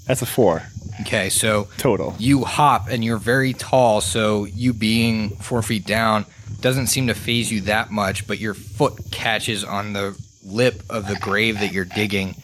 That's 0.08 0.22
a 0.22 0.26
four 0.26 0.64
Okay, 1.02 1.30
so 1.30 1.68
total. 1.78 2.16
you 2.18 2.44
hop 2.44 2.88
and 2.90 3.04
you're 3.04 3.18
very 3.18 3.54
tall, 3.54 4.02
so 4.02 4.46
you 4.46 4.74
being 4.74 5.32
four 5.38 5.62
feet 5.62 5.86
down 5.86 6.26
doesn't 6.60 6.88
seem 6.88 7.08
to 7.08 7.14
phase 7.14 7.52
you 7.52 7.62
that 7.62 7.92
much, 7.92 8.28
but 8.28 8.40
your 8.40 8.54
foot 8.54 8.94
catches 9.12 9.64
on 9.64 9.94
the 9.94 10.20
lip 10.46 10.84
of 10.90 11.08
the 11.08 11.16
grave 11.16 11.60
that 11.60 11.72
you're 11.72 11.86
digging, 11.86 12.36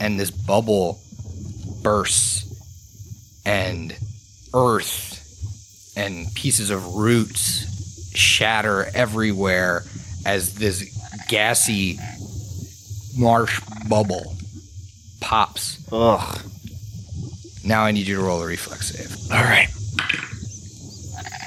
and 0.00 0.18
this 0.18 0.30
bubble 0.30 1.00
bursts, 1.82 2.46
and 3.44 3.96
earth 4.54 5.16
and 5.96 6.32
pieces 6.34 6.70
of 6.70 6.94
roots 6.94 8.14
shatter 8.14 8.86
everywhere 8.94 9.82
as 10.26 10.54
this 10.54 10.96
gassy 11.28 11.98
marsh 13.16 13.60
bubble 13.88 14.36
pops. 15.20 15.78
Ugh. 15.92 16.40
Now 17.64 17.82
I 17.84 17.92
need 17.92 18.06
you 18.06 18.16
to 18.16 18.22
roll 18.22 18.42
a 18.42 18.46
reflex 18.46 18.90
save. 18.90 19.32
All 19.32 19.42
right. 19.44 19.68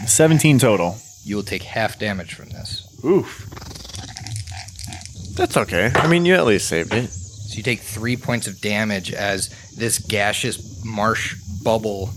17 0.08 0.60
total. 0.60 0.98
You 1.24 1.36
will 1.38 1.44
take 1.44 1.64
half 1.64 1.98
damage 1.98 2.34
from 2.34 2.50
this. 2.50 2.88
Oof. 3.04 3.50
That's 5.36 5.58
okay. 5.58 5.92
I 5.96 6.08
mean, 6.08 6.26
you 6.26 6.36
at 6.36 6.46
least 6.46 6.68
saved 6.68 6.94
it. 6.94 7.08
So 7.10 7.58
you 7.58 7.64
take 7.64 7.80
three 7.80 8.16
points 8.18 8.48
of 8.48 8.60
damage 8.62 9.12
as 9.12 9.50
this 9.76 10.00
gaseous 10.00 10.84
marsh 10.86 11.36
bubble 11.64 12.10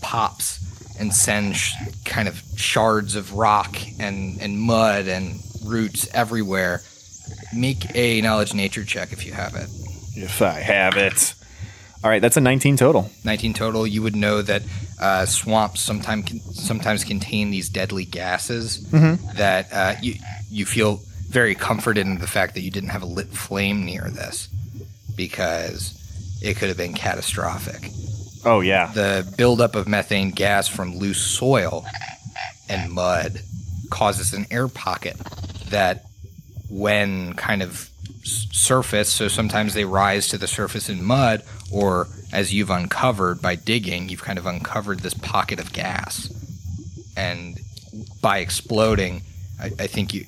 pops 0.00 0.60
and 0.98 1.12
sends 1.12 1.58
sh- 1.58 1.74
kind 2.04 2.26
of 2.28 2.42
shards 2.56 3.14
of 3.16 3.34
rock 3.34 3.76
and, 4.00 4.40
and 4.40 4.58
mud 4.58 5.06
and 5.06 5.40
roots 5.64 6.08
everywhere. 6.14 6.80
Make 7.54 7.94
a 7.94 8.20
knowledge 8.20 8.54
nature 8.54 8.84
check 8.84 9.12
if 9.12 9.26
you 9.26 9.32
have 9.32 9.54
it. 9.54 9.68
If 10.14 10.40
I 10.42 10.52
have 10.60 10.96
it. 10.96 11.34
All 12.06 12.10
right, 12.10 12.22
that's 12.22 12.36
a 12.36 12.40
19 12.40 12.76
total. 12.76 13.10
19 13.24 13.52
total, 13.52 13.84
you 13.84 14.00
would 14.00 14.14
know 14.14 14.40
that 14.40 14.62
uh, 15.00 15.26
swamps 15.26 15.80
sometimes 15.80 16.40
sometimes 16.56 17.02
contain 17.02 17.50
these 17.50 17.68
deadly 17.68 18.04
gases 18.04 18.88
that 19.34 19.66
uh, 19.72 19.94
you 20.00 20.14
you 20.48 20.66
feel 20.66 21.00
very 21.28 21.56
comforted 21.56 22.06
in 22.06 22.18
the 22.18 22.28
fact 22.28 22.54
that 22.54 22.60
you 22.60 22.70
didn't 22.70 22.90
have 22.90 23.02
a 23.02 23.06
lit 23.06 23.26
flame 23.30 23.84
near 23.84 24.02
this 24.02 24.46
because 25.16 26.00
it 26.40 26.56
could 26.56 26.68
have 26.68 26.76
been 26.76 26.94
catastrophic. 26.94 27.90
Oh, 28.44 28.60
yeah. 28.60 28.92
The 28.92 29.28
buildup 29.36 29.74
of 29.74 29.88
methane 29.88 30.30
gas 30.30 30.68
from 30.68 30.96
loose 30.98 31.20
soil 31.20 31.84
and 32.68 32.92
mud 32.92 33.40
causes 33.90 34.32
an 34.32 34.46
air 34.52 34.68
pocket 34.68 35.16
that, 35.70 36.04
when 36.70 37.34
kind 37.34 37.64
of 37.64 37.90
surface, 38.26 39.12
so 39.12 39.28
sometimes 39.28 39.74
they 39.74 39.84
rise 39.84 40.28
to 40.28 40.38
the 40.38 40.46
surface 40.46 40.88
in 40.88 41.02
mud, 41.04 41.42
or 41.70 42.08
as 42.32 42.52
you've 42.52 42.70
uncovered 42.70 43.40
by 43.40 43.54
digging, 43.56 44.08
you've 44.08 44.22
kind 44.22 44.38
of 44.38 44.46
uncovered 44.46 45.00
this 45.00 45.14
pocket 45.14 45.58
of 45.60 45.72
gas. 45.72 46.32
And 47.16 47.58
by 48.20 48.38
exploding, 48.38 49.22
I, 49.60 49.66
I 49.78 49.86
think 49.86 50.12
you 50.12 50.24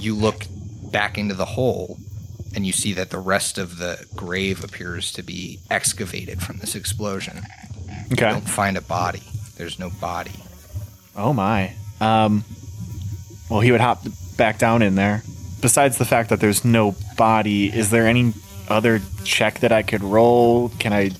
you 0.00 0.14
look 0.14 0.46
back 0.90 1.18
into 1.18 1.34
the 1.34 1.44
hole 1.44 1.98
and 2.54 2.66
you 2.66 2.72
see 2.72 2.92
that 2.94 3.10
the 3.10 3.18
rest 3.18 3.58
of 3.58 3.76
the 3.78 4.04
grave 4.16 4.64
appears 4.64 5.12
to 5.12 5.22
be 5.22 5.60
excavated 5.70 6.40
from 6.42 6.58
this 6.58 6.74
explosion. 6.74 7.42
You 8.08 8.14
Okay. 8.14 8.30
don't 8.30 8.48
find 8.48 8.76
a 8.76 8.80
body. 8.80 9.22
There's 9.56 9.78
no 9.78 9.90
body. 9.90 10.32
Oh, 11.14 11.32
my. 11.32 11.72
Um, 12.00 12.44
well, 13.50 13.60
he 13.60 13.72
would 13.72 13.80
hop 13.80 14.02
back 14.36 14.58
down 14.58 14.80
in 14.82 14.94
there. 14.94 15.22
Besides 15.60 15.98
the 15.98 16.04
fact 16.04 16.30
that 16.30 16.40
there's 16.40 16.64
no 16.64 16.94
body, 17.16 17.74
is 17.74 17.90
there 17.90 18.06
any 18.06 18.34
other 18.68 19.00
check 19.24 19.60
that 19.60 19.72
I 19.72 19.82
could 19.82 20.02
roll? 20.02 20.68
Can 20.78 20.92
I, 20.92 21.10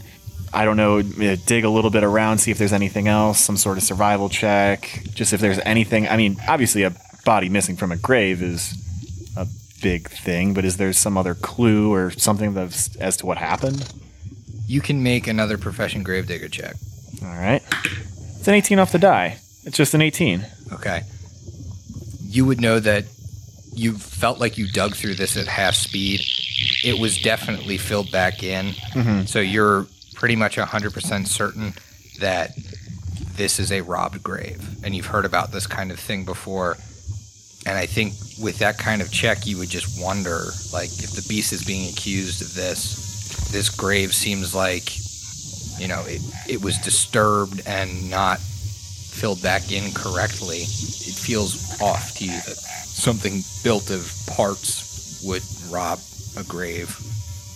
I 0.52 0.64
don't 0.64 0.76
know, 0.76 0.98
uh, 0.98 1.36
dig 1.46 1.64
a 1.64 1.70
little 1.70 1.90
bit 1.90 2.04
around, 2.04 2.38
see 2.38 2.50
if 2.50 2.58
there's 2.58 2.72
anything 2.72 3.08
else, 3.08 3.40
some 3.40 3.56
sort 3.56 3.78
of 3.78 3.84
survival 3.84 4.28
check? 4.28 5.02
Just 5.14 5.32
if 5.32 5.40
there's 5.40 5.58
anything. 5.60 6.08
I 6.08 6.16
mean, 6.16 6.36
obviously, 6.48 6.82
a 6.82 6.92
body 7.24 7.48
missing 7.48 7.76
from 7.76 7.92
a 7.92 7.96
grave 7.96 8.42
is 8.42 8.74
a 9.36 9.46
big 9.82 10.08
thing, 10.10 10.54
but 10.54 10.64
is 10.64 10.76
there 10.76 10.92
some 10.92 11.16
other 11.16 11.34
clue 11.34 11.92
or 11.92 12.10
something 12.10 12.54
that's, 12.54 12.94
as 12.96 13.16
to 13.18 13.26
what 13.26 13.38
happened? 13.38 13.92
You 14.66 14.80
can 14.80 15.02
make 15.02 15.26
another 15.26 15.58
profession 15.58 16.02
gravedigger 16.02 16.48
check. 16.48 16.74
All 17.22 17.28
right. 17.28 17.62
It's 17.84 18.48
an 18.48 18.54
18 18.54 18.78
off 18.78 18.92
the 18.92 18.98
die. 18.98 19.38
It's 19.64 19.76
just 19.76 19.94
an 19.94 20.02
18. 20.02 20.46
Okay. 20.72 21.02
You 22.22 22.44
would 22.44 22.60
know 22.60 22.78
that 22.80 23.04
you 23.76 23.92
felt 23.98 24.40
like 24.40 24.56
you 24.56 24.66
dug 24.70 24.94
through 24.94 25.14
this 25.14 25.36
at 25.36 25.46
half 25.46 25.74
speed. 25.74 26.20
It 26.82 26.98
was 26.98 27.18
definitely 27.18 27.76
filled 27.76 28.10
back 28.10 28.42
in. 28.42 28.66
Mm-hmm. 28.66 29.26
So 29.26 29.40
you're 29.40 29.86
pretty 30.14 30.34
much 30.34 30.56
100% 30.56 31.26
certain 31.26 31.74
that 32.20 32.52
this 33.34 33.58
is 33.60 33.70
a 33.70 33.82
robbed 33.82 34.22
grave. 34.22 34.82
And 34.82 34.96
you've 34.96 35.06
heard 35.06 35.26
about 35.26 35.52
this 35.52 35.66
kind 35.66 35.92
of 35.92 36.00
thing 36.00 36.24
before. 36.24 36.78
And 37.66 37.76
I 37.76 37.84
think 37.84 38.14
with 38.40 38.58
that 38.60 38.78
kind 38.78 39.02
of 39.02 39.12
check, 39.12 39.46
you 39.46 39.58
would 39.58 39.68
just 39.68 40.02
wonder, 40.02 40.38
like, 40.72 40.88
if 41.02 41.10
the 41.12 41.24
beast 41.28 41.52
is 41.52 41.64
being 41.64 41.90
accused 41.90 42.40
of 42.40 42.54
this, 42.54 43.50
this 43.50 43.68
grave 43.68 44.14
seems 44.14 44.54
like, 44.54 44.96
you 45.78 45.88
know, 45.88 46.02
it, 46.06 46.22
it 46.48 46.62
was 46.62 46.78
disturbed 46.78 47.60
and 47.66 48.08
not 48.08 48.40
filled 49.16 49.42
back 49.42 49.72
in 49.72 49.92
correctly. 49.92 50.58
It 50.58 51.16
feels 51.16 51.80
off 51.80 52.14
to 52.16 52.24
you 52.24 52.32
that 52.46 52.56
something 52.56 53.42
built 53.64 53.90
of 53.90 54.12
parts 54.26 55.22
would 55.24 55.42
rob 55.72 55.98
a 56.36 56.44
grave. 56.44 56.96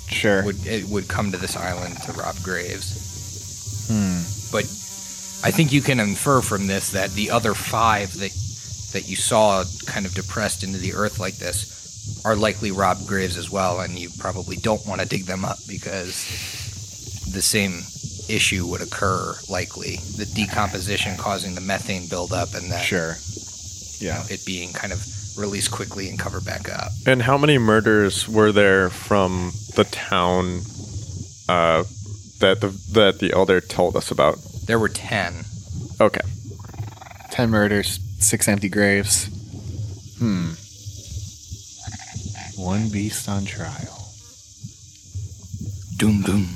Sure. 0.08 0.44
Would 0.44 0.66
it 0.66 0.84
would 0.86 1.08
come 1.08 1.30
to 1.32 1.38
this 1.38 1.56
island 1.56 2.00
to 2.02 2.12
rob 2.12 2.36
graves. 2.42 3.86
Hmm. 3.88 4.24
But 4.50 4.64
I 5.44 5.50
think 5.50 5.72
you 5.72 5.82
can 5.82 6.00
infer 6.00 6.40
from 6.40 6.66
this 6.66 6.90
that 6.90 7.10
the 7.10 7.30
other 7.30 7.54
five 7.54 8.12
that 8.18 8.32
that 8.92 9.08
you 9.08 9.16
saw 9.16 9.64
kind 9.86 10.06
of 10.06 10.14
depressed 10.14 10.64
into 10.64 10.78
the 10.78 10.94
earth 10.94 11.20
like 11.20 11.36
this 11.36 12.20
are 12.24 12.34
likely 12.34 12.72
robbed 12.72 13.06
graves 13.06 13.36
as 13.36 13.50
well, 13.50 13.80
and 13.80 13.98
you 13.98 14.08
probably 14.18 14.56
don't 14.56 14.84
want 14.86 15.00
to 15.00 15.06
dig 15.06 15.26
them 15.26 15.44
up 15.44 15.58
because 15.68 16.26
the 17.32 17.42
same 17.42 17.82
issue 18.34 18.66
would 18.66 18.80
occur 18.82 19.34
likely. 19.48 19.96
The 20.16 20.26
decomposition 20.34 21.16
causing 21.16 21.54
the 21.54 21.60
methane 21.60 22.08
buildup 22.08 22.54
and 22.54 22.70
that 22.70 22.84
Sure. 22.84 23.16
you 23.98 24.08
know, 24.08 24.22
Yeah. 24.28 24.34
it 24.34 24.44
being 24.46 24.72
kind 24.72 24.92
of 24.92 25.04
released 25.36 25.70
quickly 25.70 26.08
and 26.08 26.18
covered 26.18 26.44
back 26.44 26.68
up. 26.68 26.90
And 27.06 27.22
how 27.22 27.36
many 27.38 27.58
murders 27.58 28.28
were 28.28 28.52
there 28.52 28.90
from 28.90 29.52
the 29.76 29.84
town 29.84 30.62
uh, 31.48 31.84
that 32.40 32.60
the 32.60 32.68
that 32.92 33.18
the 33.20 33.32
elder 33.32 33.60
told 33.60 33.96
us 33.96 34.10
about? 34.10 34.38
There 34.66 34.78
were 34.78 34.88
10. 34.88 35.44
Okay. 36.00 36.20
10 37.30 37.50
murders, 37.50 37.98
six 38.18 38.48
empty 38.48 38.68
graves. 38.68 39.26
Hmm. 40.18 40.52
One 42.56 42.88
beast 42.90 43.28
on 43.28 43.44
trial. 43.46 44.12
Doom, 45.96 46.22
doom. 46.22 46.48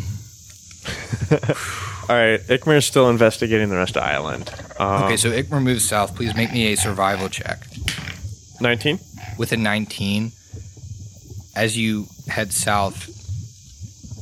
All 2.08 2.16
right. 2.16 2.40
Ikmur 2.40 2.76
is 2.76 2.86
still 2.86 3.08
investigating 3.08 3.68
the 3.70 3.76
rest 3.76 3.96
of 3.96 4.02
the 4.02 4.08
island. 4.08 4.50
Um, 4.78 5.04
Okay, 5.04 5.16
so 5.16 5.30
Ikmur 5.30 5.62
moves 5.62 5.84
south. 5.88 6.14
Please 6.14 6.34
make 6.34 6.52
me 6.52 6.72
a 6.72 6.76
survival 6.76 7.28
check. 7.28 7.60
19. 8.60 8.98
With 9.38 9.52
a 9.52 9.56
19, 9.56 10.32
as 11.56 11.76
you 11.78 12.06
head 12.28 12.52
south, 12.52 13.08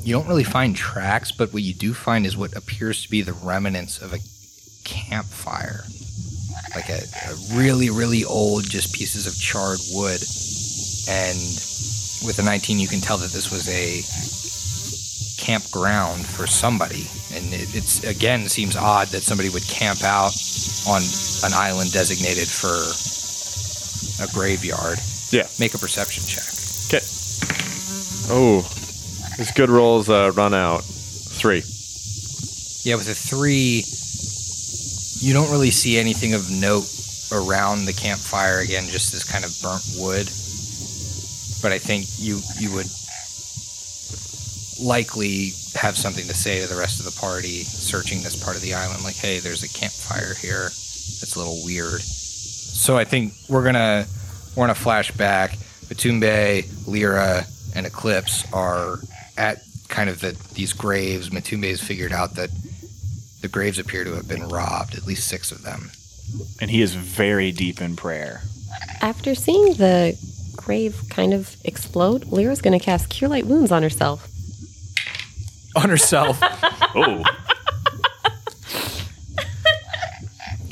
you 0.04 0.12
don't 0.14 0.26
really 0.26 0.44
find 0.44 0.74
tracks, 0.74 1.32
but 1.32 1.52
what 1.52 1.62
you 1.62 1.74
do 1.74 1.92
find 1.94 2.24
is 2.26 2.36
what 2.36 2.56
appears 2.56 3.02
to 3.02 3.10
be 3.10 3.22
the 3.22 3.32
remnants 3.32 4.00
of 4.00 4.12
a 4.12 4.18
campfire. 4.84 5.84
Like 6.74 6.88
a, 6.88 7.02
a 7.28 7.34
really, 7.54 7.90
really 7.90 8.24
old, 8.24 8.64
just 8.68 8.94
pieces 8.94 9.26
of 9.26 9.34
charred 9.38 9.80
wood. 9.92 10.20
And 11.08 11.36
with 12.26 12.38
a 12.38 12.42
19, 12.44 12.78
you 12.78 12.88
can 12.88 13.00
tell 13.00 13.18
that 13.18 13.30
this 13.32 13.50
was 13.50 13.68
a 13.68 14.00
campground 15.42 16.24
for 16.24 16.46
somebody. 16.46 17.10
And 17.34 17.52
it, 17.52 17.74
it's, 17.74 18.04
again, 18.04 18.46
seems 18.48 18.76
odd 18.76 19.08
that 19.08 19.22
somebody 19.22 19.50
would 19.50 19.66
camp 19.66 20.04
out 20.04 20.32
on 20.86 21.02
an 21.42 21.52
island 21.52 21.90
designated 21.92 22.46
for 22.46 22.70
a 24.22 24.30
graveyard. 24.32 24.98
Yeah. 25.30 25.48
Make 25.58 25.74
a 25.74 25.78
perception 25.78 26.22
check. 26.22 26.46
Okay. 26.86 27.02
Oh, 28.30 28.62
his 29.36 29.50
good 29.50 29.70
rolls 29.70 30.08
uh, 30.08 30.30
run 30.34 30.54
out. 30.54 30.84
Three. 30.84 31.64
Yeah, 32.84 32.96
with 32.96 33.08
a 33.08 33.14
three, 33.14 33.82
you 35.26 35.32
don't 35.34 35.50
really 35.50 35.70
see 35.70 35.98
anything 35.98 36.34
of 36.34 36.50
note 36.50 36.86
around 37.32 37.86
the 37.86 37.92
campfire. 37.92 38.60
Again, 38.60 38.86
just 38.88 39.10
this 39.10 39.24
kind 39.24 39.44
of 39.44 39.50
burnt 39.62 39.82
wood. 39.96 40.26
But 41.62 41.72
I 41.72 41.78
think 41.78 42.06
you 42.18 42.40
you 42.58 42.74
would 42.74 42.86
likely 44.82 45.52
have 45.74 45.96
something 45.96 46.26
to 46.26 46.34
say 46.34 46.60
to 46.60 46.68
the 46.68 46.78
rest 46.78 46.98
of 46.98 47.06
the 47.06 47.18
party 47.20 47.62
searching 47.62 48.22
this 48.22 48.42
part 48.42 48.56
of 48.56 48.62
the 48.62 48.74
island. 48.74 49.04
Like, 49.04 49.16
hey, 49.16 49.38
there's 49.38 49.62
a 49.62 49.68
campfire 49.68 50.34
here. 50.34 50.64
That's 50.64 51.34
a 51.36 51.38
little 51.38 51.64
weird. 51.64 52.00
So 52.00 52.96
I 52.96 53.04
think 53.04 53.34
we're 53.48 53.64
gonna 53.64 54.06
we're 54.56 54.64
gonna 54.64 54.74
flash 54.74 55.10
back. 55.12 55.52
Motumbe, 55.88 56.64
Leira, 56.86 57.46
and 57.76 57.86
Eclipse 57.86 58.50
are 58.52 58.98
at 59.36 59.58
kind 59.88 60.08
of 60.08 60.20
the 60.20 60.36
these 60.54 60.72
graves. 60.72 61.30
Motumbe's 61.30 61.82
figured 61.82 62.12
out 62.12 62.34
that 62.34 62.50
the 63.40 63.48
graves 63.48 63.78
appear 63.78 64.04
to 64.04 64.14
have 64.14 64.28
been 64.28 64.48
robbed, 64.48 64.94
at 64.94 65.06
least 65.06 65.28
six 65.28 65.52
of 65.52 65.62
them. 65.62 65.90
And 66.60 66.70
he 66.70 66.80
is 66.80 66.94
very 66.94 67.52
deep 67.52 67.80
in 67.80 67.96
prayer. 67.96 68.42
After 69.02 69.34
seeing 69.34 69.74
the 69.74 70.16
grave 70.56 71.02
kind 71.10 71.34
of 71.34 71.56
explode, 71.64 72.22
Leira's 72.26 72.62
going 72.62 72.78
to 72.78 72.84
cast 72.84 73.10
Cure 73.10 73.28
Light 73.28 73.46
Wounds 73.46 73.72
on 73.72 73.82
herself. 73.82 74.31
On 75.76 75.88
herself. 75.88 76.40
Oh, 76.94 77.24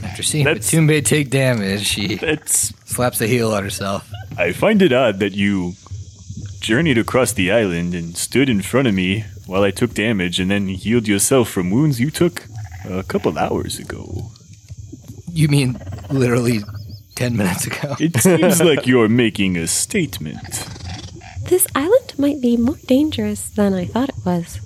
After 0.03 0.23
seeing 0.23 0.45
That's- 0.45 0.71
Motumbe 0.71 1.03
take 1.05 1.31
damage, 1.31 1.87
she 1.87 2.17
that's. 2.17 2.75
slaps 2.85 3.21
a 3.23 3.27
heal 3.27 3.53
on 3.53 3.63
herself. 3.63 4.11
I 4.37 4.53
find 4.53 4.83
it 4.83 4.93
odd 4.93 5.19
that 5.21 5.33
you 5.33 5.75
journeyed 6.61 6.99
across 6.99 7.33
the 7.33 7.51
island 7.51 7.95
and 7.95 8.17
stood 8.19 8.49
in 8.51 8.61
front 8.61 8.87
of 8.89 8.95
me 8.95 9.25
while 9.47 9.63
I 9.63 9.71
took 9.71 9.95
damage 9.95 10.39
and 10.41 10.51
then 10.51 10.69
healed 10.69 11.09
yourself 11.09 11.49
from 11.49 11.71
wounds 11.71 12.01
you 12.01 12.11
took 12.11 12.47
a 12.85 13.03
couple 13.03 13.39
hours 13.39 13.79
ago. 13.79 14.31
You 15.33 15.49
mean 15.49 15.81
literally 16.11 16.61
10 17.15 17.37
minutes 17.37 17.67
ago? 17.67 17.95
It 18.01 18.17
seems 18.19 18.61
like 18.71 18.87
you're 18.87 19.09
making 19.09 19.57
a 19.57 19.67
statement. 19.67 20.67
This 21.49 21.67
island 21.75 22.13
might 22.19 22.41
be 22.43 22.57
more 22.59 22.77
dangerous 22.87 23.49
than 23.49 23.73
I 23.75 23.87
thought 23.87 24.11
it 24.11 24.17
was. 24.25 24.61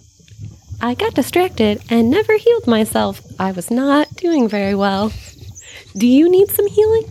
I 0.84 0.92
got 0.92 1.14
distracted 1.14 1.82
and 1.88 2.10
never 2.10 2.36
healed 2.36 2.66
myself. 2.66 3.22
I 3.40 3.52
was 3.52 3.70
not 3.70 4.14
doing 4.16 4.50
very 4.50 4.74
well. 4.74 5.14
Do 5.96 6.06
you 6.06 6.30
need 6.30 6.50
some 6.50 6.66
healing? 6.66 7.10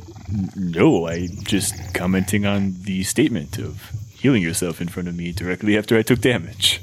No, 0.55 1.07
I 1.07 1.29
just 1.41 1.73
commenting 1.95 2.45
on 2.45 2.75
the 2.83 3.01
statement 3.01 3.57
of 3.57 3.81
healing 4.13 4.43
yourself 4.43 4.79
in 4.79 4.89
front 4.89 5.07
of 5.07 5.15
me 5.15 5.31
directly 5.31 5.75
after 5.75 5.97
I 5.97 6.03
took 6.03 6.21
damage. 6.21 6.81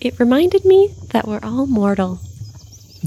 It 0.00 0.18
reminded 0.18 0.64
me 0.64 0.92
that 1.12 1.28
we're 1.28 1.38
all 1.44 1.68
mortal. 1.68 2.18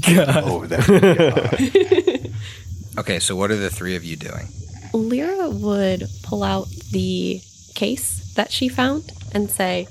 Oh, 0.08 0.64
that. 0.68 2.30
Okay, 2.98 3.18
so 3.18 3.36
what 3.36 3.50
are 3.50 3.56
the 3.56 3.68
three 3.68 3.96
of 3.96 4.02
you 4.02 4.16
doing? 4.16 4.46
Leira 4.94 5.52
would 5.52 6.08
pull 6.22 6.42
out 6.42 6.70
the 6.90 7.42
case 7.74 8.32
that 8.32 8.50
she 8.50 8.70
found 8.70 9.12
and 9.34 9.50
say, 9.50 9.88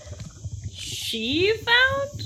She 0.71 1.55
found? 1.57 2.23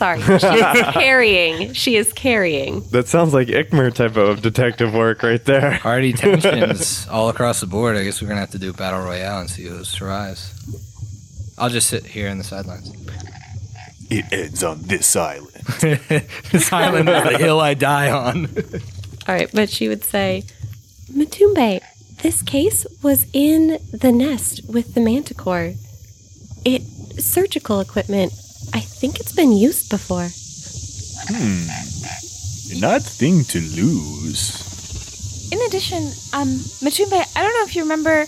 Sorry, 0.00 0.18
she's 0.22 0.94
carrying. 0.94 1.74
She 1.74 1.96
is 1.96 2.10
carrying. 2.14 2.80
That 2.88 3.06
sounds 3.06 3.34
like 3.34 3.48
Ikmur 3.48 3.92
type 3.92 4.16
of 4.16 4.40
detective 4.40 4.94
work 4.94 5.22
right 5.22 5.44
there. 5.44 5.78
Already 5.84 6.12
tensions 6.14 7.06
all 7.10 7.28
across 7.28 7.60
the 7.60 7.66
board. 7.66 7.98
I 7.98 8.04
guess 8.04 8.22
we're 8.22 8.28
going 8.28 8.38
to 8.38 8.40
have 8.40 8.50
to 8.52 8.58
do 8.58 8.72
battle 8.72 9.00
royale 9.00 9.40
and 9.40 9.50
see 9.50 9.64
who 9.64 9.84
survives. 9.84 10.54
I'll 11.58 11.68
just 11.68 11.88
sit 11.88 12.06
here 12.06 12.28
in 12.28 12.38
the 12.38 12.44
sidelines. 12.44 12.90
it 14.10 14.24
ends 14.32 14.64
on 14.64 14.80
this 14.80 15.14
island. 15.14 15.50
this 16.50 16.72
island 16.72 17.06
is 17.06 17.22
the 17.22 17.36
hill 17.36 17.60
I 17.60 17.74
die 17.74 18.10
on. 18.10 18.46
All 19.28 19.34
right, 19.34 19.50
but 19.52 19.68
she 19.68 19.86
would 19.88 20.02
say, 20.02 20.44
Motumbe, 21.12 21.82
this 22.22 22.40
case 22.40 22.86
was 23.02 23.26
in 23.34 23.78
the 23.92 24.12
nest 24.12 24.62
with 24.66 24.94
the 24.94 25.02
manticore. 25.02 25.74
It 26.64 26.80
surgical 27.20 27.80
equipment. 27.80 28.32
I 28.72 28.80
think 28.80 29.20
it's 29.20 29.32
been 29.32 29.52
used 29.52 29.90
before. 29.90 30.28
An 31.30 32.84
odd 32.84 33.02
thing 33.04 33.44
to 33.44 33.60
lose. 33.60 34.68
In 35.52 35.60
addition, 35.66 36.04
um, 36.32 36.48
Motumbe, 36.82 37.12
I 37.36 37.42
don't 37.42 37.52
know 37.54 37.64
if 37.64 37.74
you 37.74 37.82
remember 37.82 38.26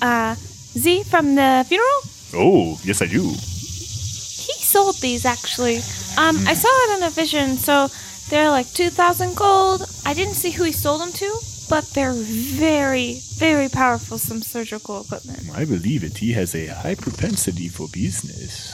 uh, 0.00 0.34
Z 0.78 1.02
from 1.04 1.34
the 1.34 1.64
funeral. 1.68 2.00
Oh, 2.34 2.78
yes, 2.84 3.02
I 3.02 3.06
do. 3.06 3.22
He 3.22 4.52
sold 4.62 4.96
these 5.00 5.26
actually. 5.26 5.76
Um, 6.16 6.36
I 6.46 6.54
saw 6.54 6.68
it 6.68 6.98
in 6.98 7.02
a 7.06 7.10
vision, 7.10 7.56
so 7.56 7.88
they're 8.30 8.50
like 8.50 8.70
2,000 8.72 9.36
gold. 9.36 9.82
I 10.06 10.14
didn't 10.14 10.34
see 10.34 10.50
who 10.50 10.64
he 10.64 10.72
sold 10.72 11.00
them 11.00 11.12
to, 11.12 11.38
but 11.68 11.84
they're 11.94 12.14
very, 12.14 13.18
very 13.38 13.68
powerful, 13.68 14.18
some 14.18 14.42
surgical 14.42 15.00
equipment. 15.02 15.50
I 15.54 15.64
believe 15.64 16.04
it. 16.04 16.18
He 16.18 16.32
has 16.32 16.54
a 16.54 16.66
high 16.68 16.94
propensity 16.94 17.68
for 17.68 17.88
business. 17.88 18.72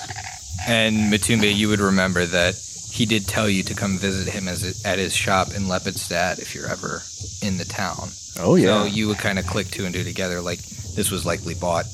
And 0.66 1.12
Motumbe, 1.12 1.54
you 1.54 1.68
would 1.68 1.80
remember 1.80 2.26
that 2.26 2.56
he 2.90 3.06
did 3.06 3.28
tell 3.28 3.48
you 3.48 3.62
to 3.62 3.74
come 3.74 3.98
visit 3.98 4.32
him 4.32 4.48
as 4.48 4.84
at 4.84 4.98
his 4.98 5.14
shop 5.14 5.48
in 5.54 5.68
Lepidstadt 5.68 6.38
if 6.38 6.54
you're 6.54 6.68
ever 6.68 7.02
in 7.42 7.58
the 7.58 7.64
town. 7.64 8.10
Oh, 8.38 8.56
yeah. 8.56 8.66
So 8.66 8.84
you 8.84 9.08
would 9.08 9.18
kind 9.18 9.38
of 9.38 9.46
click 9.46 9.68
two 9.68 9.84
and 9.84 9.94
two 9.94 10.02
together, 10.02 10.40
like 10.40 10.60
this 10.94 11.10
was 11.10 11.24
likely 11.24 11.54
bought 11.54 11.84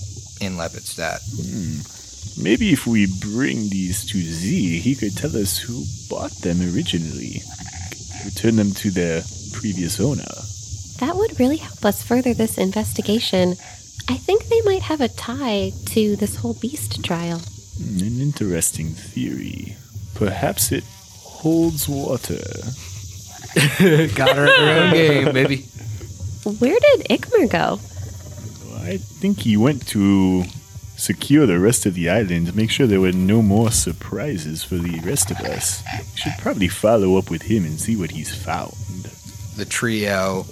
in 0.41 0.57
Lepidstadt. 0.57 1.21
Hmm. 1.37 1.81
Maybe 2.43 2.73
if 2.73 2.87
we 2.87 3.07
bring 3.21 3.69
these 3.69 4.05
to 4.07 4.19
Z, 4.19 4.79
he 4.79 4.95
could 4.95 5.17
tell 5.17 5.37
us 5.37 5.59
who 5.59 5.85
bought 6.09 6.33
them 6.41 6.61
originally. 6.61 7.43
Return 8.25 8.57
them 8.57 8.73
to 8.73 8.91
their 8.91 9.23
previous 9.53 10.01
owner. 10.01 10.25
That 11.01 11.17
would 11.17 11.39
really 11.39 11.57
help 11.57 11.85
us 11.85 12.03
further 12.03 12.33
this 12.33 12.57
investigation. 12.57 13.57
I 14.09 14.17
think 14.17 14.49
they 14.49 14.61
might 14.63 14.83
have 14.83 15.01
a 15.01 15.09
tie 15.09 15.73
to 15.87 16.17
this 16.17 16.37
whole 16.37 16.55
beast 16.55 17.05
trial. 17.05 17.43
Hmm, 17.79 17.99
An 18.01 18.21
interesting 18.21 18.89
theory. 18.89 19.77
Perhaps 20.15 20.73
it 20.73 20.85
holds 21.21 21.89
water. 21.89 22.43
Got 24.15 24.37
her 24.37 24.47
at 24.47 24.59
her 24.59 24.83
own 24.87 24.93
game, 24.93 25.33
baby. 25.33 25.57
Where 26.59 26.79
did 26.79 27.07
Ikmur 27.09 27.51
go? 27.51 27.79
I 28.85 28.97
think 28.97 29.41
he 29.41 29.57
went 29.57 29.87
to 29.89 30.45
secure 30.97 31.47
the 31.47 31.59
rest 31.59 31.87
of 31.87 31.95
the 31.95 32.09
island, 32.11 32.55
make 32.55 32.71
sure 32.71 32.87
there 32.87 33.01
were 33.01 33.13
no 33.13 33.43
more 33.43 33.71
surprises 33.71 34.63
for 34.63 34.77
the 34.77 35.01
rest 35.01 35.31
of 35.31 35.39
us. 35.39 35.83
We 35.99 36.05
should 36.17 36.33
probably 36.39 36.69
follow 36.69 37.17
up 37.17 37.31
with 37.31 37.43
him 37.43 37.65
and 37.65 37.81
see 37.81 37.97
what 37.97 38.11
he's 38.13 38.35
found. 38.35 38.75
The 39.57 39.65
trio 39.65 40.47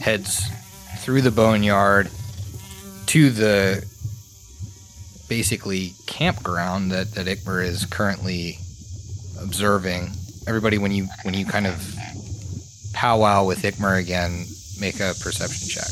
heads 0.00 0.42
through 1.00 1.22
the 1.22 1.30
boneyard 1.30 2.10
to 3.06 3.30
the 3.30 3.84
basically 5.28 5.94
campground 6.06 6.90
that, 6.92 7.12
that 7.14 7.26
Ikmur 7.26 7.64
is 7.64 7.84
currently 7.86 8.58
observing. 9.40 10.10
Everybody, 10.46 10.78
when 10.78 10.92
you 10.92 11.08
when 11.22 11.34
you 11.34 11.44
kind 11.44 11.66
of 11.66 11.94
powwow 12.92 13.44
with 13.44 13.62
Ikmur 13.62 13.98
again, 13.98 14.46
make 14.80 14.96
a 14.96 15.14
perception 15.20 15.68
check. 15.68 15.90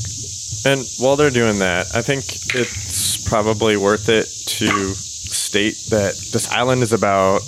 And 0.67 0.81
while 0.99 1.17
they're 1.17 1.31
doing 1.31 1.59
that, 1.59 1.87
I 1.95 2.01
think 2.01 2.25
it's 2.55 3.29
probably 3.29 3.77
worth 3.77 4.09
it 4.09 4.27
to 4.59 4.95
state 4.95 5.77
that 5.91 6.15
this 6.33 6.51
island 6.51 6.83
is 6.83 6.93
about 6.93 7.43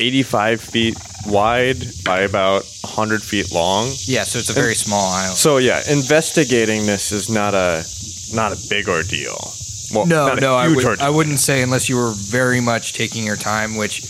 85 0.00 0.60
feet 0.60 0.96
wide 1.26 1.84
by 2.04 2.20
about 2.20 2.62
100 2.82 3.22
feet 3.22 3.52
long. 3.52 3.86
Yeah, 4.06 4.24
so 4.24 4.38
it's 4.38 4.50
a 4.50 4.54
very 4.54 4.74
small 4.74 5.12
island. 5.12 5.36
So 5.36 5.58
yeah, 5.58 5.82
investigating 5.90 6.86
this 6.86 7.12
is 7.12 7.30
not 7.30 7.54
a 7.54 7.84
not 8.34 8.52
a 8.52 8.58
big 8.68 8.88
ordeal. 8.88 9.38
Well, 9.92 10.06
No, 10.06 10.34
no, 10.34 10.54
I, 10.54 10.68
would, 10.68 11.00
I 11.00 11.10
wouldn't 11.10 11.38
say 11.38 11.62
unless 11.62 11.88
you 11.88 11.96
were 11.96 12.12
very 12.12 12.60
much 12.60 12.92
taking 12.92 13.24
your 13.24 13.36
time, 13.36 13.76
which 13.76 14.02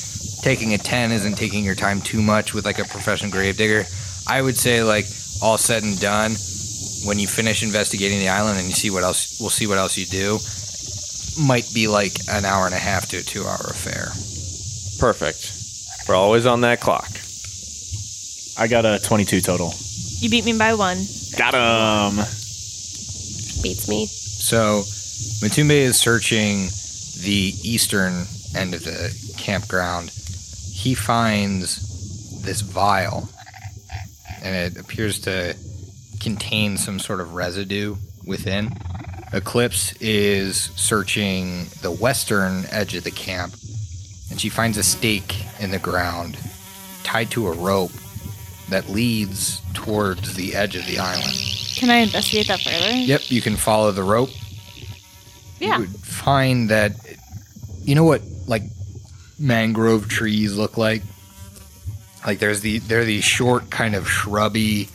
taking 0.42 0.74
a 0.74 0.78
10 0.78 1.12
isn't 1.12 1.36
taking 1.36 1.64
your 1.64 1.74
time 1.74 2.00
too 2.00 2.20
much 2.22 2.54
with 2.54 2.64
like 2.64 2.78
a 2.78 2.84
professional 2.84 3.30
grave 3.30 3.56
digger. 3.56 3.84
I 4.26 4.42
would 4.42 4.56
say 4.56 4.82
like 4.82 5.06
all 5.42 5.56
said 5.58 5.82
and 5.84 5.98
done, 6.00 6.32
when 7.04 7.18
you 7.18 7.28
finish 7.28 7.62
investigating 7.62 8.18
the 8.18 8.28
island 8.28 8.58
and 8.58 8.66
you 8.66 8.74
see 8.74 8.90
what 8.90 9.04
else, 9.04 9.38
we'll 9.40 9.50
see 9.50 9.66
what 9.66 9.78
else 9.78 9.96
you 9.96 10.06
do, 10.06 10.38
might 11.46 11.72
be 11.72 11.86
like 11.86 12.18
an 12.28 12.44
hour 12.44 12.66
and 12.66 12.74
a 12.74 12.78
half 12.78 13.08
to 13.10 13.18
a 13.18 13.22
two 13.22 13.44
hour 13.44 13.66
affair. 13.70 14.08
Perfect. 14.98 15.52
We're 16.08 16.16
always 16.16 16.46
on 16.46 16.62
that 16.62 16.80
clock. 16.80 17.08
I 18.58 18.66
got 18.66 18.84
a 18.84 18.98
22 18.98 19.40
total. 19.40 19.72
You 20.18 20.28
beat 20.28 20.44
me 20.44 20.58
by 20.58 20.74
one. 20.74 20.98
Got 21.36 21.54
him. 21.54 22.24
Beats 23.62 23.86
me. 23.88 24.06
So 24.06 24.82
Motumbe 25.40 25.70
is 25.70 25.96
searching 25.96 26.66
the 27.22 27.54
eastern 27.62 28.24
end 28.56 28.74
of 28.74 28.82
the 28.82 29.34
campground. 29.38 30.10
He 30.10 30.94
finds 30.94 32.42
this 32.42 32.60
vial, 32.60 33.28
and 34.42 34.56
it 34.56 34.80
appears 34.80 35.20
to 35.20 35.56
contain 36.18 36.76
some 36.76 36.98
sort 36.98 37.20
of 37.20 37.34
residue 37.34 37.96
within. 38.26 38.72
Eclipse 39.32 39.92
is 40.00 40.70
searching 40.74 41.66
the 41.82 41.92
western 41.92 42.64
edge 42.70 42.96
of 42.96 43.04
the 43.04 43.10
camp, 43.12 43.54
and 44.30 44.40
she 44.40 44.48
finds 44.48 44.76
a 44.76 44.82
stake 44.82 45.44
in 45.60 45.70
the 45.70 45.78
ground 45.78 46.36
tied 47.04 47.30
to 47.30 47.46
a 47.46 47.52
rope 47.52 47.92
that 48.70 48.88
leads 48.88 49.62
towards 49.72 50.34
the 50.34 50.54
edge 50.54 50.74
of 50.74 50.84
the 50.86 50.98
island. 50.98 51.32
Can 51.76 51.90
I 51.90 51.98
investigate 51.98 52.48
that 52.48 52.60
further? 52.60 52.90
Yep, 52.90 53.30
you 53.30 53.40
can 53.40 53.56
follow 53.56 53.92
the 53.92 54.02
rope. 54.02 54.30
Yeah. 55.60 55.74
You 55.74 55.80
would 55.80 55.96
find 55.96 56.70
that, 56.70 56.92
you 57.82 57.94
know 57.94 58.04
what, 58.04 58.22
like 58.46 58.62
mangrove 59.38 60.08
trees 60.08 60.56
look 60.56 60.76
like. 60.76 61.02
Like 62.26 62.38
there's 62.38 62.60
the 62.60 62.78
they're 62.78 63.04
these 63.04 63.24
short, 63.24 63.70
kind 63.70 63.94
of 63.94 64.08
shrubby, 64.08 64.88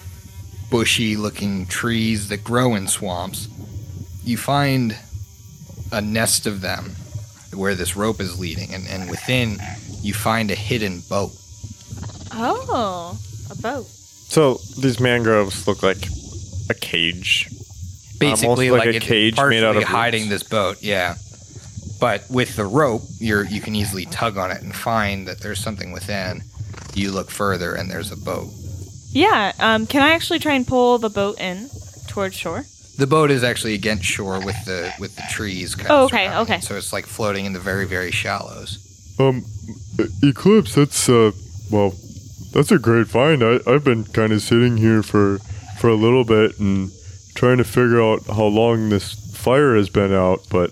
bushy 0.69 1.15
looking 1.15 1.65
trees 1.65 2.29
that 2.29 2.43
grow 2.43 2.75
in 2.75 2.87
swamps. 2.87 3.47
You 4.23 4.37
find 4.37 4.97
a 5.91 6.01
nest 6.01 6.45
of 6.45 6.61
them 6.61 6.95
where 7.53 7.75
this 7.75 7.95
rope 7.95 8.19
is 8.19 8.39
leading, 8.39 8.73
and, 8.73 8.87
and 8.87 9.09
within 9.09 9.57
you 10.01 10.13
find 10.13 10.51
a 10.51 10.55
hidden 10.55 11.01
boat. 11.09 11.31
Oh, 12.31 13.17
a 13.49 13.55
boat. 13.55 13.85
So 13.85 14.55
these 14.79 14.99
mangroves 14.99 15.67
look 15.67 15.83
like 15.83 16.07
a 16.69 16.73
cage. 16.73 17.49
Basically 18.19 18.69
Almost 18.69 18.85
like 18.85 18.87
like, 18.87 18.95
a 18.95 18.97
it's 18.97 19.05
cage 19.05 19.35
partially 19.35 19.61
made 19.61 19.67
out 19.67 19.75
of 19.77 19.83
hiding 19.83 20.29
this 20.29 20.43
boat. 20.43 20.81
Yeah, 20.81 21.15
but 21.99 22.23
with 22.29 22.55
the 22.55 22.65
rope, 22.65 23.03
you're 23.19 23.45
you 23.45 23.61
can 23.61 23.75
easily 23.75 24.05
tug 24.05 24.37
on 24.37 24.51
it 24.51 24.61
and 24.61 24.75
find 24.75 25.27
that 25.27 25.41
there's 25.41 25.59
something 25.59 25.91
within. 25.91 26.43
You 26.93 27.11
look 27.11 27.31
further, 27.31 27.73
and 27.73 27.89
there's 27.89 28.11
a 28.11 28.17
boat. 28.17 28.49
Yeah. 29.09 29.53
Um. 29.59 29.87
Can 29.87 30.01
I 30.01 30.11
actually 30.11 30.39
try 30.39 30.53
and 30.53 30.67
pull 30.67 30.97
the 30.97 31.09
boat 31.09 31.39
in 31.39 31.69
towards 32.07 32.35
shore? 32.35 32.65
The 32.97 33.07
boat 33.07 33.31
is 33.31 33.43
actually 33.43 33.73
against 33.73 34.05
shore 34.05 34.39
with 34.39 34.63
the 34.65 34.93
with 34.99 35.15
the 35.15 35.23
trees. 35.31 35.73
Kind 35.75 35.89
Oh, 35.89 36.05
of 36.05 36.13
okay, 36.13 36.27
it, 36.27 36.35
okay. 36.41 36.59
So 36.59 36.75
it's 36.75 36.93
like 36.93 37.05
floating 37.07 37.45
in 37.45 37.53
the 37.53 37.59
very 37.59 37.85
very 37.85 38.11
shallows. 38.11 38.79
Um, 39.19 39.45
Eclipse, 40.23 40.73
that's, 40.73 41.07
uh, 41.07 41.31
well, 41.69 41.93
that's 42.51 42.71
a 42.71 42.79
great 42.79 43.07
find. 43.07 43.43
I, 43.43 43.59
I've 43.67 43.83
been 43.83 44.05
kind 44.05 44.33
of 44.33 44.41
sitting 44.41 44.77
here 44.77 45.03
for, 45.03 45.37
for 45.77 45.87
a 45.89 45.93
little 45.95 46.23
bit 46.23 46.59
and 46.59 46.89
trying 47.35 47.57
to 47.57 47.63
figure 47.63 48.01
out 48.01 48.25
how 48.27 48.45
long 48.45 48.89
this 48.89 49.13
fire 49.35 49.75
has 49.75 49.89
been 49.89 50.13
out, 50.13 50.41
but 50.49 50.71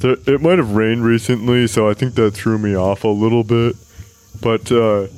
th- 0.00 0.26
it 0.26 0.40
might 0.40 0.58
have 0.58 0.72
rained 0.72 1.04
recently, 1.04 1.66
so 1.66 1.88
I 1.88 1.94
think 1.94 2.14
that 2.14 2.32
threw 2.32 2.58
me 2.58 2.76
off 2.76 3.04
a 3.04 3.08
little 3.08 3.44
bit. 3.44 3.76
But, 4.40 4.70
uh, 4.72 5.08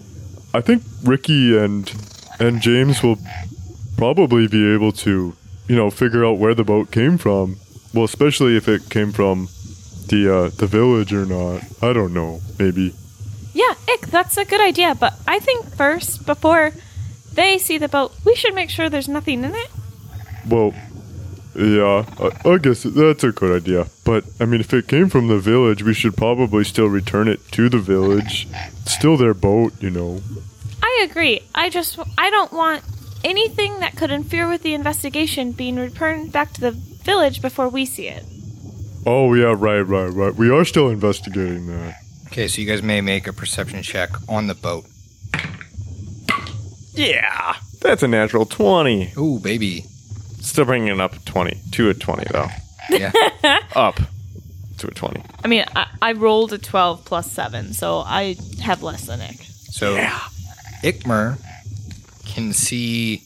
I 0.53 0.61
think 0.61 0.83
Ricky 1.05 1.57
and, 1.57 1.93
and 2.41 2.61
James 2.61 3.03
will 3.03 3.19
probably 3.97 4.49
be 4.49 4.73
able 4.73 4.93
to, 4.93 5.37
you 5.69 5.77
know, 5.77 5.91
figure 5.91 6.25
out 6.25 6.39
where 6.39 6.55
the 6.55 6.65
boat 6.65 6.91
came 6.91 7.19
from. 7.19 7.59
Well, 7.95 8.05
especially 8.05 8.57
if 8.57 8.69
it 8.69 8.89
came 8.91 9.13
from 9.13 9.49
the 10.11 10.29
uh, 10.29 10.49
the 10.51 10.67
village 10.67 11.13
or 11.13 11.25
not. 11.25 11.63
I 11.83 11.93
don't 11.93 12.13
know. 12.13 12.41
Maybe. 12.59 12.95
Yeah, 13.55 13.75
Ick, 13.95 14.09
that's 14.09 14.37
a 14.37 14.45
good 14.45 14.61
idea. 14.61 14.95
But 14.95 15.15
I 15.27 15.39
think 15.39 15.67
first, 15.75 16.27
before 16.27 16.73
they 17.33 17.59
see 17.59 17.79
the 17.79 17.89
boat, 17.89 18.13
we 18.25 18.35
should 18.35 18.55
make 18.55 18.71
sure 18.71 18.89
there's 18.89 19.09
nothing 19.09 19.45
in 19.45 19.55
it. 19.55 19.71
Well, 20.49 20.75
yeah, 21.55 22.05
I, 22.19 22.49
I 22.49 22.59
guess 22.59 22.85
that's 22.85 23.25
a 23.25 23.33
good 23.33 23.63
idea. 23.63 23.87
But 24.05 24.25
I 24.41 24.45
mean, 24.45 24.61
if 24.61 24.73
it 24.73 24.89
came 24.89 25.09
from 25.09 25.29
the 25.29 25.39
village, 25.39 25.83
we 25.83 25.95
should 25.95 26.17
probably 26.17 26.65
still 26.65 26.87
return 26.87 27.29
it 27.29 27.41
to 27.53 27.69
the 27.69 27.79
village. 27.79 28.49
It's 28.83 28.95
still 28.95 29.17
their 29.17 29.35
boat, 29.35 29.73
you 29.81 29.91
know. 29.91 30.23
I 30.83 31.07
agree. 31.09 31.41
I 31.55 31.69
just 31.69 31.99
I 32.17 32.31
don't 32.31 32.53
want 32.53 32.83
anything 33.25 33.81
that 33.81 33.97
could 33.97 34.11
interfere 34.11 34.49
with 34.49 34.63
the 34.63 34.75
investigation 34.75 35.53
being 35.53 35.77
returned 35.77 36.33
back 36.33 36.53
to 36.55 36.61
the 36.61 36.71
village 36.71 37.43
before 37.43 37.69
we 37.69 37.85
see 37.85 38.09
it. 38.09 38.25
Oh 39.07 39.35
yeah, 39.35 39.55
right, 39.57 39.81
right, 39.81 40.09
right. 40.09 40.35
We 40.35 40.51
are 40.51 40.65
still 40.65 40.89
investigating 40.89 41.67
that. 41.67 41.97
Okay, 42.27 42.47
so 42.49 42.61
you 42.61 42.67
guys 42.67 42.83
may 42.83 43.01
make 43.01 43.27
a 43.27 43.33
perception 43.33 43.83
check 43.83 44.11
on 44.29 44.47
the 44.47 44.55
boat. 44.55 44.85
Yeah, 46.93 47.57
that's 47.81 48.03
a 48.03 48.09
natural 48.09 48.47
20. 48.47 49.15
Ooh, 49.19 49.39
baby. 49.39 49.85
Still 50.41 50.65
bringing 50.65 50.89
it 50.89 51.01
up 51.01 51.25
20 51.25 51.59
to 51.73 51.91
a 51.91 51.95
20 51.95 52.25
though. 52.31 52.49
Yeah. 52.91 53.13
Up 53.77 54.01
to 54.79 54.89
a 54.89 54.91
20. 54.91 55.23
I 55.45 55.49
mean, 55.49 55.65
I, 55.77 55.87
I 56.03 56.13
rolled 56.13 56.53
a 56.53 56.59
12 56.59 57.05
plus 57.05 57.31
7, 57.31 57.73
so 57.73 57.99
I 57.99 58.37
have 58.63 58.83
less 58.83 59.07
than 59.07 59.21
Ick. 59.21 59.37
So 59.71 59.97
Ikmur 60.83 61.39
can 62.27 62.53
see 62.53 63.23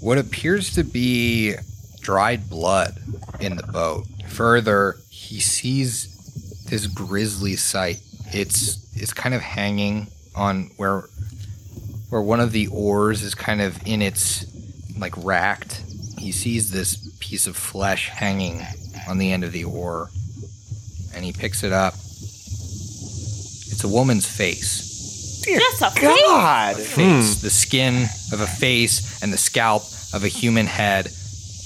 what 0.00 0.18
appears 0.18 0.74
to 0.74 0.84
be 0.84 1.54
dried 2.00 2.48
blood 2.48 2.96
in 3.40 3.56
the 3.56 3.64
boat. 3.64 4.06
Further, 4.28 4.96
he 5.10 5.40
sees 5.40 6.64
this 6.68 6.86
grisly 6.86 7.56
sight. 7.56 8.00
It's 8.32 8.78
it's 8.94 9.12
kind 9.12 9.34
of 9.34 9.40
hanging 9.40 10.08
on 10.34 10.70
where 10.76 11.04
where 12.10 12.22
one 12.22 12.40
of 12.40 12.52
the 12.52 12.68
oars 12.68 13.22
is 13.22 13.34
kind 13.34 13.60
of 13.60 13.78
in 13.86 14.02
its 14.02 14.46
like 14.98 15.14
racked. 15.16 15.82
He 16.18 16.32
sees 16.32 16.70
this 16.70 16.96
piece 17.20 17.46
of 17.46 17.56
flesh 17.56 18.08
hanging 18.08 18.62
on 19.08 19.18
the 19.18 19.32
end 19.32 19.44
of 19.44 19.52
the 19.52 19.64
oar 19.64 20.10
and 21.14 21.24
he 21.24 21.32
picks 21.32 21.64
it 21.64 21.72
up. 21.72 21.94
It's 21.94 23.84
a 23.84 23.88
woman's 23.88 24.26
face 24.26 25.44
Just 25.44 25.82
a 25.82 25.90
face? 25.90 26.02
God. 26.04 26.76
face, 26.76 27.34
hmm. 27.34 27.42
the 27.42 27.50
skin 27.50 28.04
of 28.32 28.40
a 28.40 28.46
face, 28.46 29.22
and 29.22 29.32
the 29.32 29.38
scalp 29.38 29.82
of 30.12 30.24
a 30.24 30.28
human 30.28 30.66
head. 30.66 31.06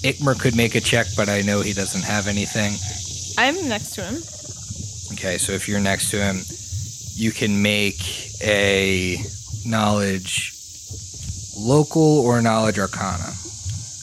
Ikmur 0.02 0.38
could 0.40 0.56
make 0.56 0.74
a 0.74 0.80
check, 0.80 1.06
but 1.16 1.28
I 1.28 1.42
know 1.42 1.60
he 1.60 1.72
doesn't 1.72 2.04
have 2.04 2.26
anything. 2.26 2.74
I'm 3.38 3.68
next 3.68 3.94
to 3.94 4.02
him. 4.02 4.14
Okay, 5.12 5.38
so 5.38 5.52
if 5.52 5.68
you're 5.68 5.80
next 5.80 6.10
to 6.10 6.16
him, 6.16 6.40
you 7.14 7.30
can 7.30 7.62
make 7.62 8.00
a 8.42 9.18
knowledge 9.64 10.54
local 11.56 12.20
or 12.20 12.40
knowledge 12.42 12.78
arcana. 12.78 13.32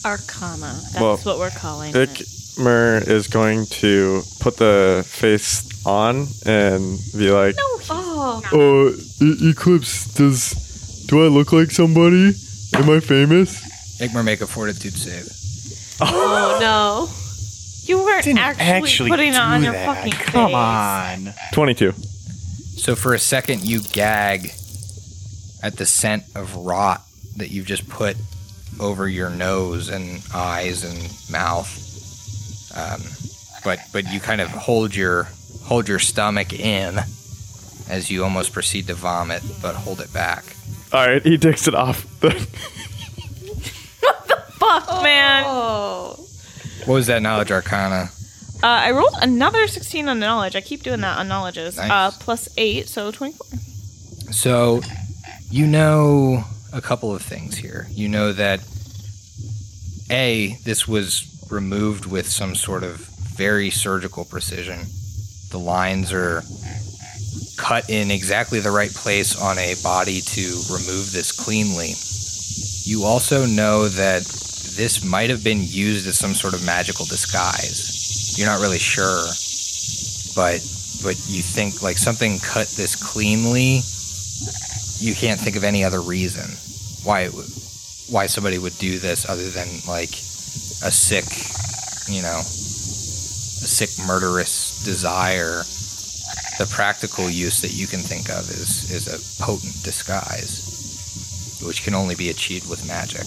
Arcana. 0.04 0.78
That's 0.92 1.00
Well, 1.00 1.16
what 1.18 1.38
we're 1.38 1.50
calling 1.50 1.94
it. 1.94 2.08
Ikmur 2.10 3.06
is 3.06 3.28
going 3.28 3.66
to 3.66 4.22
put 4.40 4.56
the 4.56 5.04
face 5.06 5.64
on 5.86 6.26
and 6.46 6.98
be 7.16 7.30
like, 7.30 7.54
Oh, 7.58 8.42
Uh, 8.52 9.24
e- 9.24 9.50
Eclipse, 9.50 10.12
does 10.14 11.04
do 11.06 11.24
I 11.24 11.28
look 11.28 11.52
like 11.52 11.70
somebody? 11.70 12.32
Am 12.74 12.88
I 12.90 13.00
famous? 13.00 13.60
Ikmur 14.00 14.24
make 14.24 14.40
a 14.40 14.46
fortitude 14.46 14.94
save. 14.94 15.28
Oh 16.02 16.58
no. 16.60 17.08
you 17.86 18.02
weren't 18.02 18.24
Didn't 18.24 18.38
actually, 18.38 18.64
actually 18.66 19.10
putting 19.10 19.28
it 19.30 19.32
do 19.34 19.38
on 19.38 19.62
your 19.62 19.72
that. 19.72 19.96
fucking 19.96 20.12
Come 20.12 20.46
face. 20.46 20.54
on. 21.28 21.34
22. 21.52 21.92
So 22.76 22.94
for 22.96 23.12
a 23.14 23.18
second, 23.18 23.62
you 23.64 23.80
gag 23.80 24.52
at 25.62 25.76
the 25.76 25.84
scent 25.84 26.24
of 26.34 26.56
rot 26.56 27.02
that 27.36 27.50
you've 27.50 27.66
just 27.66 27.88
put 27.88 28.16
over 28.78 29.08
your 29.08 29.30
nose 29.30 29.88
and 29.88 30.22
eyes 30.34 30.84
and 30.84 31.30
mouth. 31.30 31.76
Um, 32.76 33.02
but 33.64 33.80
but 33.92 34.12
you 34.12 34.20
kind 34.20 34.40
of 34.40 34.48
hold 34.48 34.94
your 34.94 35.28
hold 35.64 35.88
your 35.88 35.98
stomach 35.98 36.52
in 36.52 36.98
as 37.88 38.10
you 38.10 38.22
almost 38.22 38.52
proceed 38.52 38.86
to 38.86 38.94
vomit, 38.94 39.42
but 39.60 39.74
hold 39.74 40.00
it 40.00 40.12
back. 40.12 40.44
All 40.92 41.06
right, 41.06 41.22
he 41.22 41.38
takes 41.38 41.66
it 41.68 41.74
off. 41.74 42.06
What 44.00 44.26
the 44.26 44.36
fuck, 44.52 45.02
man. 45.02 45.44
Oh. 45.46 46.16
What 46.86 46.94
was 46.94 47.06
that 47.08 47.22
knowledge 47.22 47.50
arcana? 47.50 48.10
Uh, 48.62 48.66
I 48.66 48.90
rolled 48.92 49.14
another 49.20 49.66
16 49.66 50.08
on 50.08 50.20
knowledge. 50.20 50.56
I 50.56 50.60
keep 50.60 50.82
doing 50.82 51.00
that 51.00 51.18
on 51.18 51.28
knowledges. 51.28 51.76
Nice. 51.76 51.90
Uh, 51.90 52.10
plus 52.18 52.48
8, 52.56 52.88
so 52.88 53.10
24. 53.10 53.46
So, 54.32 54.80
you 55.50 55.66
know 55.66 56.44
a 56.72 56.80
couple 56.80 57.14
of 57.14 57.22
things 57.22 57.56
here. 57.56 57.86
You 57.90 58.08
know 58.08 58.32
that 58.32 58.60
A, 60.10 60.56
this 60.64 60.86
was 60.86 61.26
removed 61.50 62.06
with 62.06 62.28
some 62.28 62.54
sort 62.54 62.82
of 62.82 62.96
very 63.36 63.70
surgical 63.70 64.24
precision. 64.24 64.80
The 65.50 65.58
lines 65.58 66.12
are 66.12 66.42
cut 67.56 67.90
in 67.90 68.10
exactly 68.10 68.60
the 68.60 68.70
right 68.70 68.90
place 68.90 69.40
on 69.40 69.58
a 69.58 69.74
body 69.82 70.20
to 70.20 70.42
remove 70.70 71.12
this 71.12 71.32
cleanly. 71.32 71.92
You 72.84 73.04
also 73.04 73.46
know 73.46 73.88
that 73.88 74.22
this 74.76 75.04
might 75.04 75.30
have 75.30 75.44
been 75.44 75.60
used 75.60 76.06
as 76.06 76.18
some 76.18 76.34
sort 76.34 76.54
of 76.54 76.64
magical 76.64 77.04
disguise. 77.04 78.38
You're 78.38 78.48
not 78.48 78.60
really 78.60 78.78
sure, 78.78 79.26
but 80.34 80.60
but 81.02 81.16
you 81.28 81.42
think 81.42 81.82
like 81.82 81.98
something 81.98 82.38
cut 82.38 82.68
this 82.68 82.94
cleanly 82.94 83.80
you 85.00 85.14
can't 85.14 85.40
think 85.40 85.56
of 85.56 85.64
any 85.64 85.82
other 85.82 86.00
reason 86.00 86.44
why 87.04 87.22
it 87.22 87.32
why 88.10 88.26
somebody 88.26 88.58
would 88.58 88.76
do 88.78 88.98
this 88.98 89.28
other 89.28 89.48
than 89.48 89.66
like 89.88 90.10
a 90.82 90.90
sick, 90.90 91.24
you 92.12 92.22
know, 92.22 92.38
a 92.38 92.42
sick 92.44 93.90
murderous 94.06 94.84
desire. 94.84 95.62
The 96.58 96.70
practical 96.70 97.30
use 97.30 97.62
that 97.62 97.72
you 97.72 97.86
can 97.86 98.00
think 98.00 98.28
of 98.28 98.50
is 98.50 98.90
is 98.90 99.08
a 99.08 99.42
potent 99.42 99.82
disguise, 99.82 101.58
which 101.64 101.82
can 101.82 101.94
only 101.94 102.14
be 102.14 102.28
achieved 102.28 102.68
with 102.68 102.86
magic. 102.86 103.24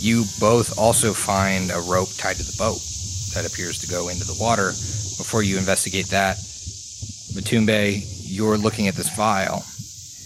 You 0.00 0.24
both 0.40 0.78
also 0.78 1.12
find 1.12 1.70
a 1.70 1.80
rope 1.80 2.08
tied 2.16 2.36
to 2.36 2.42
the 2.42 2.56
boat 2.56 2.80
that 3.34 3.44
appears 3.44 3.78
to 3.80 3.88
go 3.88 4.08
into 4.08 4.24
the 4.24 4.36
water. 4.40 4.68
Before 5.18 5.42
you 5.42 5.58
investigate 5.58 6.08
that, 6.08 6.36
Motumbe, 7.34 8.04
you're 8.22 8.56
looking 8.56 8.88
at 8.88 8.94
this 8.94 9.14
vial. 9.14 9.64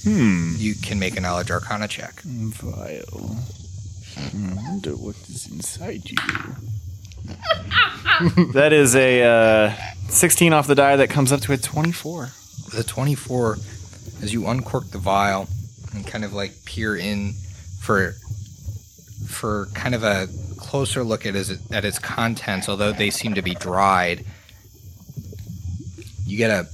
Hmm. 0.04 0.52
You 0.56 0.74
can 0.74 0.98
make 0.98 1.16
a 1.16 1.20
knowledge 1.20 1.50
arcana 1.50 1.88
check. 1.88 2.20
Vial. 2.22 3.36
Hmm, 4.16 4.56
wonder 4.56 4.90
what 4.92 5.16
is 5.28 5.48
inside 5.50 6.10
you. 6.10 6.16
That 8.52 8.72
is 8.72 8.96
a 8.96 9.22
uh, 9.22 9.72
16 10.08 10.52
off 10.52 10.66
the 10.66 10.74
die 10.74 10.96
that 10.96 11.10
comes 11.10 11.30
up 11.30 11.40
to 11.42 11.52
a 11.52 11.56
24. 11.56 12.30
The 12.74 12.82
24, 12.82 13.56
as 14.22 14.32
you 14.32 14.46
uncork 14.46 14.90
the 14.90 14.98
vial 14.98 15.46
and 15.94 16.06
kind 16.06 16.24
of 16.24 16.32
like 16.32 16.64
peer 16.64 16.96
in 16.96 17.34
for 17.80 18.14
for 19.28 19.66
kind 19.74 19.94
of 19.94 20.02
a 20.02 20.26
closer 20.56 21.04
look 21.04 21.26
at 21.26 21.36
its, 21.36 21.52
at 21.70 21.84
its 21.84 21.98
contents, 21.98 22.68
although 22.68 22.92
they 22.92 23.10
seem 23.10 23.34
to 23.34 23.42
be 23.42 23.54
dried, 23.54 24.24
you 26.24 26.38
get 26.38 26.50
a, 26.50 26.66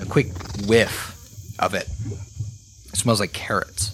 a 0.00 0.06
quick 0.06 0.28
whiff 0.66 1.14
of 1.58 1.74
it. 1.74 1.88
It 2.94 2.98
smells 2.98 3.18
like 3.18 3.32
carrots. 3.32 3.90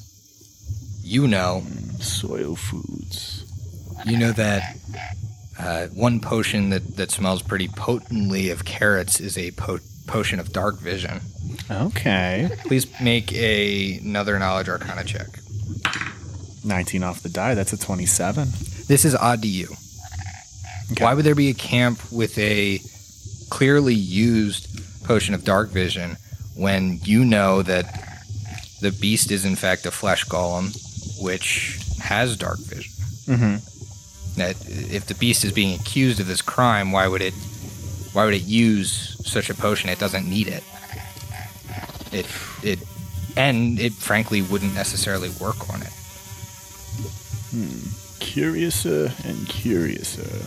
You 1.02 1.26
know 1.26 1.62
Soil 2.00 2.54
foods. 2.54 3.46
You 4.04 4.18
know 4.18 4.32
that 4.32 4.76
uh, 5.58 5.86
one 5.86 6.20
potion 6.20 6.68
that, 6.68 6.96
that 6.98 7.10
smells 7.10 7.40
pretty 7.40 7.66
potently 7.66 8.50
of 8.50 8.66
carrots 8.66 9.18
is 9.18 9.38
a 9.38 9.52
po- 9.52 9.78
potion 10.06 10.38
of 10.38 10.52
dark 10.52 10.76
vision. 10.80 11.22
Okay. 11.70 12.50
Please 12.66 12.86
make 13.00 13.32
a, 13.32 14.00
another 14.00 14.38
knowledge 14.38 14.68
arcana 14.68 15.04
check. 15.04 15.28
19 16.62 17.02
off 17.02 17.22
the 17.22 17.30
die. 17.30 17.54
That's 17.54 17.72
a 17.72 17.78
27. 17.78 18.48
This 18.86 19.06
is 19.06 19.14
odd 19.14 19.40
to 19.40 19.48
you. 19.48 19.68
Why 20.98 21.14
would 21.14 21.24
there 21.24 21.34
be 21.34 21.48
a 21.48 21.54
camp 21.54 22.00
with 22.12 22.36
a 22.38 22.80
clearly 23.48 23.94
used 23.94 25.04
potion 25.04 25.34
of 25.34 25.42
dark 25.42 25.70
vision 25.70 26.18
when 26.54 27.00
you 27.02 27.24
know 27.24 27.62
that 27.62 28.09
the 28.80 28.92
beast 28.92 29.30
is 29.30 29.44
in 29.44 29.56
fact 29.56 29.86
a 29.86 29.90
flesh 29.90 30.24
golem 30.26 30.74
which 31.22 31.78
has 32.00 32.36
dark 32.36 32.58
vision? 32.58 32.92
Mm-hmm. 33.26 34.40
that 34.40 34.56
if 34.68 35.06
the 35.06 35.14
beast 35.14 35.44
is 35.44 35.52
being 35.52 35.78
accused 35.78 36.18
of 36.18 36.26
this 36.26 36.42
crime, 36.42 36.90
why 36.90 37.06
would 37.06 37.22
it 37.22 37.34
why 38.12 38.24
would 38.24 38.34
it 38.34 38.42
use 38.42 39.16
such 39.24 39.50
a 39.50 39.54
potion? 39.54 39.88
It 39.90 39.98
doesn't 40.00 40.28
need 40.28 40.48
it. 40.48 40.64
It 42.12 42.26
it 42.62 42.78
and 43.36 43.78
it 43.78 43.92
frankly 43.92 44.42
wouldn't 44.42 44.74
necessarily 44.74 45.28
work 45.40 45.70
on 45.72 45.82
it. 45.82 45.92
Curiouser 48.18 49.12
and 49.24 49.48
curiouser. 49.48 50.44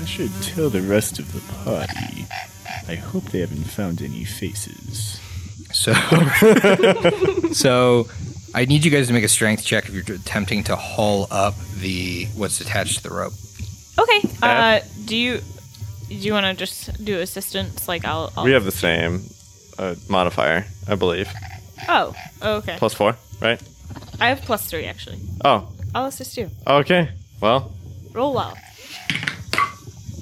I 0.00 0.04
should 0.04 0.32
tell 0.42 0.70
the 0.70 0.82
rest 0.82 1.18
of 1.18 1.32
the 1.32 1.40
party. 1.64 2.26
I 2.88 2.94
hope 2.94 3.24
they 3.24 3.40
haven't 3.40 3.64
found 3.64 4.02
any 4.02 4.24
faces. 4.24 5.20
So 5.86 5.92
so 7.52 8.08
I 8.54 8.64
need 8.64 8.84
you 8.84 8.90
guys 8.90 9.06
to 9.06 9.12
make 9.12 9.22
a 9.24 9.28
strength 9.28 9.64
check 9.64 9.88
if 9.88 9.94
you're 9.94 10.16
attempting 10.16 10.64
to 10.64 10.74
haul 10.74 11.28
up 11.30 11.54
the 11.78 12.26
what's 12.34 12.60
attached 12.60 12.96
to 12.98 13.02
the 13.08 13.14
rope. 13.14 13.32
Okay. 13.98 14.20
Uh, 14.42 14.80
do 15.04 15.16
you 15.16 15.40
do 16.08 16.14
you 16.14 16.32
want 16.32 16.46
to 16.46 16.54
just 16.54 17.04
do 17.04 17.20
assistance? 17.20 17.86
Like 17.86 18.04
I'll. 18.04 18.32
I'll 18.36 18.44
We 18.44 18.52
have 18.52 18.64
the 18.64 18.72
same 18.72 19.22
uh, 19.78 19.94
modifier, 20.08 20.66
I 20.88 20.94
believe. 20.96 21.32
Oh. 21.88 22.14
Okay. 22.42 22.76
Plus 22.78 22.94
four, 22.94 23.14
right? 23.40 23.62
I 24.20 24.28
have 24.28 24.40
plus 24.42 24.66
three 24.68 24.86
actually. 24.86 25.18
Oh, 25.44 25.68
I'll 25.94 26.06
assist 26.06 26.36
you. 26.36 26.50
okay. 26.66 27.10
Well, 27.40 27.70
Roll 28.12 28.34
well. 28.34 28.56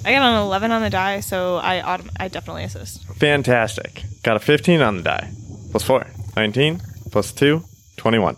I 0.05 0.11
got 0.11 0.21
an 0.21 0.41
eleven 0.41 0.71
on 0.71 0.83
the 0.83 0.89
die, 0.91 1.21
so 1.21 1.57
I 1.57 1.81
autom- 1.81 2.11
I 2.19 2.27
definitely 2.27 2.65
assist. 2.65 3.03
fantastic. 3.15 4.03
Got 4.21 4.35
a 4.37 4.39
15 4.39 4.81
on 4.81 4.97
the 4.97 5.03
die. 5.03 5.29
Plus 5.75 5.83
four. 5.83 6.07
19. 6.37 6.79
Plus 7.11 7.33
two. 7.33 7.61
21. 7.97 8.37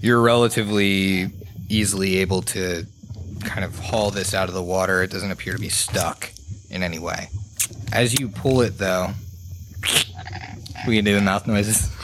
You're 0.00 0.22
relatively 0.22 1.26
easily 1.68 2.20
able 2.20 2.40
to 2.40 2.86
kind 3.44 3.66
of 3.66 3.78
haul 3.78 4.10
this 4.10 4.32
out 4.32 4.48
of 4.48 4.54
the 4.54 4.62
water. 4.62 5.02
It 5.02 5.10
doesn't 5.10 5.30
appear 5.30 5.52
to 5.52 5.58
be 5.58 5.68
stuck 5.68 6.32
in 6.70 6.82
any 6.82 6.98
way. 6.98 7.28
As 7.92 8.18
you 8.18 8.30
pull 8.30 8.62
it, 8.62 8.78
though, 8.78 9.08
we 10.86 10.96
can 10.96 11.04
do 11.04 11.16
the 11.16 11.20
mouth 11.20 11.46
noises. 11.46 11.94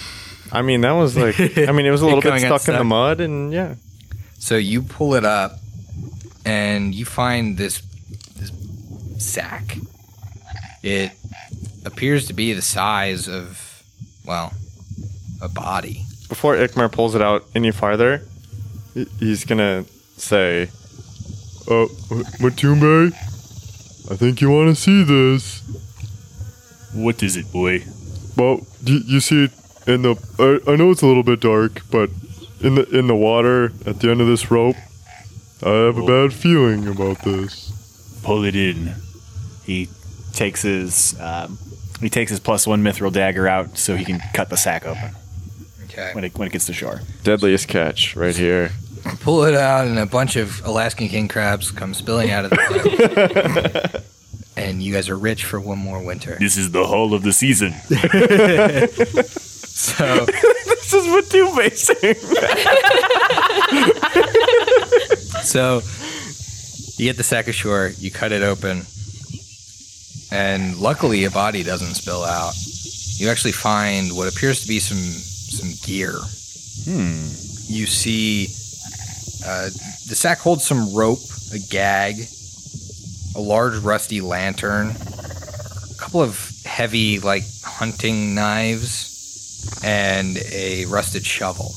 I 0.53 0.61
mean, 0.61 0.83
that 0.83 0.93
was 0.93 1.17
like, 1.17 1.41
I 1.41 1.73
mean, 1.73 1.87
it 1.87 1.91
was 1.91 2.03
a 2.03 2.05
little 2.05 2.21
bit 2.21 2.29
Going 2.29 2.41
stuck 2.41 2.69
in 2.69 2.77
the 2.77 2.85
mud, 2.85 3.23
and 3.23 3.51
yeah. 3.51 3.77
So 4.39 4.57
you 4.57 4.83
pull 4.83 5.15
it 5.15 5.25
up, 5.25 5.53
and 6.45 6.95
you 6.95 7.07
find 7.07 7.57
this 7.57 7.81
this 8.37 8.53
sack. 9.17 9.79
It 10.83 11.13
appears 11.87 12.27
to 12.27 12.35
be 12.35 12.53
the 12.53 12.61
size 12.61 13.27
of, 13.27 13.64
well, 14.27 14.53
a 15.41 15.49
body. 15.49 16.05
Before 16.29 16.55
Ikmur 16.57 16.91
pulls 16.91 17.15
it 17.15 17.23
out 17.23 17.45
any 17.55 17.71
farther, 17.71 18.23
he's 19.19 19.45
gonna 19.45 19.85
say, 20.17 20.69
Uh, 21.67 21.87
Motumbe, 22.41 23.13
I 24.11 24.17
think 24.17 24.41
you 24.41 24.51
want 24.51 24.75
to 24.75 24.81
see 24.81 25.03
this. 25.03 25.63
What 26.93 27.23
is 27.23 27.37
it, 27.37 27.51
boy? 27.53 27.85
Well, 28.37 28.61
you, 28.85 29.01
you 29.07 29.21
see 29.21 29.45
it 29.45 29.53
in 29.87 30.03
the. 30.03 30.15
I, 30.39 30.73
I 30.73 30.77
know 30.77 30.91
it's 30.91 31.03
a 31.03 31.07
little 31.07 31.23
bit 31.23 31.41
dark, 31.41 31.83
but 31.91 32.11
in 32.61 32.75
the 32.77 32.85
in 32.99 33.07
the 33.07 33.15
water 33.15 33.73
at 33.87 34.01
the 34.01 34.11
end 34.11 34.21
of 34.21 34.27
this 34.27 34.51
rope, 34.51 34.77
I 35.63 35.71
have 35.71 35.97
a 35.99 36.07
bad 36.07 36.33
feeling 36.33 36.87
about 36.87 37.23
this. 37.23 37.73
Pull 38.23 38.45
it 38.45 38.55
in. 38.57 38.95
He 39.65 39.89
takes 40.33 40.63
his 40.63 41.19
um, 41.21 41.59
he 42.01 42.09
takes 42.11 42.31
his 42.31 42.41
plus 42.41 42.67
one 42.67 42.83
mithril 42.83 43.13
dagger 43.13 43.47
out 43.49 43.79
so 43.79 43.97
he 43.97 44.05
can 44.05 44.21
cut 44.35 44.51
the 44.51 44.57
sack 44.57 44.85
open 44.87 45.15
Okay. 45.85 46.11
when 46.13 46.25
it 46.25 46.37
when 46.37 46.49
it 46.49 46.53
gets 46.53 46.67
to 46.67 46.73
shore. 46.73 47.01
deadliest 47.23 47.69
catch 47.69 48.17
right 48.17 48.37
here. 48.37 48.71
Pull 49.21 49.45
it 49.45 49.55
out, 49.55 49.87
and 49.87 49.99
a 49.99 50.07
bunch 50.07 50.35
of 50.37 50.65
Alaskan 50.65 51.09
king 51.09 51.29
crabs 51.29 51.71
come 51.71 51.93
spilling 51.95 52.31
out 52.31 52.45
of 52.47 52.51
the 52.51 53.93
pipe. 53.93 54.03
and 54.57 54.83
you 54.83 54.93
guys 54.95 55.09
are 55.11 55.17
rich 55.19 55.45
for 55.45 55.61
one 55.61 55.79
more 55.79 56.03
winter. 56.03 56.37
This 56.41 56.57
is 56.57 56.71
the 56.73 56.87
haul 56.87 57.13
of 57.15 57.23
the 57.23 57.33
season. 57.33 57.75
So 59.75 60.25
this 60.25 60.95
is 60.95 61.07
what 61.09 61.31
you 61.35 61.53
basing. 61.55 62.15
So 65.43 65.83
you 66.97 67.07
get 67.11 67.17
the 67.17 67.23
sack 67.23 67.49
ashore, 67.49 67.91
you 67.99 68.11
cut 68.11 68.33
it 68.33 68.43
open, 68.43 68.87
and 70.35 70.77
luckily 70.79 71.25
a 71.25 71.31
body 71.31 71.63
doesn't 71.63 71.95
spill 71.95 72.25
out. 72.25 72.55
You 73.17 73.31
actually 73.31 73.53
find 73.53 74.11
what 74.17 74.27
appears 74.27 74.63
to 74.63 74.69
be 74.69 74.81
some 74.81 74.99
some 74.99 75.71
gear. 75.87 76.19
Hmm. 76.85 77.31
You 77.73 77.87
see 77.87 78.47
uh, 79.47 79.71
the 80.09 80.17
sack 80.17 80.39
holds 80.39 80.65
some 80.65 80.93
rope, 80.93 81.21
a 81.53 81.59
gag, 81.71 82.17
a 83.37 83.41
large 83.41 83.77
rusty 83.77 84.21
lantern, 84.21 84.91
a 84.91 85.95
couple 85.99 86.21
of 86.21 86.51
heavy 86.65 87.21
like 87.21 87.45
hunting 87.65 88.35
knives, 88.35 89.81
and 89.85 90.37
a 90.53 90.85
rusted 90.87 91.25
shovel. 91.25 91.73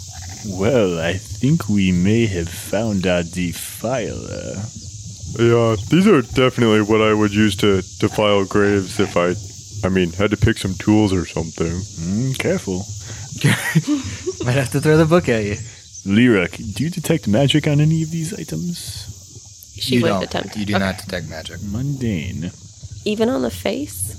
Well, 0.47 0.99
I 0.99 1.13
think 1.13 1.69
we 1.69 1.91
may 1.91 2.25
have 2.25 2.49
found 2.49 3.05
our 3.05 3.21
defiler. 3.21 4.63
Yeah, 5.37 5.75
these 5.89 6.07
are 6.07 6.21
definitely 6.21 6.81
what 6.81 7.01
I 7.01 7.13
would 7.13 7.33
use 7.33 7.55
to 7.57 7.81
defile 7.99 8.45
graves 8.45 8.99
if 8.99 9.15
I, 9.17 9.35
I 9.85 9.89
mean, 9.89 10.11
had 10.13 10.31
to 10.31 10.37
pick 10.37 10.57
some 10.57 10.73
tools 10.75 11.13
or 11.13 11.25
something. 11.25 11.67
Mm, 11.71 12.37
careful. 12.39 12.85
Might 14.45 14.53
have 14.53 14.71
to 14.71 14.81
throw 14.81 14.97
the 14.97 15.05
book 15.05 15.29
at 15.29 15.43
you. 15.43 15.55
Leira, 16.05 16.47
do 16.75 16.83
you 16.83 16.89
detect 16.89 17.27
magic 17.27 17.67
on 17.67 17.79
any 17.81 18.01
of 18.03 18.09
these 18.11 18.33
items? 18.33 19.73
She 19.79 19.95
you 19.97 20.01
would 20.03 20.07
don't. 20.07 20.23
attempt. 20.23 20.55
You 20.55 20.65
do 20.65 20.75
Okay. 20.75 20.83
not 20.85 20.97
detect 20.97 21.29
magic. 21.29 21.61
Mundane. 21.61 22.51
Even 23.05 23.29
on 23.29 23.41
the 23.43 23.51
face? 23.51 24.15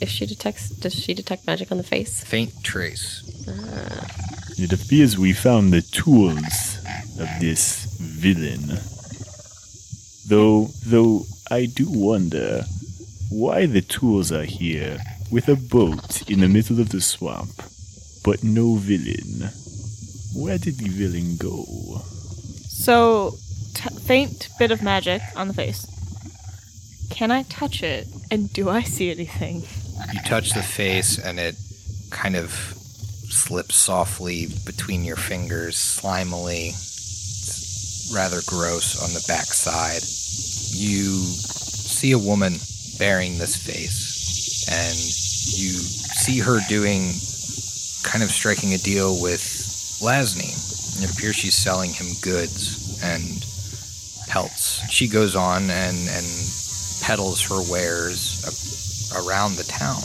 If 0.00 0.08
she 0.08 0.26
detects, 0.26 0.70
does 0.70 0.94
she 0.94 1.14
detect 1.14 1.46
magic 1.46 1.70
on 1.70 1.78
the 1.78 1.84
face? 1.84 2.24
Faint 2.24 2.52
trace. 2.64 3.22
It 4.58 4.72
appears 4.72 5.16
we 5.18 5.32
found 5.32 5.72
the 5.72 5.82
tools 5.82 6.78
of 7.20 7.28
this 7.40 7.84
villain. 8.00 8.78
Though, 10.28 10.68
though, 10.84 11.24
I 11.50 11.64
do 11.64 11.86
wonder 11.88 12.64
why 13.30 13.64
the 13.64 13.80
tools 13.80 14.30
are 14.30 14.44
here 14.44 14.98
with 15.30 15.48
a 15.48 15.56
boat 15.56 16.28
in 16.30 16.40
the 16.40 16.48
middle 16.48 16.80
of 16.80 16.90
the 16.90 17.00
swamp, 17.00 17.62
but 18.24 18.44
no 18.44 18.74
villain. 18.74 19.48
Where 20.34 20.58
did 20.58 20.76
the 20.76 20.90
villain 20.90 21.38
go? 21.38 21.64
So, 22.68 23.36
t- 23.74 23.88
faint 24.00 24.50
bit 24.58 24.70
of 24.70 24.82
magic 24.82 25.22
on 25.34 25.48
the 25.48 25.54
face. 25.54 25.86
Can 27.08 27.30
I 27.30 27.44
touch 27.44 27.82
it? 27.82 28.06
And 28.30 28.52
do 28.52 28.68
I 28.68 28.82
see 28.82 29.10
anything? 29.10 29.62
You 30.12 30.20
touch 30.26 30.52
the 30.52 30.62
face, 30.62 31.18
and 31.18 31.40
it 31.40 31.56
kind 32.10 32.36
of 32.36 32.50
slips 32.50 33.76
softly 33.76 34.48
between 34.66 35.04
your 35.04 35.16
fingers, 35.16 35.76
slimily. 35.76 36.72
Rather 38.12 38.40
gross 38.46 39.02
on 39.02 39.12
the 39.12 39.24
backside. 39.28 40.02
You 40.72 41.22
see 41.22 42.12
a 42.12 42.18
woman 42.18 42.58
bearing 42.98 43.38
this 43.38 43.56
face, 43.56 44.66
and 44.68 44.94
you 45.58 45.70
see 45.72 46.38
her 46.38 46.60
doing 46.68 47.12
kind 48.02 48.22
of 48.22 48.30
striking 48.30 48.74
a 48.74 48.78
deal 48.78 49.20
with 49.20 49.40
Lasny. 50.00 50.54
It 51.02 51.12
appears 51.12 51.36
she's 51.36 51.54
selling 51.54 51.92
him 51.92 52.08
goods 52.22 52.98
and 53.02 53.44
pelts. 54.28 54.88
She 54.90 55.08
goes 55.08 55.36
on 55.36 55.70
and, 55.70 55.96
and 56.08 56.26
peddles 57.02 57.42
her 57.48 57.62
wares 57.70 58.44
around 59.14 59.56
the 59.56 59.64
town, 59.64 60.02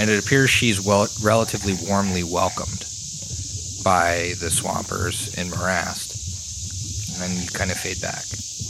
and 0.00 0.10
it 0.10 0.24
appears 0.24 0.50
she's 0.50 0.84
well, 0.84 1.08
relatively 1.22 1.74
warmly 1.88 2.22
welcomed 2.22 2.84
by 3.84 4.34
the 4.40 4.50
swampers 4.50 5.34
in 5.34 5.50
Morast. 5.50 6.07
And 7.18 7.30
then 7.32 7.42
you 7.42 7.48
kind 7.48 7.70
of 7.70 7.76
fade 7.76 8.00
back. 8.00 8.22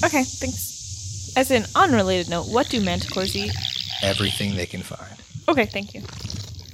Okay, 0.05 0.25
thanks. 0.25 1.37
As 1.37 1.51
an 1.51 1.67
unrelated 1.75 2.31
note, 2.31 2.47
what 2.49 2.69
do 2.71 2.81
manticores 2.81 3.37
eat? 3.37 3.53
Everything 4.03 4.57
they 4.57 4.65
can 4.65 4.81
find. 4.81 5.21
Okay, 5.49 5.67
thank 5.67 5.93
you. 5.93 6.01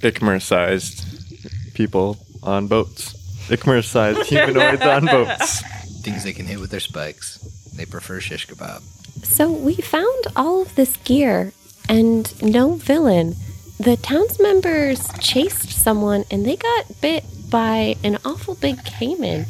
Ikmur 0.07 0.41
sized 0.41 1.75
people 1.75 2.17
on 2.45 2.69
boats. 2.69 3.13
Ikmur 3.49 3.83
sized 3.83 4.23
humanoids 4.29 4.83
on 4.83 5.07
boats. 5.07 5.63
Things 6.03 6.23
they 6.23 6.33
can 6.33 6.47
hit 6.47 6.61
with 6.61 6.71
their 6.71 6.81
spikes. 6.81 7.39
They 7.77 7.87
prefer 7.87 8.21
shish 8.21 8.47
kebab. 8.47 8.83
So 9.25 9.51
we 9.51 9.75
found 9.75 10.27
all 10.37 10.63
of 10.63 10.77
this 10.77 10.97
gear 10.99 11.53
and 11.89 12.31
no 12.41 12.75
villain. 12.75 13.35
The 13.81 13.97
towns 13.97 14.39
members 14.39 15.09
chased 15.19 15.71
someone 15.71 16.25
and 16.31 16.47
they 16.47 16.57
got 16.57 17.01
bit 17.01 17.25
by 17.51 17.97
an 18.05 18.19
awful 18.25 18.55
big 18.55 18.85
caiman. 18.85 19.47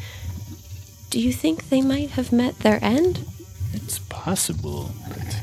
Do 1.14 1.20
you 1.20 1.32
think 1.32 1.68
they 1.68 1.80
might 1.80 2.10
have 2.18 2.32
met 2.32 2.58
their 2.58 2.82
end? 2.82 3.24
It's 3.72 4.00
possible, 4.00 4.90
but 5.06 5.42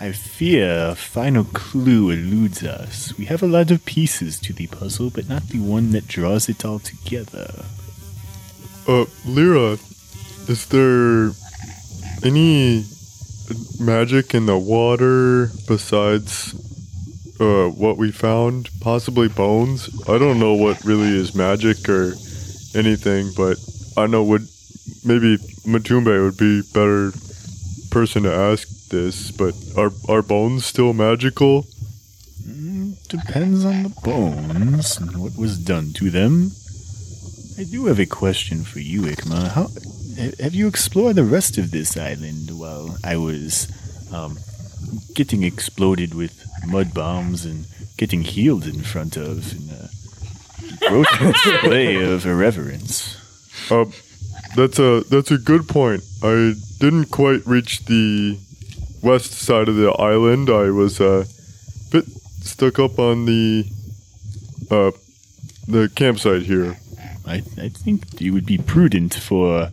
I 0.00 0.12
fear 0.12 0.92
a 0.92 0.94
final 0.94 1.44
clue 1.44 2.08
eludes 2.08 2.64
us. 2.64 3.12
We 3.18 3.26
have 3.26 3.42
a 3.42 3.46
lot 3.46 3.70
of 3.70 3.84
pieces 3.84 4.40
to 4.40 4.54
the 4.54 4.66
puzzle, 4.66 5.10
but 5.10 5.28
not 5.28 5.46
the 5.50 5.58
one 5.58 5.90
that 5.90 6.08
draws 6.08 6.48
it 6.48 6.64
all 6.64 6.78
together. 6.78 7.66
Uh, 8.88 9.04
Leira, 9.26 9.74
is 10.48 10.64
there 10.68 11.32
any 12.24 12.86
magic 13.78 14.34
in 14.34 14.46
the 14.46 14.56
water 14.56 15.50
besides 15.68 16.54
uh, 17.38 17.68
what 17.68 17.98
we 17.98 18.10
found? 18.10 18.70
Possibly 18.80 19.28
bones? 19.28 19.90
I 20.08 20.16
don't 20.16 20.40
know 20.40 20.54
what 20.54 20.82
really 20.82 21.14
is 21.14 21.34
magic 21.34 21.86
or 21.90 22.14
anything, 22.74 23.32
but 23.36 23.58
I 23.94 24.06
know 24.06 24.24
would 24.24 24.48
maybe 25.04 25.38
Motumbe 25.66 26.22
would 26.24 26.36
be 26.36 26.62
better 26.72 27.12
person 27.90 28.22
to 28.24 28.32
ask 28.32 28.88
this, 28.88 29.30
but 29.30 29.54
are 29.76 29.92
are 30.08 30.22
bones 30.22 30.64
still 30.64 30.92
magical? 30.92 31.66
Depends 33.08 33.64
on 33.64 33.84
the 33.84 33.88
bones 34.04 34.98
and 34.98 35.16
what 35.16 35.34
was 35.36 35.58
done 35.58 35.92
to 35.94 36.10
them. 36.10 36.50
I 37.58 37.64
do 37.64 37.86
have 37.86 37.98
a 37.98 38.04
question 38.04 38.64
for 38.64 38.80
you, 38.80 39.02
Ikmur. 39.02 39.48
How 39.48 39.68
have 40.38 40.54
you 40.54 40.68
explored 40.68 41.16
the 41.16 41.24
rest 41.24 41.56
of 41.56 41.70
this 41.70 41.96
island 41.96 42.50
while 42.50 42.98
I 43.02 43.16
was 43.16 43.66
um, 44.12 44.38
getting 45.14 45.42
exploded 45.42 46.14
with 46.14 46.44
mud 46.66 46.92
bombs 46.92 47.46
and 47.46 47.66
getting 47.96 48.22
healed 48.22 48.66
in 48.66 48.82
front 48.82 49.16
of 49.16 49.52
in 49.56 49.70
a 49.70 49.88
gross 50.88 51.06
display 51.18 51.96
of 51.96 52.26
irreverence? 52.26 53.16
Uh, 53.70 53.86
that's 54.56 54.78
a 54.78 55.02
that's 55.10 55.30
a 55.30 55.38
good 55.38 55.68
point. 55.68 56.02
I 56.22 56.54
didn't 56.78 57.06
quite 57.10 57.46
reach 57.46 57.84
the 57.86 58.38
west 59.02 59.32
side 59.32 59.68
of 59.68 59.76
the 59.76 59.90
island. 59.92 60.50
I 60.50 60.70
was 60.70 61.00
a 61.00 61.26
bit 61.92 62.04
stuck 62.42 62.78
up 62.78 62.98
on 62.98 63.24
the 63.26 63.64
uh 64.70 64.90
the 65.66 65.90
campsite 65.94 66.42
here. 66.42 66.78
I, 67.26 67.42
I 67.58 67.68
think 67.68 68.20
it 68.22 68.30
would 68.30 68.46
be 68.46 68.56
prudent 68.56 69.12
for 69.14 69.70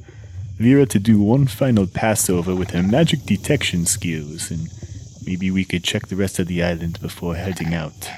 Vera 0.57 0.85
to 0.87 0.99
do 0.99 1.21
one 1.21 1.47
final 1.47 1.87
passover 1.87 2.53
with 2.53 2.71
her 2.71 2.83
magic 2.83 3.23
detection 3.23 3.85
skills, 3.85 4.51
and 4.51 4.67
maybe 5.25 5.49
we 5.51 5.63
could 5.63 5.83
check 5.83 6.07
the 6.07 6.17
rest 6.17 6.37
of 6.37 6.47
the 6.47 6.61
island 6.61 6.99
before 7.01 7.35
heading 7.35 7.73
out. 7.73 8.09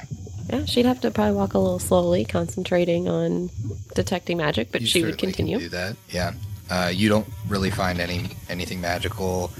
Yeah, 0.49 0.65
she'd 0.65 0.85
have 0.85 1.01
to 1.01 1.11
probably 1.11 1.35
walk 1.35 1.53
a 1.53 1.59
little 1.59 1.77
slowly, 1.77 2.25
concentrating 2.25 3.07
on 3.07 3.49
detecting 3.95 4.37
magic, 4.37 4.71
but 4.71 4.81
You 4.81 4.87
she 4.87 5.03
would 5.03 5.13
certainly 5.13 5.33
can 5.33 5.45
continue. 5.45 5.59
do 5.59 5.69
that. 5.69 5.97
Yeah. 6.09 6.33
Uh, 6.69 6.91
you 6.93 7.09
don't 7.09 7.27
really 7.47 7.69
find 7.69 7.99
any 7.99 8.29
anything 8.49 8.81
magical 8.81 9.51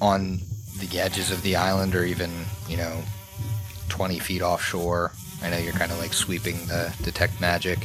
on 0.00 0.40
the 0.78 1.00
edges 1.00 1.30
of 1.30 1.42
the 1.42 1.56
island, 1.56 1.94
or 1.94 2.04
even 2.04 2.30
you 2.68 2.76
know, 2.76 3.02
twenty 3.88 4.18
feet 4.18 4.42
offshore. 4.42 5.12
I 5.42 5.50
know 5.50 5.58
you're 5.58 5.72
kind 5.72 5.92
of 5.92 5.98
like 5.98 6.12
sweeping 6.12 6.56
the 6.66 6.94
detect 7.02 7.40
magic. 7.40 7.78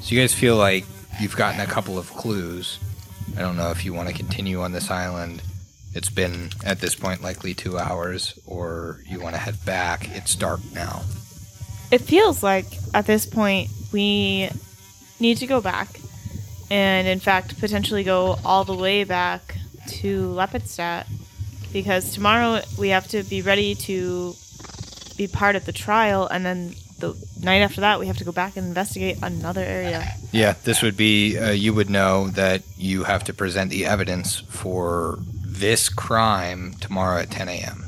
So 0.00 0.14
you 0.14 0.20
guys 0.20 0.34
feel 0.34 0.56
like 0.56 0.84
you've 1.20 1.36
gotten 1.36 1.60
a 1.60 1.66
couple 1.66 1.98
of 1.98 2.10
clues. 2.10 2.78
I 3.36 3.40
don't 3.40 3.56
know 3.56 3.70
if 3.70 3.84
you 3.84 3.92
want 3.94 4.08
to 4.08 4.14
continue 4.14 4.60
on 4.60 4.72
this 4.72 4.90
island. 4.90 5.42
It's 5.94 6.08
been 6.08 6.50
at 6.64 6.80
this 6.80 6.94
point 6.94 7.22
likely 7.22 7.52
two 7.52 7.78
hours, 7.78 8.38
or 8.46 9.00
you 9.06 9.20
want 9.20 9.34
to 9.34 9.40
head 9.40 9.62
back. 9.64 10.08
It's 10.16 10.34
dark 10.34 10.60
now. 10.72 11.02
It 11.90 12.00
feels 12.00 12.42
like 12.42 12.66
at 12.94 13.06
this 13.06 13.26
point 13.26 13.70
we 13.92 14.50
need 15.18 15.38
to 15.38 15.46
go 15.46 15.60
back, 15.60 15.88
and 16.70 17.08
in 17.08 17.20
fact, 17.20 17.58
potentially 17.58 18.04
go 18.04 18.38
all 18.44 18.64
the 18.64 18.74
way 18.74 19.04
back 19.04 19.56
to 19.88 20.28
Lepidstadt, 20.28 21.06
because 21.72 22.12
tomorrow 22.12 22.60
we 22.78 22.90
have 22.90 23.08
to 23.08 23.22
be 23.24 23.42
ready 23.42 23.74
to 23.74 24.34
be 25.16 25.26
part 25.26 25.56
of 25.56 25.66
the 25.66 25.72
trial, 25.72 26.26
and 26.26 26.46
then 26.46 26.74
the 26.98 27.16
night 27.42 27.60
after 27.60 27.80
that 27.80 27.98
we 27.98 28.06
have 28.06 28.18
to 28.18 28.24
go 28.24 28.32
back 28.32 28.56
and 28.56 28.66
investigate 28.66 29.18
another 29.22 29.62
area. 29.62 30.06
Yeah, 30.32 30.54
this 30.64 30.82
would 30.82 30.96
be, 30.96 31.38
uh, 31.38 31.50
you 31.50 31.74
would 31.74 31.90
know 31.90 32.28
that 32.28 32.62
you 32.76 33.04
have 33.04 33.24
to 33.24 33.32
present 33.32 33.70
the 33.70 33.86
evidence 33.86 34.40
for 34.48 35.18
this 35.44 35.88
crime 35.88 36.74
tomorrow 36.80 37.20
at 37.20 37.30
10 37.30 37.48
a.m. 37.48 37.84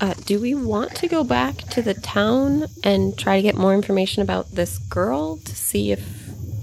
Uh, 0.00 0.14
do 0.24 0.40
we 0.40 0.54
want 0.54 0.96
to 0.96 1.06
go 1.06 1.22
back 1.22 1.58
to 1.58 1.80
the 1.80 1.94
town 1.94 2.66
and 2.82 3.16
try 3.16 3.36
to 3.36 3.42
get 3.42 3.54
more 3.54 3.72
information 3.72 4.20
about 4.22 4.50
this 4.50 4.78
girl 4.78 5.36
to 5.36 5.54
see 5.54 5.92
if 5.92 6.04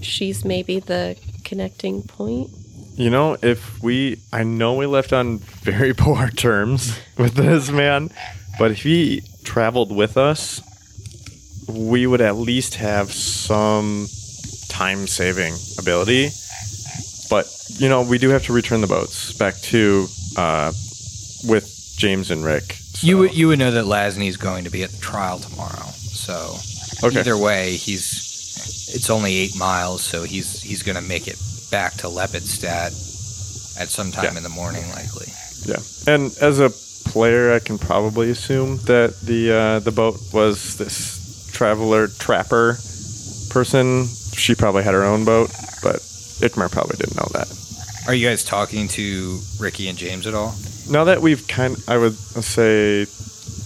she's 0.02 0.44
maybe 0.44 0.80
the 0.80 1.18
connecting 1.50 2.04
point? 2.04 2.50
You 2.95 3.10
know, 3.10 3.38
if 3.41 3.82
we, 3.82 4.20
I 4.32 4.43
know 4.43 4.76
we 4.76 4.86
left 4.86 5.14
on 5.14 5.39
very 5.39 5.93
poor 6.06 6.30
terms 6.30 6.97
with 7.18 7.34
this 7.34 7.70
man, 7.72 8.10
but 8.60 8.72
if 8.72 8.84
he 8.84 9.24
traveled 9.43 9.95
with 9.95 10.18
us, 10.18 10.62
we 11.68 12.06
would 12.08 12.22
at 12.22 12.36
least 12.36 12.76
have 12.76 13.12
some 13.12 14.08
time 14.70 15.08
saving 15.08 15.54
ability. 15.80 16.30
But, 17.30 17.45
you 17.78 17.89
know, 17.89 18.02
we 18.02 18.18
do 18.18 18.30
have 18.30 18.43
to 18.45 18.54
return 18.54 18.82
the 18.82 18.88
boats 18.88 19.34
back 19.34 19.56
to, 19.72 20.08
uh, 20.38 20.72
with 21.47 21.93
James 21.97 22.32
and 22.32 22.43
Rick. 22.43 22.74
so- 22.74 23.08
You 23.08 23.18
would 23.20 23.34
you 23.36 23.47
would 23.50 23.60
know 23.60 23.72
that 23.72 23.86
Lasney's 23.86 24.36
going 24.38 24.64
to 24.66 24.70
be 24.70 24.84
at 24.84 24.89
the 24.91 24.97
trial 24.97 25.39
tomorrow. 25.39 25.86
So 25.95 26.58
Okay. 27.04 27.20
either 27.20 27.38
way, 27.38 27.76
he's 27.78 28.29
it's 28.66 29.10
only 29.10 29.36
eight 29.36 29.55
miles, 29.57 30.01
so 30.01 30.24
he's 30.24 30.62
he's 30.62 30.84
going 30.84 30.95
to 30.97 31.01
make 31.07 31.28
it 31.28 31.38
back 31.72 31.93
to 31.95 32.07
Lepidstadt 32.07 32.91
at 33.80 33.89
some 33.89 34.12
time 34.12 34.26
Yeah. 34.34 34.38
in 34.38 34.43
the 34.43 34.49
morning, 34.49 34.88
likely. 34.89 35.28
Yeah, 35.66 35.78
and 36.07 36.32
as 36.41 36.60
a 36.60 36.70
player, 37.10 37.53
I 37.53 37.60
can 37.60 37.78
probably 37.78 38.30
assume 38.30 38.78
that 38.86 39.20
the 39.22 39.51
uh, 39.51 39.80
the 39.80 39.91
boat 39.91 40.20
was 40.34 40.76
this 40.78 41.49
traveler 41.51 42.07
trapper 42.07 42.78
person. 43.49 44.05
She 44.34 44.55
probably 44.55 44.84
had 44.84 44.93
her 44.93 45.03
own 45.03 45.26
boat, 45.26 45.49
but 45.84 45.97
Ikmur 46.41 46.72
probably 46.72 46.97
didn't 46.97 47.18
know 47.18 47.28
that. 47.34 47.47
Are 48.07 48.14
you 48.14 48.28
guys 48.28 48.43
talking 48.43 48.88
to 48.89 49.39
Ricky 49.60 49.88
and 49.89 49.97
James 49.97 50.26
at 50.28 50.34
all? 50.34 50.55
Now 50.89 51.03
that 51.05 51.22
we've 51.22 51.45
kind, 51.47 51.76
I 51.88 51.97
would 51.97 52.16
say, 52.16 53.05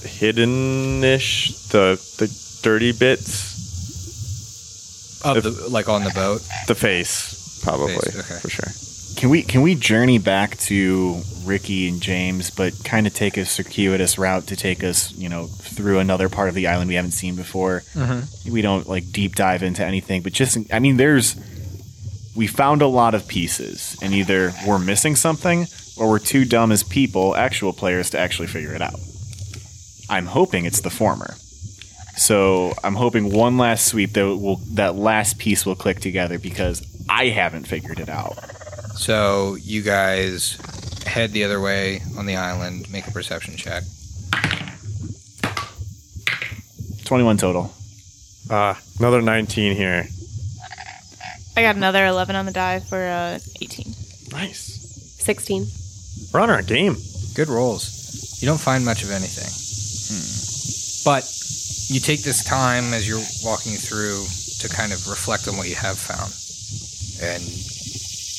hidden-ish 0.07 1.51
the 1.69 1.99
the 2.17 2.27
dirty 2.63 2.91
bits, 2.91 3.52
Of 5.23 5.37
If- 5.37 5.43
the 5.43 5.69
like 5.69 5.87
on 5.89 6.03
the 6.03 6.11
boat. 6.11 6.41
the 6.67 6.75
face 6.75 7.61
probably 7.63 7.95
Face, 7.95 8.15
okay. 8.19 8.39
for 8.39 8.49
sure. 8.49 8.71
Can 9.15 9.29
we 9.29 9.41
can 9.43 9.61
we 9.61 9.75
journey 9.75 10.17
back 10.17 10.57
to 10.59 11.21
Ricky 11.45 11.87
and 11.87 12.01
James, 12.01 12.49
but 12.49 12.73
kind 12.83 13.05
of 13.07 13.13
take 13.13 13.37
a 13.37 13.45
circuitous 13.45 14.17
route 14.17 14.47
to 14.47 14.55
take 14.55 14.83
us, 14.83 15.11
you 15.13 15.29
know, 15.29 15.45
through 15.47 15.99
another 15.99 16.29
part 16.29 16.49
of 16.49 16.55
the 16.55 16.67
island 16.67 16.89
we 16.89 16.95
haven't 16.95 17.11
seen 17.11 17.35
before? 17.35 17.83
Mm-hmm. 17.93 18.51
We 18.51 18.61
don't 18.61 18.87
like 18.89 19.11
deep 19.11 19.35
dive 19.35 19.63
into 19.63 19.85
anything, 19.85 20.23
but 20.23 20.33
just 20.33 20.57
I 20.73 20.79
mean, 20.79 20.97
there's 20.97 21.35
we 22.35 22.47
found 22.47 22.81
a 22.81 22.87
lot 22.87 23.13
of 23.13 23.27
pieces, 23.27 23.95
and 24.01 24.13
either 24.13 24.51
we're 24.67 24.79
missing 24.79 25.15
something 25.15 25.67
or 25.95 26.09
we're 26.09 26.19
too 26.19 26.43
dumb 26.43 26.71
as 26.71 26.81
people, 26.83 27.35
actual 27.35 27.71
players, 27.71 28.09
to 28.09 28.17
actually 28.19 28.47
figure 28.47 28.73
it 28.73 28.81
out. 28.81 28.99
I'm 30.09 30.25
hoping 30.25 30.65
it's 30.65 30.81
the 30.81 30.89
former. 30.89 31.35
So 32.15 32.73
I'm 32.83 32.95
hoping 32.95 33.31
one 33.33 33.57
last 33.57 33.87
sweep 33.87 34.13
that 34.13 34.25
will 34.25 34.57
that 34.73 34.95
last 34.95 35.39
piece 35.39 35.65
will 35.65 35.75
click 35.75 35.99
together 35.99 36.37
because 36.39 36.85
I 37.09 37.27
haven't 37.27 37.67
figured 37.67 37.99
it 37.99 38.09
out. 38.09 38.37
So 38.95 39.55
you 39.55 39.81
guys 39.81 40.57
head 41.05 41.31
the 41.31 41.43
other 41.43 41.59
way 41.59 42.01
on 42.17 42.25
the 42.25 42.35
island, 42.35 42.91
make 42.91 43.07
a 43.07 43.11
perception 43.11 43.55
check. 43.55 43.83
21 47.05 47.37
total. 47.37 47.73
Uh, 48.49 48.75
another 48.99 49.21
19 49.21 49.75
here. 49.75 50.05
I 51.55 51.61
got 51.61 51.75
another 51.75 52.05
11 52.05 52.35
on 52.35 52.45
the 52.45 52.51
die 52.51 52.79
for 52.79 52.97
uh, 52.97 53.39
18. 53.61 53.93
Nice. 54.31 55.17
16. 55.19 55.67
We're 56.33 56.39
on 56.39 56.49
our 56.49 56.61
game. 56.61 56.97
Good 57.35 57.49
rolls. 57.49 58.41
You 58.41 58.47
don't 58.47 58.59
find 58.59 58.83
much 58.83 59.03
of 59.03 59.11
anything. 59.11 59.49
But 61.05 61.23
you 61.93 61.99
take 61.99 62.23
this 62.23 62.43
time 62.43 62.93
as 62.93 63.07
you're 63.07 63.23
walking 63.43 63.77
through 63.77 64.25
to 64.59 64.67
kind 64.67 64.91
of 64.91 65.07
reflect 65.07 65.47
on 65.47 65.57
what 65.57 65.69
you 65.69 65.75
have 65.75 65.97
found. 65.97 66.33
And 67.21 67.43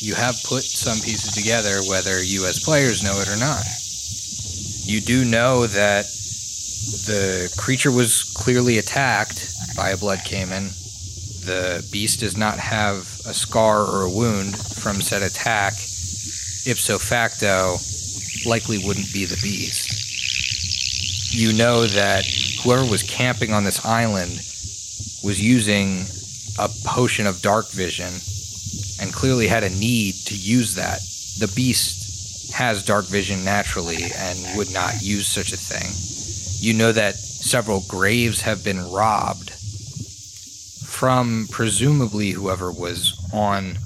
you 0.02 0.14
have 0.14 0.34
put 0.44 0.64
some 0.64 0.98
pieces 1.05 1.32
together, 1.32 1.80
whether 1.88 2.22
you 2.22 2.46
as 2.46 2.64
players 2.64 3.05
know 3.05 3.14
it 3.20 3.28
or 3.28 3.38
not. 3.38 3.64
You 4.84 5.00
do 5.00 5.24
know 5.24 5.66
that 5.68 6.07
the 7.07 7.55
creature 7.57 7.92
was 7.92 8.24
clearly 8.34 8.78
attacked 8.78 9.48
by 9.76 9.90
a 9.90 9.96
blood 9.96 10.20
caiman. 10.24 10.70
The 11.46 11.86
beast 11.92 12.20
does 12.20 12.36
not 12.36 12.59
have 12.59 13.07
a 13.26 13.34
scar 13.34 13.82
or 13.82 14.02
a 14.02 14.11
wound 14.11 14.59
from 14.59 15.00
said 15.00 15.22
attack. 15.22 15.74
Ipso 16.66 16.98
facto, 16.98 17.76
likely 18.48 18.84
wouldn't 18.84 19.12
be 19.12 19.26
the 19.26 19.38
beast. 19.42 20.03
You 21.37 21.53
know 21.53 21.85
that 21.85 22.24
whoever 22.62 22.89
was 22.89 23.03
camping 23.03 23.53
on 23.53 23.64
this 23.64 23.85
island 23.85 24.30
was 25.24 25.43
using 25.43 26.05
a 26.61 26.70
potion 26.87 27.26
of 27.26 27.43
dark 27.43 27.68
vision 27.72 28.12
and 29.01 29.12
clearly 29.12 29.49
had 29.49 29.64
a 29.64 29.70
need 29.70 30.14
to 30.26 30.37
use 30.37 30.76
that. 30.76 31.01
The 31.41 31.53
beast 31.57 32.55
has 32.55 32.85
dark 32.85 33.07
vision 33.07 33.45
naturally 33.45 34.05
and 34.16 34.57
would 34.57 34.72
not 34.72 35.03
use 35.03 35.26
such 35.26 35.53
a 35.53 35.57
thing. 35.57 35.91
You 36.64 36.78
know 36.78 36.93
that 36.93 37.16
several 37.16 37.82
graves 37.89 38.43
have 38.43 38.62
been 38.62 38.93
robbed 38.93 39.51
from 40.87 41.49
presumably 41.51 42.30
whoever 42.30 42.70
was 42.70 43.18
on 43.32 43.76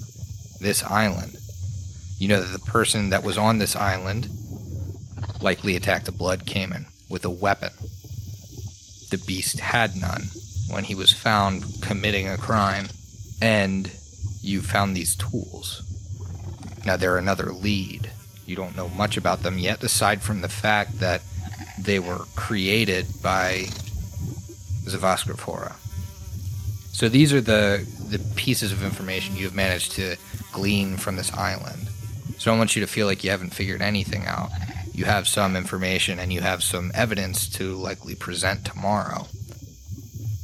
this 0.60 0.84
island. 0.84 1.38
You 2.18 2.28
know 2.28 2.42
that 2.42 2.52
the 2.52 2.70
person 2.70 3.08
that 3.08 3.24
was 3.24 3.38
on 3.38 3.56
this 3.56 3.74
island 3.74 4.28
likely 5.40 5.76
attacked 5.76 6.08
a 6.08 6.12
blood 6.12 6.44
caiman 6.44 6.84
with 7.08 7.24
a 7.24 7.30
weapon. 7.30 7.70
The 9.10 9.22
beast 9.26 9.60
had 9.60 9.96
none 9.96 10.24
when 10.70 10.84
he 10.84 10.94
was 10.94 11.12
found 11.12 11.64
committing 11.80 12.28
a 12.28 12.36
crime, 12.36 12.88
and 13.40 13.90
you 14.42 14.60
found 14.60 14.94
these 14.94 15.16
tools. 15.16 15.82
Now 16.84 16.96
they're 16.96 17.18
another 17.18 17.52
lead. 17.52 18.10
You 18.46 18.56
don't 18.56 18.76
know 18.76 18.88
much 18.88 19.16
about 19.16 19.42
them 19.42 19.58
yet, 19.58 19.82
aside 19.82 20.22
from 20.22 20.40
the 20.40 20.48
fact 20.48 21.00
that 21.00 21.22
they 21.78 21.98
were 21.98 22.24
created 22.34 23.06
by 23.22 23.66
Zavaskrafora. 24.84 25.74
So 26.92 27.08
these 27.08 27.32
are 27.32 27.40
the 27.40 27.86
the 28.08 28.18
pieces 28.34 28.72
of 28.72 28.82
information 28.82 29.36
you've 29.36 29.54
managed 29.54 29.92
to 29.92 30.16
glean 30.52 30.96
from 30.96 31.16
this 31.16 31.32
island. 31.32 31.88
So 32.38 32.50
I 32.50 32.52
don't 32.52 32.58
want 32.58 32.74
you 32.74 32.80
to 32.80 32.88
feel 32.88 33.06
like 33.06 33.22
you 33.22 33.30
haven't 33.30 33.54
figured 33.54 33.82
anything 33.82 34.26
out. 34.26 34.50
You 34.98 35.04
have 35.04 35.28
some 35.28 35.54
information 35.54 36.18
and 36.18 36.32
you 36.32 36.40
have 36.40 36.60
some 36.64 36.90
evidence 36.92 37.48
to 37.50 37.76
likely 37.76 38.16
present 38.16 38.64
tomorrow 38.64 39.28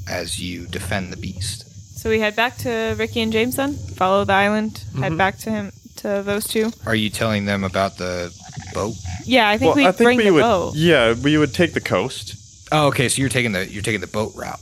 as 0.09 0.41
you 0.41 0.67
defend 0.67 1.13
the 1.13 1.17
beast. 1.17 1.67
So 1.99 2.09
we 2.09 2.21
head 2.21 2.37
back 2.37 2.57
to 2.59 2.95
Ricky 2.97 3.21
and 3.21 3.33
James 3.33 3.57
then? 3.57 3.75
Follow 3.75 4.25
the 4.25 4.33
island, 4.33 4.85
head 5.01 5.19
back 5.19 5.39
to 5.39 5.51
him, 5.51 5.73
to 5.97 6.23
those 6.25 6.47
two? 6.47 6.71
Are 6.87 6.95
you 6.95 7.11
telling 7.11 7.47
them 7.47 7.65
about 7.65 7.97
the 7.97 8.33
boat? 8.73 8.95
Yeah, 9.25 9.49
I 9.49 9.59
think 9.59 9.75
we 9.75 9.87
I 9.87 9.91
bring 9.91 10.19
we 10.19 10.25
the 10.27 10.33
would. 10.35 10.43
boat. 10.43 10.75
Yeah, 10.77 11.15
we 11.15 11.37
would 11.37 11.53
take 11.53 11.73
the 11.75 11.81
coast. 11.81 12.37
Oh, 12.71 12.87
okay. 12.89 13.09
So 13.09 13.21
you're 13.23 13.31
taking 13.31 13.51
the 13.51 13.67
you're 13.69 13.83
taking 13.83 14.03
the 14.03 14.07
boat 14.07 14.35
route. 14.37 14.61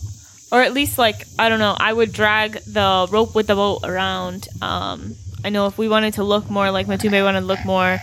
or 0.50 0.62
at 0.62 0.72
least 0.72 0.96
like 0.96 1.26
I 1.38 1.50
don't 1.50 1.58
know. 1.58 1.76
I 1.78 1.92
would 1.92 2.12
drag 2.14 2.52
the 2.64 3.06
rope 3.10 3.34
with 3.34 3.46
the 3.46 3.56
boat 3.56 3.80
around. 3.84 4.48
Um, 4.62 5.16
I 5.44 5.50
know 5.50 5.66
if 5.66 5.76
we 5.76 5.86
wanted 5.86 6.14
to 6.14 6.24
look 6.24 6.48
more 6.48 6.70
like 6.70 6.86
Motumbe 6.86 7.22
wanted 7.22 7.40
to 7.40 7.46
look 7.46 7.62
more, 7.66 7.98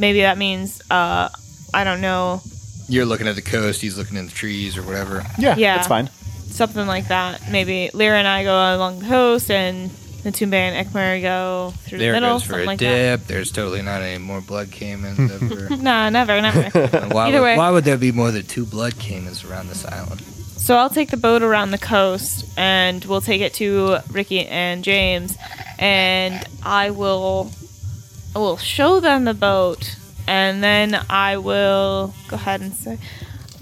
maybe 0.00 0.22
that 0.22 0.36
means 0.38 0.80
uh, 0.90 1.28
I 1.72 1.84
don't 1.84 2.00
know 2.00 2.40
You're 2.88 3.04
looking 3.06 3.28
at 3.28 3.36
the 3.36 3.42
coast. 3.42 3.80
He's 3.80 3.96
looking 3.96 4.16
in 4.16 4.26
the 4.26 4.32
trees 4.32 4.76
or 4.76 4.82
whatever. 4.82 5.22
Yeah, 5.38 5.54
Yeah. 5.56 5.76
that's 5.76 5.86
fine. 5.88 6.08
something 6.48 6.86
like 6.86 7.06
that. 7.08 7.48
Maybe 7.50 7.90
Leira 7.94 8.18
and 8.18 8.26
I 8.26 8.42
go 8.42 8.54
along 8.76 8.98
the 9.00 9.06
coast, 9.06 9.50
and 9.50 9.90
Motumbe 10.24 10.52
and 10.54 10.86
Ikmur 10.86 11.22
go 11.22 11.72
through 11.84 11.98
There 11.98 12.12
the 12.12 12.20
middle, 12.20 12.34
goes 12.34 12.42
for 12.42 12.48
something 12.54 12.64
a 12.64 12.72
like 12.72 12.78
that. 12.80 13.18
dip. 13.20 13.26
There's 13.28 13.52
totally 13.52 13.80
not 13.82 14.02
any 14.02 14.18
more 14.18 14.40
blood 14.40 14.68
caimans 14.68 15.30
ever. 15.30 15.76
Nah, 15.76 16.10
never, 16.10 16.40
never. 16.42 16.62
why, 17.14 17.28
Either 17.28 17.38
would, 17.40 17.44
way. 17.44 17.56
why 17.56 17.70
would 17.70 17.84
there 17.84 17.96
be 17.96 18.10
more 18.12 18.30
than 18.32 18.42
two 18.44 18.66
blood 18.66 18.94
caimans 18.94 19.48
around 19.48 19.68
this 19.68 19.84
island? 19.86 20.20
So 20.56 20.76
I'll 20.76 20.90
take 20.90 21.08
the 21.10 21.16
boat 21.16 21.42
around 21.42 21.70
the 21.70 21.78
coast 21.78 22.44
and 22.58 23.02
we'll 23.06 23.22
take 23.22 23.40
it 23.40 23.54
to 23.54 23.98
Ricky 24.10 24.44
and 24.46 24.84
James 24.84 25.38
and 25.78 26.44
I 26.62 26.90
will 26.90 27.50
I 28.34 28.38
will 28.38 28.56
show 28.56 29.00
them 29.00 29.24
the 29.24 29.34
boat 29.34 29.96
and 30.26 30.62
then 30.62 30.98
I 31.08 31.38
will 31.38 32.14
go 32.28 32.36
ahead 32.36 32.60
and 32.60 32.72
say 32.74 32.98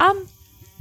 um 0.00 0.28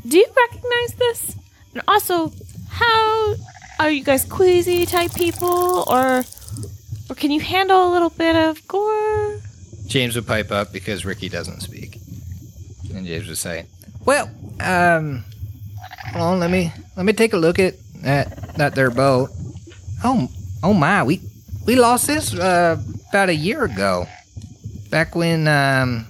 do 0.07 0.17
you 0.17 0.27
recognize 0.35 0.93
this? 0.97 1.35
And 1.73 1.83
also 1.87 2.31
how 2.69 3.35
are 3.79 3.89
you 3.89 4.03
guys 4.03 4.25
queasy 4.25 4.85
type 4.85 5.13
people 5.13 5.83
or 5.87 6.23
or 7.09 7.15
can 7.15 7.31
you 7.31 7.39
handle 7.39 7.89
a 7.89 7.91
little 7.91 8.09
bit 8.09 8.35
of 8.35 8.67
gore? 8.67 9.39
James 9.85 10.15
would 10.15 10.27
pipe 10.27 10.51
up 10.51 10.73
because 10.73 11.05
Ricky 11.05 11.29
doesn't 11.29 11.61
speak, 11.61 11.99
and 12.93 13.07
James 13.07 13.27
would 13.29 13.37
say, 13.37 13.65
"Well, 14.03 14.29
um, 14.59 15.23
hold 16.11 16.23
on, 16.23 16.39
let 16.39 16.51
me 16.51 16.73
let 16.97 17.05
me 17.05 17.13
take 17.13 17.31
a 17.31 17.37
look 17.37 17.57
at 17.59 17.75
that 18.03 18.57
that 18.57 18.75
there 18.75 18.91
boat. 18.91 19.29
Oh, 20.03 20.29
oh 20.63 20.73
my, 20.73 21.03
we 21.03 21.21
we 21.67 21.75
lost 21.75 22.07
this 22.07 22.33
uh, 22.33 22.81
about 23.09 23.29
a 23.29 23.35
year 23.35 23.63
ago, 23.65 24.07
back 24.89 25.15
when 25.15 25.47
um, 25.47 26.05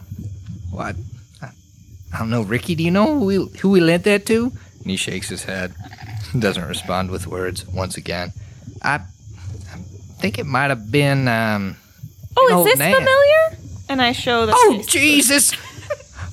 what? 0.72 0.96
I, 1.42 1.50
I 2.14 2.20
don't 2.20 2.30
know, 2.30 2.44
Ricky. 2.44 2.76
Do 2.76 2.84
you 2.84 2.92
know 2.92 3.20
who 3.20 3.26
we 3.26 3.36
who 3.60 3.70
we 3.72 3.82
lent 3.82 4.04
that 4.06 4.26
to?" 4.28 4.52
And 4.82 4.92
he 4.92 4.96
shakes 4.96 5.28
his 5.28 5.44
head, 5.44 5.74
doesn't 6.40 6.64
respond 6.66 7.12
with 7.12 7.28
words 7.28 7.68
once 7.68 7.98
again. 7.98 8.32
I, 8.82 8.96
I 9.74 9.78
think 10.22 10.40
it 10.40 10.46
might 10.46 10.70
have 10.70 10.90
been 10.92 11.28
um. 11.28 11.76
Oh, 12.38 12.60
is 12.66 12.72
this 12.72 12.80
man. 12.80 12.94
familiar? 12.96 13.58
And 13.90 14.02
I 14.02 14.12
show 14.12 14.46
the 14.46 14.54
Oh. 14.56 14.84
Jesus! 14.88 15.54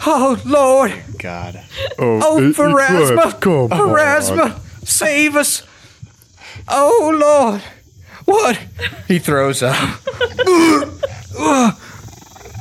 Oh 0.06 0.38
Lord! 0.44 0.92
God. 1.18 1.64
Oh, 1.98 2.20
Oh, 2.22 2.38
it- 2.38 2.50
it- 2.50 2.56
Pharasma! 2.56 3.40
Clef, 3.40 3.40
Come 3.40 4.40
on. 4.52 4.60
Save 4.84 5.36
us! 5.36 5.62
Oh 6.68 7.10
Lord! 7.14 7.62
What? 8.24 8.56
He 9.08 9.18
throws 9.18 9.62
up. 9.62 10.00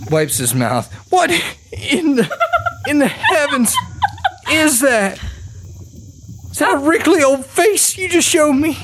Wipes 0.10 0.38
his 0.38 0.54
mouth. 0.54 0.92
What 1.12 1.32
in 1.72 2.16
the 2.16 2.30
in 2.88 3.00
the 3.00 3.08
heavens 3.08 3.76
is 4.52 4.82
that? 4.82 5.20
Is 6.52 6.60
that 6.60 6.76
a 6.76 6.78
wrinkly 6.78 7.24
old 7.24 7.46
face 7.46 7.98
you 7.98 8.10
just 8.10 8.28
showed 8.28 8.54
me? 8.54 8.78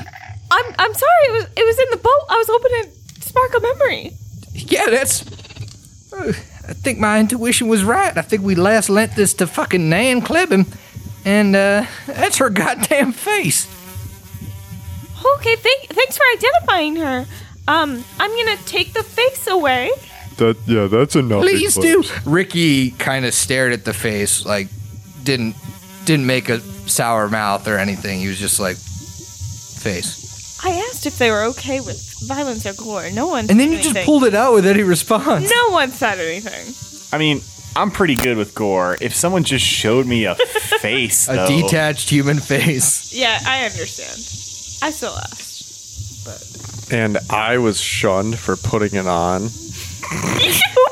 I'm 0.51 0.65
I'm 0.80 0.93
sorry. 0.93 1.26
It 1.27 1.31
was 1.34 1.43
it 1.57 1.65
was 1.65 1.80
in 1.80 1.85
the 1.91 1.97
boat. 1.97 2.26
I 2.30 2.35
was 2.38 2.47
hoping 2.49 2.91
to 2.91 3.22
spark 3.22 3.53
a 3.56 3.60
memory. 3.60 4.14
Yeah, 4.53 4.85
that's. 4.89 5.23
uh, 6.14 6.34
I 6.68 6.73
think 6.73 6.99
my 6.99 7.19
intuition 7.19 7.68
was 7.68 7.84
right. 7.84 8.15
I 8.18 8.22
think 8.22 8.43
we 8.43 8.56
last 8.56 8.89
lent 8.89 9.15
this 9.15 9.34
to 9.35 9.47
fucking 9.47 9.89
Nan 9.89 10.22
Klebin, 10.22 10.65
and 11.26 11.56
uh, 11.56 11.85
that's 12.07 12.38
her 12.38 12.49
goddamn 12.49 13.11
face. 13.11 13.68
Okay, 15.37 15.55
thank 15.55 15.87
thanks 15.89 16.17
for 16.17 16.23
identifying 16.37 16.95
her. 16.97 17.25
Um, 17.67 18.03
I'm 18.19 18.31
gonna 18.31 18.57
take 18.65 18.93
the 18.93 19.03
face 19.03 19.47
away. 19.47 19.91
That 20.37 20.57
yeah, 20.65 20.87
that's 20.87 21.15
enough. 21.15 21.41
Please 21.41 21.75
do. 21.75 22.03
Ricky 22.25 22.91
kind 22.91 23.25
of 23.25 23.33
stared 23.33 23.73
at 23.73 23.85
the 23.85 23.93
face, 23.93 24.45
like 24.45 24.67
didn't 25.23 25.55
didn't 26.05 26.25
make 26.25 26.49
a 26.49 26.59
sour 26.89 27.29
mouth 27.29 27.67
or 27.67 27.77
anything. 27.77 28.19
He 28.19 28.27
was 28.27 28.39
just 28.39 28.59
like 28.59 28.77
face. 28.77 30.59
I 30.63 30.71
asked 30.89 31.05
if 31.05 31.17
they 31.17 31.31
were 31.31 31.43
okay 31.45 31.79
with 31.79 32.01
violence 32.27 32.65
or 32.65 32.73
gore. 32.73 33.09
No 33.11 33.27
one. 33.27 33.49
And 33.49 33.59
then 33.59 33.69
said 33.69 33.85
you 33.85 33.93
just 33.93 34.05
pulled 34.05 34.25
it 34.25 34.35
out 34.35 34.53
with 34.53 34.65
any 34.65 34.83
response. 34.83 35.49
No 35.49 35.69
one 35.71 35.91
said 35.91 36.19
anything. 36.19 36.73
I 37.13 37.17
mean, 37.17 37.41
I'm 37.75 37.91
pretty 37.91 38.15
good 38.15 38.37
with 38.37 38.55
gore. 38.55 38.97
If 38.99 39.15
someone 39.15 39.43
just 39.43 39.65
showed 39.65 40.05
me 40.05 40.25
a 40.25 40.35
face, 40.81 41.29
A 41.29 41.33
though, 41.33 41.47
detached 41.47 42.09
human 42.09 42.39
face. 42.39 43.13
Yeah, 43.13 43.39
I 43.45 43.65
understand. 43.65 44.17
I 44.81 44.91
still 44.91 45.15
asked. 45.15 46.26
But. 46.26 46.93
And 46.93 47.18
I 47.30 47.57
was 47.57 47.80
shunned 47.80 48.38
for 48.39 48.56
putting 48.56 48.97
it 48.99 49.07
on. 49.07 49.49
You 50.11 50.15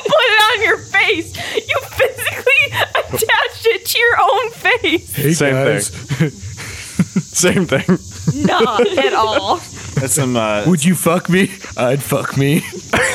put 0.03 0.23
it 0.25 0.41
on 0.59 0.63
your 0.63 0.77
face. 0.77 1.35
You 1.55 1.79
physically 1.89 2.71
attached 2.95 3.65
it 3.65 3.85
to 3.87 3.97
your 3.97 4.17
own 4.21 4.51
face. 4.51 5.15
Hey 5.15 5.33
Same 5.33 5.53
guys. 5.53 5.89
thing. 5.89 6.29
Same 7.21 7.65
thing. 7.65 7.97
Not 8.45 8.85
at 8.97 9.13
all. 9.13 9.57
that's 9.95 10.13
some. 10.13 10.35
Uh, 10.35 10.65
Would 10.67 10.85
you 10.85 10.93
fuck 10.93 11.29
me? 11.29 11.49
I'd 11.77 12.01
fuck 12.03 12.37
me. 12.37 12.61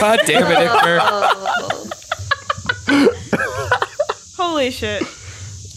God 0.01 0.21
damn 0.27 0.51
it, 0.51 0.69
Iker. 0.69 0.99
Holy 4.37 4.71
shit. 4.71 5.03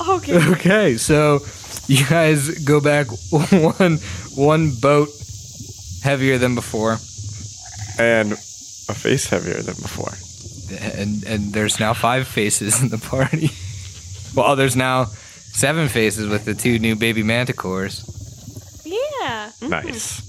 Okay. 0.08 0.52
Okay, 0.54 0.98
so 0.98 1.40
You 1.88 2.06
guys 2.06 2.50
go 2.66 2.80
back 2.82 3.08
one 3.32 3.98
one 4.36 4.72
boat 4.82 5.10
heavier 6.04 6.38
than 6.38 6.56
before, 6.56 6.94
And 8.00 8.32
a 8.34 8.94
face 8.94 9.28
heavier 9.30 9.62
than 9.62 9.76
before. 9.76 10.14
and 10.98 11.24
and 11.26 11.54
there's 11.54 11.80
now 11.80 11.94
five 11.94 12.28
faces 12.28 12.82
in 12.82 12.90
the 12.90 12.98
party. 12.98 13.50
Well, 14.36 14.58
there's 14.58 14.76
now 14.76 15.06
seven 15.06 15.88
faces 15.88 16.28
with 16.28 16.44
the 16.44 16.54
two 16.54 16.78
new 16.78 16.98
baby 16.98 17.24
manticores. 17.24 18.04
Yeah. 18.84 19.52
Nice. 19.62 20.20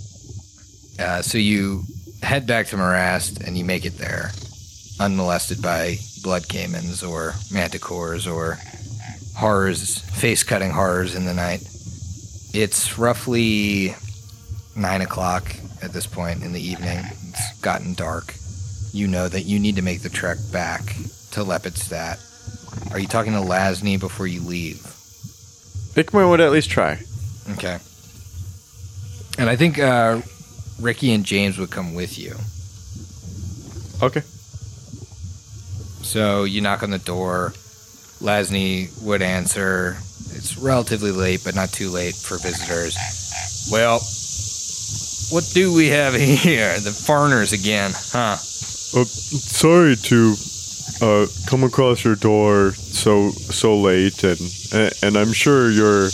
Uh, 0.96 1.22
so 1.22 1.38
you 1.38 1.82
head 2.22 2.46
back 2.46 2.68
to 2.68 2.76
Morast 2.76 3.40
and 3.44 3.58
you 3.58 3.64
make 3.64 3.84
it 3.84 3.98
there, 3.98 4.30
unmolested 5.00 5.60
by 5.60 5.96
blood 6.22 6.44
caimans 6.46 7.02
or 7.02 7.32
manticores 7.50 8.32
or 8.32 8.58
horrors, 9.36 9.98
face 9.98 10.42
cutting 10.42 10.70
horrors 10.70 11.14
in 11.14 11.26
the 11.26 11.34
night. 11.34 11.60
It's 12.54 12.98
roughly 12.98 13.94
nine 14.74 15.02
o'clock 15.02 15.54
at 15.82 15.92
this 15.92 16.06
point 16.06 16.42
in 16.42 16.52
the 16.52 16.60
evening. 16.60 16.98
It's 17.28 17.60
gotten 17.60 17.94
dark. 17.94 18.34
You 18.92 19.06
know 19.06 19.28
that 19.28 19.42
you 19.42 19.58
need 19.58 19.76
to 19.76 19.82
make 19.82 20.00
the 20.00 20.08
trek 20.08 20.38
back 20.52 20.86
to 21.32 21.44
Lepidstadt. 21.44 22.22
Are 22.92 22.98
you 22.98 23.06
talking 23.06 23.32
to 23.32 23.40
Lasny 23.40 24.00
before 24.00 24.26
you 24.26 24.40
leave? 24.40 24.76
Ikmur 25.94 26.28
would 26.28 26.40
at 26.40 26.50
least 26.50 26.70
try. 26.70 26.98
Okay. 27.52 27.78
And 29.38 29.50
I 29.50 29.56
think 29.56 29.78
uh, 29.78 30.22
Ricky 30.80 31.12
and 31.12 31.24
James 31.24 31.58
would 31.58 31.70
come 31.70 31.94
with 31.94 32.18
you. 32.18 32.34
Okay. 34.02 34.22
So 36.02 36.44
you 36.44 36.62
knock 36.62 36.82
on 36.82 36.90
the 36.90 36.98
door. 36.98 37.52
Lasny 38.20 38.90
would 39.02 39.22
answer. 39.22 39.97
It's 40.30 40.56
relatively 40.56 41.12
late, 41.12 41.43
but 41.44 41.55
not 41.55 41.70
too 41.70 41.90
late 41.90 42.14
for 42.14 42.38
visitors. 42.38 42.97
Well, 43.70 44.01
what 45.30 45.44
do 45.55 45.74
we 45.74 45.88
have 45.88 46.14
here? 46.14 46.78
The 46.80 46.90
foreigners 46.90 47.52
again, 47.52 47.93
huh? 47.94 48.36
Uh, 48.38 49.05
sorry 49.05 49.97
to 49.97 50.34
uh, 51.02 51.26
come 51.47 51.64
across 51.64 52.05
your 52.05 52.14
door 52.14 52.72
so 52.72 53.30
so 53.30 53.76
late, 53.78 54.22
and 54.24 54.38
and 55.02 55.16
I'm 55.16 55.32
sure 55.32 55.70
you're 55.70 56.09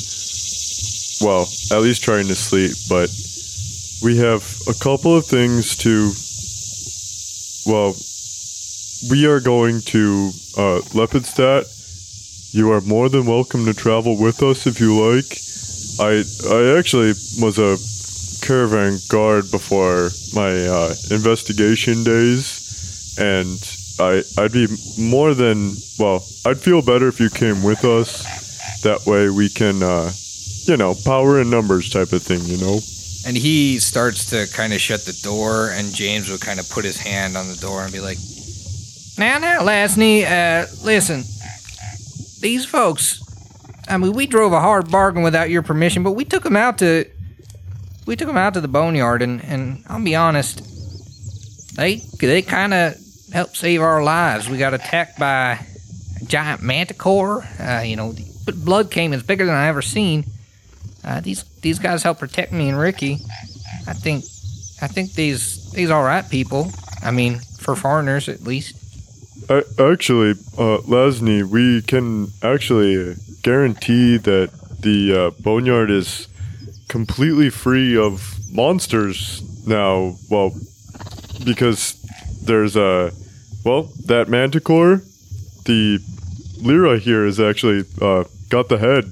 well, 1.23 1.47
at 1.71 1.81
least 1.83 2.03
trying 2.03 2.27
to 2.27 2.35
sleep. 2.35 2.73
But 2.89 3.11
we 4.03 4.19
have 4.19 4.43
a 4.69 4.75
couple 4.75 5.17
of 5.17 5.27
things 5.27 5.77
to. 5.79 6.13
Well, 7.71 7.95
we 9.11 9.27
are 9.27 9.41
going 9.41 9.81
to 9.83 10.31
uh, 10.57 10.81
Lepidstadt. 10.95 11.67
You 12.55 12.71
are 12.73 12.83
more 12.83 13.09
than 13.09 13.25
welcome 13.25 13.65
to 13.65 13.73
travel 13.73 14.21
with 14.21 14.43
us 14.43 14.67
if 14.67 14.79
you 14.79 14.93
like. 15.01 15.41
I 15.99 16.23
I 16.55 16.79
actually 16.79 17.15
was 17.41 17.59
a 17.59 17.79
caravan 18.47 18.99
guard 19.09 19.51
before 19.51 20.11
my 20.35 20.67
uh, 20.67 20.95
investigation 21.11 22.05
days, 22.05 23.17
and 23.19 23.57
I 23.99 24.23
I'd 24.37 24.53
be 24.53 24.69
more 24.99 25.33
than 25.33 25.73
well. 25.99 26.23
I'd 26.45 26.61
feel 26.61 26.83
better 26.83 27.09
if 27.09 27.21
you 27.21 27.31
came 27.31 27.63
with 27.63 27.87
us. 27.87 28.21
That 28.83 29.07
way 29.07 29.31
we 29.31 29.49
can, 29.49 29.83
uh, 29.83 30.13
you 30.67 30.77
know, 30.77 30.95
power 31.07 31.41
in 31.41 31.49
numbers 31.49 31.89
type 31.89 32.13
of 32.13 32.23
thing. 32.23 32.43
You 32.43 32.59
know. 32.59 32.81
And 33.25 33.35
he 33.35 33.79
starts 33.79 34.27
to 34.27 34.47
kind 34.53 34.75
of 34.75 34.81
shut 34.81 35.07
the 35.07 35.19
door, 35.23 35.71
and 35.71 35.95
James 35.95 36.31
would 36.31 36.43
kind 36.43 36.61
of 36.61 36.69
put 36.69 36.85
his 36.85 36.99
hand 36.99 37.35
on 37.35 37.49
the 37.49 37.57
door 37.57 37.83
and 37.83 37.91
be 37.91 38.01
like, 38.01 38.19
Now, 39.17 39.39
now, 39.39 39.61
Lasny, 39.61 40.25
uh, 40.25 40.67
listen. 40.85 41.25
These 42.43 42.67
folks, 42.67 43.23
I 43.89 43.97
mean, 43.99 44.15
we 44.15 44.27
drove 44.27 44.53
a 44.53 44.61
hard 44.61 44.91
bargain 44.91 45.23
without 45.23 45.49
your 45.49 45.63
permission, 45.63 46.03
but 46.03 46.13
we 46.13 46.25
took 46.25 46.43
them 46.43 46.57
out 46.57 46.79
to. 46.79 47.09
We 48.05 48.17
took 48.17 48.27
them 48.27 48.37
out 48.37 48.55
to 48.55 48.61
the 48.61 48.67
boneyard, 48.67 49.23
and, 49.23 49.43
and 49.45 49.85
I'll 49.89 50.03
be 50.03 50.17
honest, 50.17 51.77
they 51.77 52.03
they 52.19 52.43
kind 52.43 52.75
of 52.75 52.97
helped 53.33 53.57
save 53.57 53.81
our 53.81 54.03
lives. 54.03 54.49
We 54.49 54.59
got 54.59 54.75
attacked 54.75 55.21
by 55.21 55.65
a 56.21 56.25
giant 56.25 56.63
manticore. 56.63 57.47
Uh, 57.61 57.83
you 57.87 57.95
know, 57.95 58.11
the 58.11 58.53
blood 58.53 58.91
caiman's 58.91 59.23
bigger 59.23 59.47
than 59.47 59.55
I 59.55 59.69
ever 59.69 59.81
seen. 59.81 60.25
Uh, 61.05 61.21
these 61.21 61.45
these 61.61 61.79
guys 61.79 62.03
help 62.03 62.19
protect 62.19 62.53
me 62.53 62.71
and 62.71 62.79
Ricky. 62.79 63.21
I 63.87 63.93
think 63.93 64.25
I 64.83 64.89
think 64.89 65.13
these 65.13 65.71
these 65.71 65.91
all 65.91 66.03
right 66.03 66.29
people. 66.29 66.73
I 67.05 67.13
mean, 67.13 67.39
for 67.61 67.77
foreigners 67.77 68.29
at 68.29 68.43
least. 68.43 68.82
I, 69.49 69.63
actually, 69.79 70.33
uh, 70.57 70.79
Lasny, 70.87 71.43
we 71.45 71.83
can 71.83 72.29
actually 72.43 73.15
guarantee 73.43 74.17
that 74.19 74.51
the 74.81 75.15
uh, 75.15 75.43
boneyard 75.43 75.91
is 75.91 76.29
completely 76.89 77.51
free 77.51 77.97
of 77.97 78.37
monsters 78.53 79.43
now. 79.67 80.17
Well, 80.31 80.53
because 81.45 81.95
there's 82.43 82.77
a 82.77 83.13
well 83.65 83.91
that 84.07 84.29
manticore, 84.29 85.03
the 85.65 85.99
Leira 86.59 86.99
here 86.99 87.25
has 87.25 87.41
actually 87.41 87.85
uh, 88.01 88.25
got 88.49 88.69
the 88.69 88.79
head. 88.79 89.11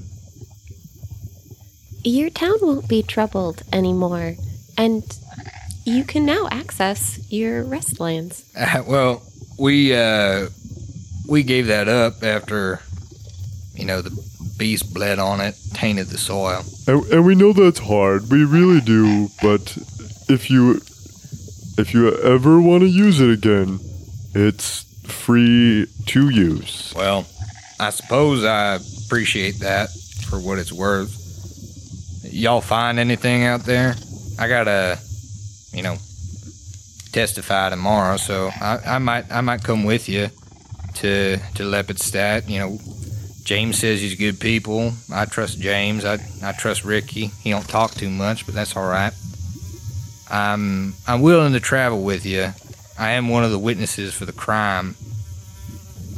Your 2.04 2.30
town 2.30 2.56
won't 2.62 2.88
be 2.88 3.02
troubled 3.02 3.62
anymore, 3.72 4.36
and 4.76 5.02
you 5.84 6.04
can 6.04 6.24
now 6.24 6.48
access 6.50 7.20
your 7.30 7.62
rest 7.64 8.00
lands. 8.00 8.44
Uh, 8.56 8.82
well, 8.86 9.22
we 9.60 9.94
uh, 9.94 10.48
we 11.28 11.42
gave 11.42 11.66
that 11.66 11.86
up 11.86 12.22
after 12.22 12.80
you 13.74 13.84
know 13.84 14.00
the 14.00 14.10
beast 14.58 14.92
bled 14.92 15.18
on 15.18 15.40
it, 15.40 15.54
tainted 15.74 16.08
the 16.08 16.18
soil. 16.18 16.64
And, 16.86 17.04
and 17.12 17.24
we 17.24 17.34
know 17.34 17.52
that's 17.52 17.78
hard. 17.78 18.30
We 18.30 18.44
really 18.44 18.80
do. 18.80 19.28
But 19.42 19.76
if 20.28 20.50
you 20.50 20.80
if 21.78 21.92
you 21.92 22.12
ever 22.22 22.60
want 22.60 22.82
to 22.82 22.88
use 22.88 23.20
it 23.20 23.30
again, 23.30 23.78
it's 24.34 24.84
free 25.04 25.86
to 26.06 26.30
use. 26.30 26.92
Well, 26.96 27.26
I 27.78 27.90
suppose 27.90 28.44
I 28.44 28.78
appreciate 29.06 29.60
that 29.60 29.90
for 30.26 30.38
what 30.38 30.58
it's 30.58 30.72
worth. 30.72 31.16
Y'all 32.24 32.60
find 32.60 32.98
anything 32.98 33.44
out 33.44 33.64
there? 33.64 33.94
I 34.38 34.48
gotta, 34.48 34.98
you 35.72 35.82
know, 35.82 35.96
testify 37.12 37.70
tomorrow, 37.70 38.16
so 38.16 38.50
I, 38.60 38.78
I 38.86 38.98
might 38.98 39.30
I 39.30 39.40
might 39.40 39.62
come 39.62 39.84
with 39.84 40.08
you 40.08 40.28
to 40.94 41.36
to 41.54 41.62
Lepidstadt. 41.62 42.48
You 42.48 42.58
know, 42.60 42.78
James 43.44 43.78
says 43.78 44.00
he's 44.00 44.14
good 44.14 44.40
people. 44.40 44.92
I 45.12 45.24
trust 45.24 45.60
James. 45.60 46.04
I 46.04 46.18
I 46.42 46.52
trust 46.52 46.84
Ricky. 46.84 47.26
He 47.42 47.50
don't 47.50 47.68
talk 47.68 47.92
too 47.92 48.10
much, 48.10 48.46
but 48.46 48.54
that's 48.54 48.76
all 48.76 48.88
right. 48.88 49.12
I'm 50.30 50.94
I'm 51.06 51.22
willing 51.22 51.52
to 51.54 51.60
travel 51.60 52.02
with 52.02 52.24
you. 52.24 52.52
I 52.98 53.12
am 53.12 53.28
one 53.28 53.44
of 53.44 53.50
the 53.50 53.58
witnesses 53.58 54.14
for 54.14 54.24
the 54.24 54.32
crime. 54.32 54.94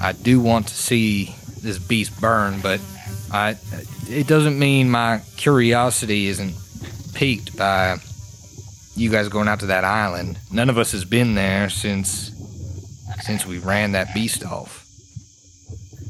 I 0.01 0.12
do 0.12 0.40
want 0.40 0.69
to 0.69 0.74
see 0.74 1.35
this 1.60 1.78
beast 1.78 2.20
burn, 2.20 2.60
but 2.60 2.81
I 3.32 3.56
it 4.09 4.27
doesn't 4.27 4.59
mean 4.59 4.90
my 4.90 5.23
curiosity 5.36 6.27
isn't 6.27 6.55
piqued 7.14 7.56
by 7.56 7.98
you 8.94 9.10
guys 9.10 9.28
going 9.28 9.48
out 9.48 9.60
to 9.60 9.66
that 9.66 9.85
island. 9.85 10.39
None 10.51 10.70
of 10.70 10.78
us 10.78 10.93
has 10.93 11.05
been 11.05 11.35
there 11.35 11.69
since 11.69 12.31
since 13.23 13.47
we 13.47 13.59
ran 13.59 13.93
that 13.93 14.12
beast 14.14 14.44
off. 14.44 14.86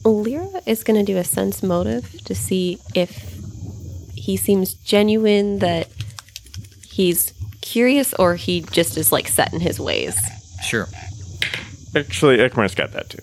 Leira 0.04 0.60
is 0.66 0.82
going 0.82 1.04
to 1.04 1.12
do 1.12 1.18
a 1.18 1.24
sense 1.24 1.62
motive 1.62 2.10
to 2.24 2.34
see 2.34 2.78
if 2.94 3.10
he 4.14 4.36
seems 4.36 4.74
genuine, 4.74 5.59
that 5.60 5.88
he's 6.88 7.32
curious, 7.60 8.14
or 8.14 8.34
he 8.36 8.62
just 8.62 8.96
is 8.96 9.12
like 9.12 9.28
set 9.28 9.52
in 9.52 9.60
his 9.60 9.78
ways. 9.78 10.18
Sure. 10.64 10.86
Actually, 11.94 12.38
Ikmur's 12.38 12.74
got 12.74 12.92
that 12.92 13.10
too. 13.10 13.18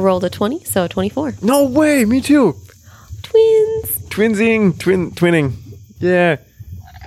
Rolled 0.00 0.24
a 0.24 0.30
20, 0.30 0.64
so 0.64 0.88
24. 0.88 1.34
No 1.42 1.64
way, 1.64 2.04
me 2.04 2.20
too. 2.20 2.56
Twins! 3.22 4.08
Twinsing, 4.08 4.74
twin, 4.78 5.10
twinning. 5.12 5.54
Yeah. 5.98 6.36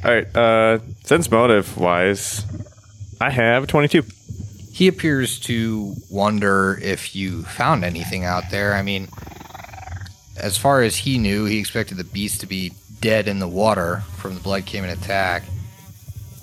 All 0.04 0.14
right. 0.14 0.36
Uh, 0.36 0.80
sense 1.08 1.32
motive 1.32 1.78
wise, 1.78 2.46
I 3.22 3.30
have 3.30 3.68
twenty-two. 3.68 4.04
He 4.74 4.88
appears 4.88 5.40
to 5.42 5.96
wonder 6.10 6.78
if 6.82 7.16
you 7.16 7.44
found 7.44 7.84
anything 7.86 8.26
out 8.26 8.52
there. 8.52 8.74
I 8.74 8.82
mean, 8.82 9.08
as 10.36 10.58
far 10.58 10.84
as 10.84 10.98
he 10.98 11.18
knew, 11.18 11.46
he 11.46 11.60
expected 11.60 11.98
the 11.98 12.04
beast 12.04 12.42
to 12.42 12.46
be 12.46 12.74
dead 13.00 13.28
in 13.28 13.40
the 13.40 13.48
water 13.48 14.04
from 14.18 14.36
the 14.36 14.42
blood 14.42 14.66
caiman 14.66 14.90
attack. 14.90 15.44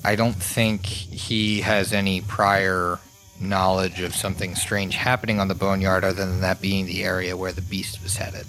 I 0.02 0.16
don't 0.16 0.34
think 0.34 0.86
he 0.86 1.60
has 1.60 1.92
any 1.92 2.22
prior 2.22 2.98
knowledge 3.38 4.00
of 4.00 4.14
something 4.14 4.54
strange 4.54 4.96
happening 4.96 5.40
on 5.40 5.48
the 5.48 5.54
boneyard 5.54 6.04
other 6.04 6.24
than 6.24 6.40
that 6.40 6.60
being 6.60 6.86
the 6.86 7.04
area 7.04 7.36
where 7.36 7.52
the 7.52 7.62
beast 7.62 8.02
was 8.02 8.16
headed. 8.16 8.46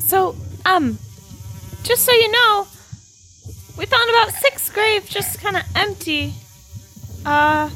So, 0.00 0.36
um, 0.64 0.98
just 1.82 2.04
so 2.04 2.12
you 2.12 2.32
know, 2.32 2.66
we 3.76 3.86
found 3.86 4.10
about 4.10 4.30
six 4.32 4.70
graves 4.70 5.08
just 5.08 5.40
kind 5.40 5.56
of 5.56 5.62
empty. 5.74 6.34
Uh, 7.26 7.70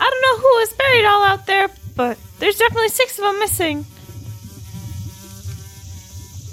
I 0.00 0.10
don't 0.10 0.22
know 0.22 0.36
who 0.38 0.58
was 0.58 0.72
buried 0.74 1.04
all 1.04 1.22
out 1.22 1.46
there, 1.46 1.68
but 1.94 2.18
there's 2.38 2.58
definitely 2.58 2.88
six 2.88 3.18
of 3.18 3.24
them 3.24 3.38
missing. 3.38 3.86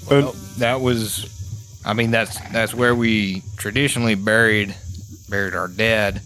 And 0.10 0.28
that 0.58 0.82
was, 0.82 1.82
I 1.86 1.94
mean, 1.94 2.12
that's 2.12 2.40
that's 2.52 2.74
where 2.74 2.96
we 2.96 3.44
traditionally 3.58 4.16
buried 4.16 4.76
buried 5.30 5.56
our 5.56 5.68
dead. 5.68 6.22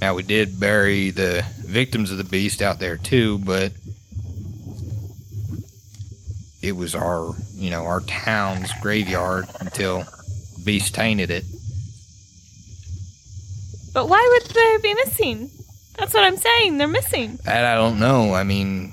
Now 0.00 0.14
we 0.14 0.22
did 0.22 0.58
bury 0.58 1.10
the 1.10 1.44
victims 1.58 2.10
of 2.10 2.18
the 2.18 2.24
beast 2.24 2.62
out 2.62 2.78
there 2.78 2.96
too, 2.96 3.38
but 3.38 3.72
it 6.62 6.72
was 6.72 6.94
our, 6.94 7.34
you 7.54 7.70
know, 7.70 7.84
our 7.84 8.00
town's 8.00 8.72
graveyard 8.80 9.46
until 9.60 10.04
beast 10.64 10.94
tainted 10.94 11.30
it. 11.30 11.44
But 13.92 14.08
why 14.08 14.26
would 14.32 14.50
they 14.54 14.78
be 14.82 14.94
missing? 14.94 15.50
That's 15.98 16.14
what 16.14 16.24
I'm 16.24 16.36
saying. 16.36 16.78
They're 16.78 16.86
missing. 16.88 17.38
That 17.44 17.64
I 17.64 17.74
don't 17.74 17.98
know. 17.98 18.34
I 18.34 18.44
mean, 18.44 18.92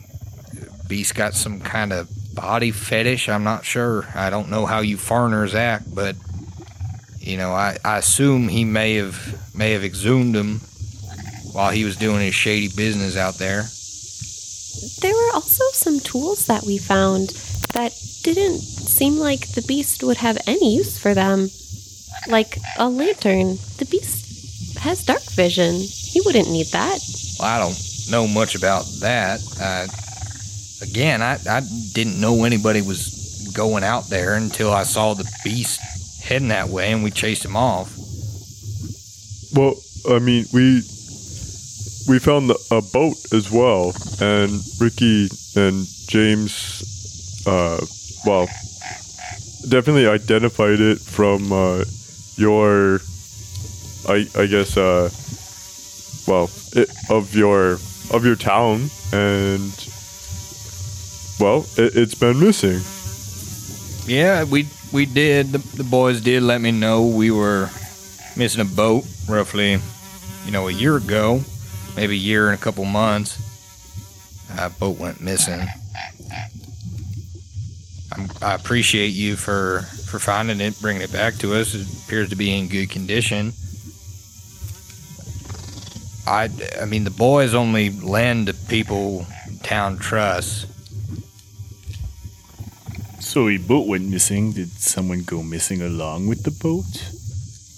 Beast 0.87 1.15
got 1.15 1.33
some 1.33 1.61
kind 1.61 1.93
of 1.93 2.09
body 2.33 2.71
fetish. 2.71 3.29
I'm 3.29 3.43
not 3.43 3.65
sure. 3.65 4.07
I 4.15 4.29
don't 4.29 4.49
know 4.49 4.65
how 4.65 4.79
you 4.79 4.97
foreigners 4.97 5.55
act, 5.55 5.93
but 5.93 6.15
you 7.19 7.37
know, 7.37 7.51
I, 7.51 7.77
I 7.83 7.97
assume 7.97 8.47
he 8.47 8.65
may 8.65 8.95
have 8.95 9.55
may 9.55 9.71
have 9.71 9.83
exhumed 9.83 10.35
them 10.35 10.61
while 11.53 11.71
he 11.71 11.85
was 11.85 11.95
doing 11.95 12.21
his 12.21 12.35
shady 12.35 12.67
business 12.75 13.17
out 13.17 13.35
there. 13.35 13.63
There 15.01 15.13
were 15.13 15.33
also 15.33 15.63
some 15.71 15.99
tools 15.99 16.47
that 16.47 16.63
we 16.63 16.77
found 16.77 17.29
that 17.73 17.93
didn't 18.23 18.59
seem 18.59 19.17
like 19.17 19.53
the 19.53 19.61
beast 19.61 20.03
would 20.03 20.17
have 20.17 20.37
any 20.47 20.75
use 20.75 20.99
for 20.99 21.13
them. 21.13 21.49
Like 22.27 22.57
a 22.77 22.89
lantern. 22.89 23.57
The 23.77 23.87
beast 23.89 24.24
has 24.85 25.03
dark 25.03 25.23
vision. 25.31 25.75
He 25.75 26.21
wouldn't 26.21 26.49
need 26.49 26.67
that. 26.67 26.99
Well, 27.39 27.49
I 27.49 27.59
don't 27.59 27.77
know 28.09 28.27
much 28.27 28.55
about 28.55 28.85
that. 29.01 29.41
Uh, 29.59 29.87
again, 30.81 31.21
I, 31.21 31.37
I 31.49 31.61
didn't 31.93 32.21
know 32.21 32.43
anybody 32.45 32.81
was 32.81 33.51
going 33.55 33.83
out 33.83 34.07
there 34.07 34.35
until 34.35 34.71
I 34.71 34.83
saw 34.83 35.13
the 35.13 35.29
beast 35.43 35.79
heading 36.23 36.49
that 36.49 36.69
way 36.69 36.91
and 36.91 37.03
we 37.03 37.11
chased 37.11 37.43
him 37.43 37.57
off. 37.57 37.93
Well, 39.53 39.75
I 40.09 40.19
mean, 40.19 40.45
we 40.53 40.81
we 42.07 42.19
found 42.19 42.49
the, 42.49 42.57
a 42.71 42.81
boat 42.81 43.17
as 43.33 43.49
well, 43.51 43.93
and 44.21 44.61
Ricky 44.79 45.27
and 45.55 45.87
James, 46.07 47.43
uh, 47.47 47.83
well, 48.25 48.47
definitely 49.67 50.07
identified 50.07 50.79
it 50.79 50.99
from 50.99 51.51
uh, 51.51 51.83
your, 52.35 52.99
I 54.07 54.27
I 54.35 54.45
guess, 54.45 54.77
uh, 54.77 55.09
well, 56.27 56.49
it, 56.73 56.89
of 57.09 57.35
your 57.35 57.73
of 58.11 58.25
your 58.25 58.35
town, 58.35 58.89
and 59.11 59.73
well, 61.39 61.65
it, 61.77 61.95
it's 61.95 62.15
been 62.15 62.39
missing. 62.39 62.79
Yeah, 64.07 64.43
we 64.43 64.67
we 64.91 65.05
did. 65.05 65.51
The, 65.51 65.57
the 65.77 65.83
boys 65.83 66.21
did 66.21 66.43
let 66.43 66.61
me 66.61 66.71
know 66.71 67.07
we 67.07 67.31
were 67.31 67.69
missing 68.37 68.61
a 68.61 68.65
boat 68.65 69.05
roughly, 69.27 69.79
you 70.45 70.51
know, 70.51 70.67
a 70.67 70.71
year 70.71 70.97
ago, 70.97 71.41
maybe 71.95 72.13
a 72.13 72.17
year 72.17 72.49
and 72.49 72.59
a 72.59 72.61
couple 72.61 72.85
months. 72.85 73.41
That 74.55 74.77
boat 74.79 74.97
went 74.99 75.21
missing. 75.21 75.67
I'm, 78.11 78.29
I 78.41 78.53
appreciate 78.53 79.13
you 79.13 79.35
for 79.35 79.81
for 80.05 80.19
finding 80.19 80.61
it, 80.61 80.79
bringing 80.79 81.01
it 81.01 81.11
back 81.11 81.35
to 81.35 81.55
us. 81.55 81.73
It 81.73 81.87
appears 82.05 82.29
to 82.29 82.35
be 82.35 82.57
in 82.57 82.67
good 82.67 82.89
condition. 82.89 83.53
I, 86.27 86.49
I 86.81 86.85
mean, 86.85 87.03
the 87.03 87.11
boys 87.11 87.53
only 87.53 87.89
lend 87.91 88.47
to 88.47 88.53
people 88.53 89.27
town 89.63 89.97
trusts. 89.97 90.65
So 93.19 93.49
a 93.49 93.57
boat 93.57 93.87
went 93.87 94.09
missing. 94.09 94.53
Did 94.53 94.69
someone 94.71 95.23
go 95.23 95.43
missing 95.43 95.81
along 95.81 96.27
with 96.27 96.43
the 96.43 96.51
boat? 96.51 96.85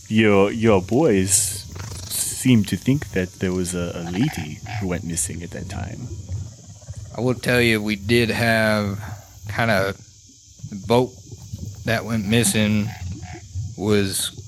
Your 0.09 0.51
your 0.51 0.81
boys 0.81 1.31
seem 2.07 2.63
to 2.65 2.77
think 2.77 3.09
that 3.11 3.31
there 3.39 3.51
was 3.51 3.73
a, 3.73 3.91
a 3.95 4.03
lady 4.11 4.59
who 4.79 4.87
went 4.87 5.03
missing 5.03 5.43
at 5.43 5.51
that 5.51 5.69
time. 5.69 6.07
I 7.17 7.21
will 7.21 7.33
tell 7.33 7.59
you, 7.59 7.81
we 7.81 7.95
did 7.95 8.29
have 8.29 8.99
kind 9.49 9.71
of 9.71 9.97
the 10.69 10.81
boat 10.87 11.11
that 11.85 12.05
went 12.05 12.27
missing 12.27 12.87
was 13.77 14.46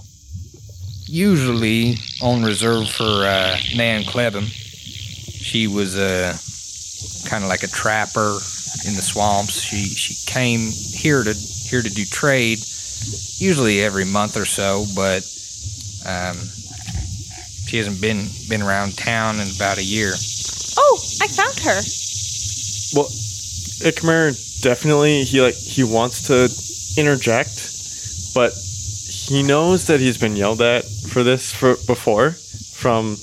usually 1.10 1.98
on 2.22 2.44
reserve 2.44 2.88
for 2.90 3.04
uh, 3.04 3.58
Nan 3.76 4.04
Klebem. 4.04 4.46
She 4.46 5.68
was 5.68 5.98
uh, 5.98 6.38
kind 7.28 7.44
of 7.44 7.50
like 7.50 7.64
a 7.64 7.68
trapper 7.68 8.38
in 8.86 8.96
the 8.96 9.02
swamps. 9.02 9.60
She 9.62 9.86
she 9.86 10.14
came 10.32 10.70
here 10.70 11.24
to 11.24 11.34
here 11.34 11.82
to 11.82 11.90
do 11.90 12.06
trade, 12.06 12.60
usually 13.38 13.82
every 13.82 14.06
month 14.06 14.38
or 14.38 14.46
so, 14.46 14.86
but 14.96 15.24
um, 16.06 16.38
she 17.68 17.78
hasn't 17.78 18.00
been 18.00 18.28
been 18.48 18.62
around 18.62 18.96
town 18.98 19.40
in 19.40 19.48
about 19.56 19.80
a 19.80 19.84
year. 19.84 20.14
Oh, 20.78 21.00
I 21.22 21.28
found 21.28 21.58
her. 21.60 21.82
Well, 22.94 23.10
Ikmur 23.82 24.62
definitely 24.62 25.24
he 25.24 25.42
like 25.42 25.56
he 25.56 25.84
wants 25.84 26.28
to 26.28 26.50
interject, 27.02 28.36
but 28.36 28.54
he 29.30 29.44
knows 29.44 29.86
that 29.86 30.00
he's 30.00 30.18
been 30.18 30.36
yelled 30.36 30.62
at 30.62 30.84
for 30.86 31.22
this 31.22 31.54
for 31.54 31.76
before 31.86 32.32
from 32.32 33.16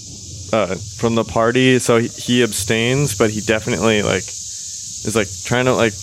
uh, 0.53 0.77
from 0.77 1.17
the 1.17 1.25
party, 1.25 1.81
so 1.81 1.99
he, 1.99 2.07
he 2.07 2.43
abstains. 2.45 3.19
But 3.19 3.31
he 3.31 3.41
definitely 3.41 4.03
like 4.03 4.23
is 4.23 5.17
like 5.17 5.29
trying 5.45 5.65
to 5.65 5.75
like 5.75 5.95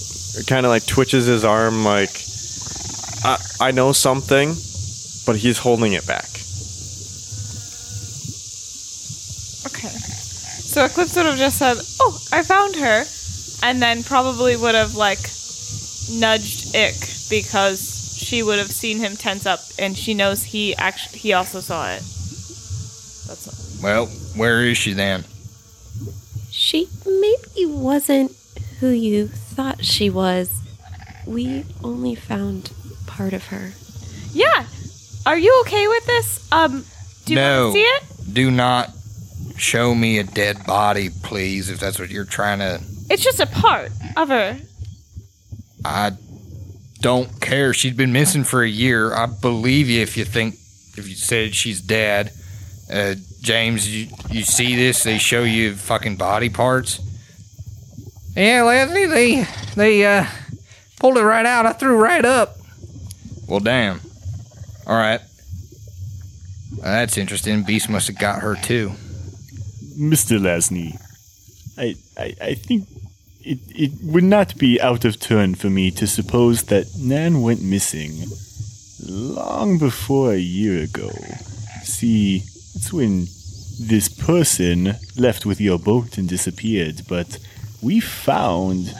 kind 0.45 0.65
of 0.65 0.71
like 0.71 0.85
twitches 0.85 1.25
his 1.25 1.45
arm 1.45 1.85
like 1.85 2.21
I 3.23 3.37
I 3.61 3.71
know 3.71 3.93
something, 3.93 4.55
but 5.25 5.37
he's 5.37 5.57
holding 5.59 5.93
it 5.93 6.05
back. 6.05 6.29
Okay. 9.65 9.95
So 10.67 10.83
Eclipse 10.83 11.15
would 11.15 11.27
have 11.27 11.37
just 11.37 11.57
said, 11.57 11.77
"Oh, 12.01 12.19
I 12.33 12.43
found 12.43 12.75
her," 12.75 13.05
and 13.63 13.81
then 13.81 14.03
probably 14.03 14.57
would 14.57 14.75
have 14.75 14.95
like 14.95 15.31
nudged 16.11 16.75
Ick 16.75 17.07
because 17.29 17.92
she 18.33 18.41
would 18.41 18.57
have 18.57 18.71
seen 18.71 18.97
him 18.97 19.15
tense 19.15 19.45
up, 19.45 19.59
and 19.77 19.95
she 19.95 20.15
knows 20.15 20.41
he 20.43 20.75
actually 20.75 21.19
he 21.19 21.33
also 21.33 21.59
saw 21.59 21.87
it. 21.91 21.99
That's 23.27 23.47
all. 23.47 23.83
Well, 23.83 24.05
where 24.35 24.65
is 24.65 24.75
she 24.75 24.93
then? 24.93 25.23
She 26.49 26.87
maybe 27.05 27.67
wasn't 27.67 28.31
who 28.79 28.87
you 28.89 29.27
thought 29.27 29.85
she 29.85 30.09
was. 30.09 30.49
We 31.27 31.65
only 31.83 32.15
found 32.15 32.71
part 33.05 33.33
of 33.33 33.45
her. 33.47 33.73
Yeah. 34.31 34.65
Are 35.27 35.37
you 35.37 35.55
okay 35.67 35.87
with 35.87 36.05
this? 36.07 36.51
Um, 36.51 36.85
do 37.25 37.33
you 37.33 37.39
No. 37.39 37.65
want 37.65 37.75
to 37.75 37.79
see 37.81 37.85
it? 37.85 38.33
Do 38.33 38.49
not 38.49 38.89
show 39.57 39.93
me 39.93 40.17
a 40.17 40.23
dead 40.23 40.65
body, 40.65 41.09
please, 41.21 41.69
if 41.69 41.79
that's 41.79 41.99
what 41.99 42.09
you're 42.09 42.25
trying 42.25 42.59
to. 42.59 42.81
It's 43.11 43.23
just 43.23 43.39
a 43.39 43.45
part 43.45 43.91
of 44.17 44.29
her. 44.29 44.57
I 45.85 46.13
don't 47.03 47.41
care. 47.41 47.73
She's 47.73 47.93
been 47.93 48.13
missing 48.13 48.45
for 48.45 48.63
a 48.63 48.67
year. 48.67 49.13
I 49.13 49.25
believe 49.25 49.89
you 49.89 50.01
if 50.01 50.15
you 50.15 50.23
think, 50.23 50.55
if 50.97 51.07
you 51.07 51.15
said 51.15 51.53
she's 51.53 51.81
dead. 51.81 52.31
Uh, 52.91 53.15
James, 53.41 53.93
you, 53.93 54.07
you 54.31 54.43
see 54.43 54.75
this? 54.77 55.03
They 55.03 55.17
show 55.17 55.43
you 55.43 55.75
fucking 55.75 56.15
body 56.15 56.49
parts. 56.49 57.01
Yeah, 58.35 58.63
Leslie, 58.63 59.05
they, 59.05 59.45
they, 59.75 60.05
uh, 60.05 60.25
pulled 60.99 61.17
it 61.17 61.23
right 61.23 61.45
out. 61.45 61.65
I 61.65 61.73
threw 61.73 62.01
right 62.01 62.23
up. 62.23 62.55
Well, 63.47 63.59
damn. 63.59 63.99
All 64.87 64.95
right. 64.95 65.19
That's 66.81 67.17
interesting. 67.17 67.63
Beast 67.63 67.89
must 67.89 68.07
have 68.07 68.17
got 68.17 68.41
her 68.41 68.55
too. 68.55 68.93
Mr. 69.99 70.39
Lasny, 70.39 70.97
I, 71.77 71.95
I, 72.17 72.35
I 72.41 72.53
think 72.55 72.87
it, 73.43 73.59
it 73.69 73.91
would 74.03 74.23
not 74.23 74.57
be 74.57 74.79
out 74.79 75.05
of 75.05 75.19
turn 75.19 75.55
for 75.55 75.69
me 75.69 75.91
to 75.91 76.07
suppose 76.07 76.63
that 76.63 76.87
Nan 76.97 77.41
went 77.41 77.61
missing 77.61 78.23
long 79.05 79.77
before 79.77 80.33
a 80.33 80.37
year 80.37 80.83
ago. 80.83 81.11
See, 81.83 82.37
it's 82.75 82.93
when 82.93 83.25
this 83.79 84.07
person 84.07 84.95
left 85.17 85.45
with 85.45 85.59
your 85.59 85.77
boat 85.77 86.17
and 86.17 86.29
disappeared, 86.29 87.01
but 87.09 87.39
we 87.81 87.99
found 87.99 88.93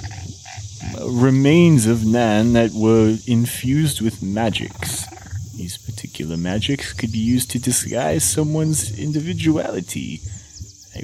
remains 1.05 1.87
of 1.87 2.05
Nan 2.05 2.53
that 2.53 2.71
were 2.73 3.17
infused 3.25 4.01
with 4.01 4.21
magics. 4.21 5.07
These 5.55 5.77
particular 5.77 6.35
magics 6.35 6.91
could 6.91 7.11
be 7.11 7.19
used 7.19 7.51
to 7.51 7.59
disguise 7.59 8.23
someone's 8.23 8.99
individuality. 8.99 10.19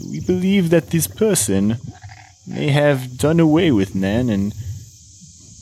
We 0.09 0.19
believe 0.19 0.69
that 0.71 0.89
this 0.89 1.07
person 1.07 1.77
may 2.49 2.69
have 2.69 3.17
done 3.17 3.39
away 3.39 3.71
with 3.71 3.95
Nan 3.95 4.29
and 4.29 4.53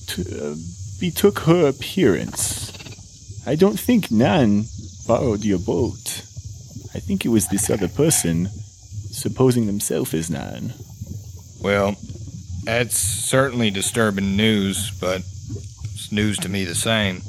t- 0.07 0.23
uh, 0.41 0.55
betook 0.99 1.39
her 1.39 1.67
appearance. 1.67 2.71
I 3.45 3.55
don't 3.55 3.79
think 3.79 4.09
Nan 4.09 4.65
borrowed 5.05 5.43
your 5.43 5.59
boat. 5.59 6.23
I 6.95 6.99
think 6.99 7.25
it 7.25 7.29
was 7.29 7.47
this 7.47 7.69
other 7.69 7.87
person, 7.87 8.47
supposing 9.11 9.67
themselves 9.67 10.13
as 10.13 10.29
Nan. 10.29 10.73
Well, 11.61 11.95
that's 12.63 12.97
certainly 12.97 13.69
disturbing 13.69 14.35
news, 14.35 14.91
but 14.99 15.17
it's 15.17 16.11
news 16.11 16.37
to 16.39 16.49
me 16.49 16.63
the 16.63 16.75
same. 16.75 17.21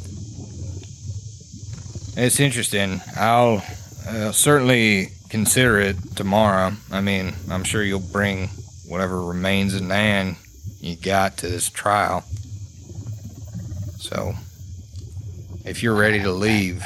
It's 2.17 2.41
interesting. 2.41 3.01
I'll 3.17 3.63
uh, 4.09 4.33
certainly 4.33 5.13
consider 5.29 5.79
it 5.79 6.17
tomorrow. 6.17 6.73
I 6.91 7.01
mean, 7.01 7.35
I'm 7.51 7.65
sure 7.65 7.83
you'll 7.83 8.01
bring 8.01 8.51
whatever 8.89 9.23
remains 9.23 9.75
of 9.75 9.83
Nan 9.83 10.37
you 10.81 10.97
got 10.97 11.37
to 11.39 11.49
this 11.49 11.69
trial. 11.69 12.25
So, 13.99 14.35
if 15.65 15.83
you're 15.83 15.95
ready 15.95 16.23
to 16.23 16.33
leave, 16.33 16.83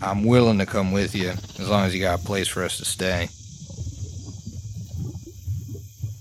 I'm 0.00 0.24
willing 0.24 0.58
to 0.58 0.66
come 0.66 0.92
with 0.92 1.14
you 1.14 1.30
as 1.30 1.68
long 1.68 1.84
as 1.84 1.94
you 1.94 2.00
got 2.00 2.20
a 2.20 2.24
place 2.24 2.46
for 2.48 2.62
us 2.62 2.78
to 2.78 2.84
stay. 2.84 3.28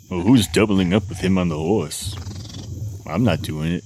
Well, 0.09 0.21
who's 0.21 0.47
doubling 0.47 0.93
up 0.93 1.07
with 1.09 1.19
him 1.19 1.37
on 1.37 1.49
the 1.49 1.57
horse? 1.57 2.15
I'm 3.05 3.23
not 3.23 3.41
doing 3.41 3.73
it. 3.73 3.83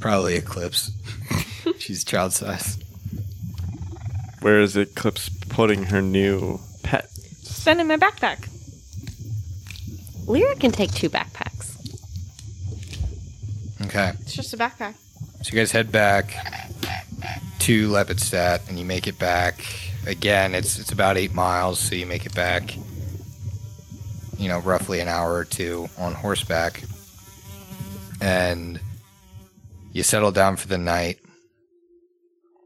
Probably 0.00 0.36
Eclipse. 0.36 0.92
She's 1.78 2.04
child 2.04 2.32
size. 2.32 2.78
Where 4.40 4.60
is 4.60 4.76
Eclipse 4.76 5.28
putting 5.48 5.84
her 5.84 6.00
new 6.00 6.60
pet? 6.82 7.10
Send 7.10 7.80
in 7.80 7.86
my 7.86 7.96
backpack. 7.96 8.48
Leira 10.26 10.58
can 10.58 10.72
take 10.72 10.92
two 10.92 11.08
backpacks. 11.08 11.76
Okay. 13.82 14.12
It's 14.22 14.34
just 14.34 14.52
a 14.52 14.56
backpack. 14.56 14.94
So 15.42 15.52
you 15.52 15.58
guys 15.58 15.70
head 15.70 15.92
back 15.92 16.34
to 17.60 17.88
Lepidstadt, 17.88 18.68
and 18.68 18.78
you 18.78 18.84
make 18.84 19.06
it 19.06 19.18
back. 19.18 19.64
Again, 20.06 20.54
it's 20.54 20.78
it's 20.78 20.92
about 20.92 21.16
eight 21.16 21.34
miles, 21.34 21.78
so 21.78 21.94
you 21.94 22.06
make 22.06 22.26
it 22.26 22.34
back. 22.34 22.76
You 24.38 24.48
know, 24.48 24.58
roughly 24.58 25.00
an 25.00 25.08
hour 25.08 25.32
or 25.34 25.44
two 25.44 25.88
on 25.98 26.12
horseback, 26.14 26.82
and 28.20 28.80
you 29.92 30.02
settle 30.02 30.32
down 30.32 30.56
for 30.56 30.68
the 30.68 30.78
night, 30.78 31.20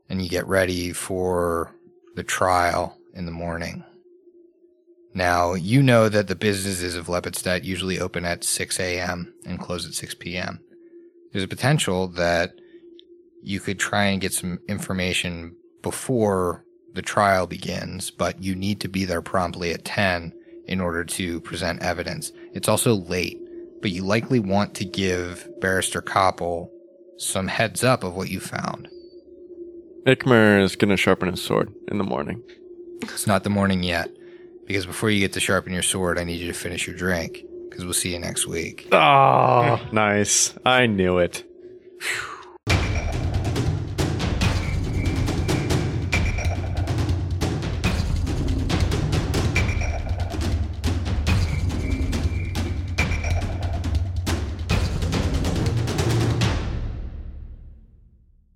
and 0.09 0.23
you 0.23 0.29
get 0.29 0.47
ready 0.47 0.93
for 0.93 1.73
the 2.17 2.25
trial 2.25 2.97
in 3.15 3.27
the 3.27 3.33
morning. 3.33 3.85
Now, 5.13 5.55
you 5.55 5.83
know 5.83 6.09
that 6.09 6.29
the 6.29 6.37
businesses 6.37 6.95
of 6.95 7.09
Lepidstadt 7.09 7.65
usually 7.65 7.99
open 7.99 8.25
at 8.25 8.45
6 8.45 8.79
a.m. 8.79 9.35
and 9.45 9.59
close 9.59 9.87
at 9.87 9.95
6 9.95 10.15
p.m. 10.15 10.61
There's 11.33 11.45
a 11.45 11.49
potential 11.49 12.09
that 12.09 12.53
you 13.43 13.61
could 13.61 13.79
try 13.79 14.05
and 14.05 14.21
get 14.21 14.33
some 14.33 14.59
information 14.69 15.57
before 15.83 16.65
the 16.93 17.03
trial 17.03 17.47
begins, 17.47 18.11
but 18.11 18.43
you 18.43 18.55
need 18.55 18.81
to 18.81 18.89
be 18.89 19.05
there 19.05 19.23
promptly 19.23 19.73
at 19.73 19.85
10 19.85 20.33
in 20.67 20.81
order 20.81 21.05
to 21.05 21.41
present 21.41 21.83
evidence. 21.83 22.33
It's 22.53 22.69
also 22.69 22.95
late, 22.95 23.39
but 23.81 23.91
you 23.91 24.05
likely 24.05 24.39
want 24.39 24.75
to 24.75 24.85
give 24.85 25.49
Barrister 25.61 26.03
Koppel 26.03 26.69
some 27.17 27.49
heads 27.49 27.83
up 27.83 28.05
of 28.05 28.15
what 28.15 28.31
you 28.31 28.41
found. 28.41 28.89
Ikmur 30.07 30.63
is 30.63 30.77
going 30.77 30.91
to 30.91 30.97
sharpen 30.97 31.31
his 31.31 31.43
sword 31.43 31.73
in 31.89 31.99
the 31.99 32.05
morning. 32.05 32.43
It's 33.03 33.27
not 33.27 33.45
the 33.45 33.51
morning 33.51 33.83
yet, 33.83 34.11
because 34.71 34.87
before 34.87 35.11
you 35.11 35.19
get 35.19 35.33
to 35.33 35.41
sharpen 35.41 35.73
your 35.73 35.83
sword, 35.83 36.17
I 36.17 36.23
need 36.23 36.39
you 36.39 36.47
to 36.47 36.53
finish 36.53 36.87
your 36.87 36.95
drink, 36.95 37.43
because 37.69 37.85
we'll 37.85 37.93
see 37.93 38.13
you 38.13 38.21
next 38.21 38.47
week. 38.47 38.87
Oh, 38.93 39.85
nice. 39.91 40.55
I 40.65 40.87
knew 40.87 41.19
it. 41.19 41.43
Phew. 41.99 42.40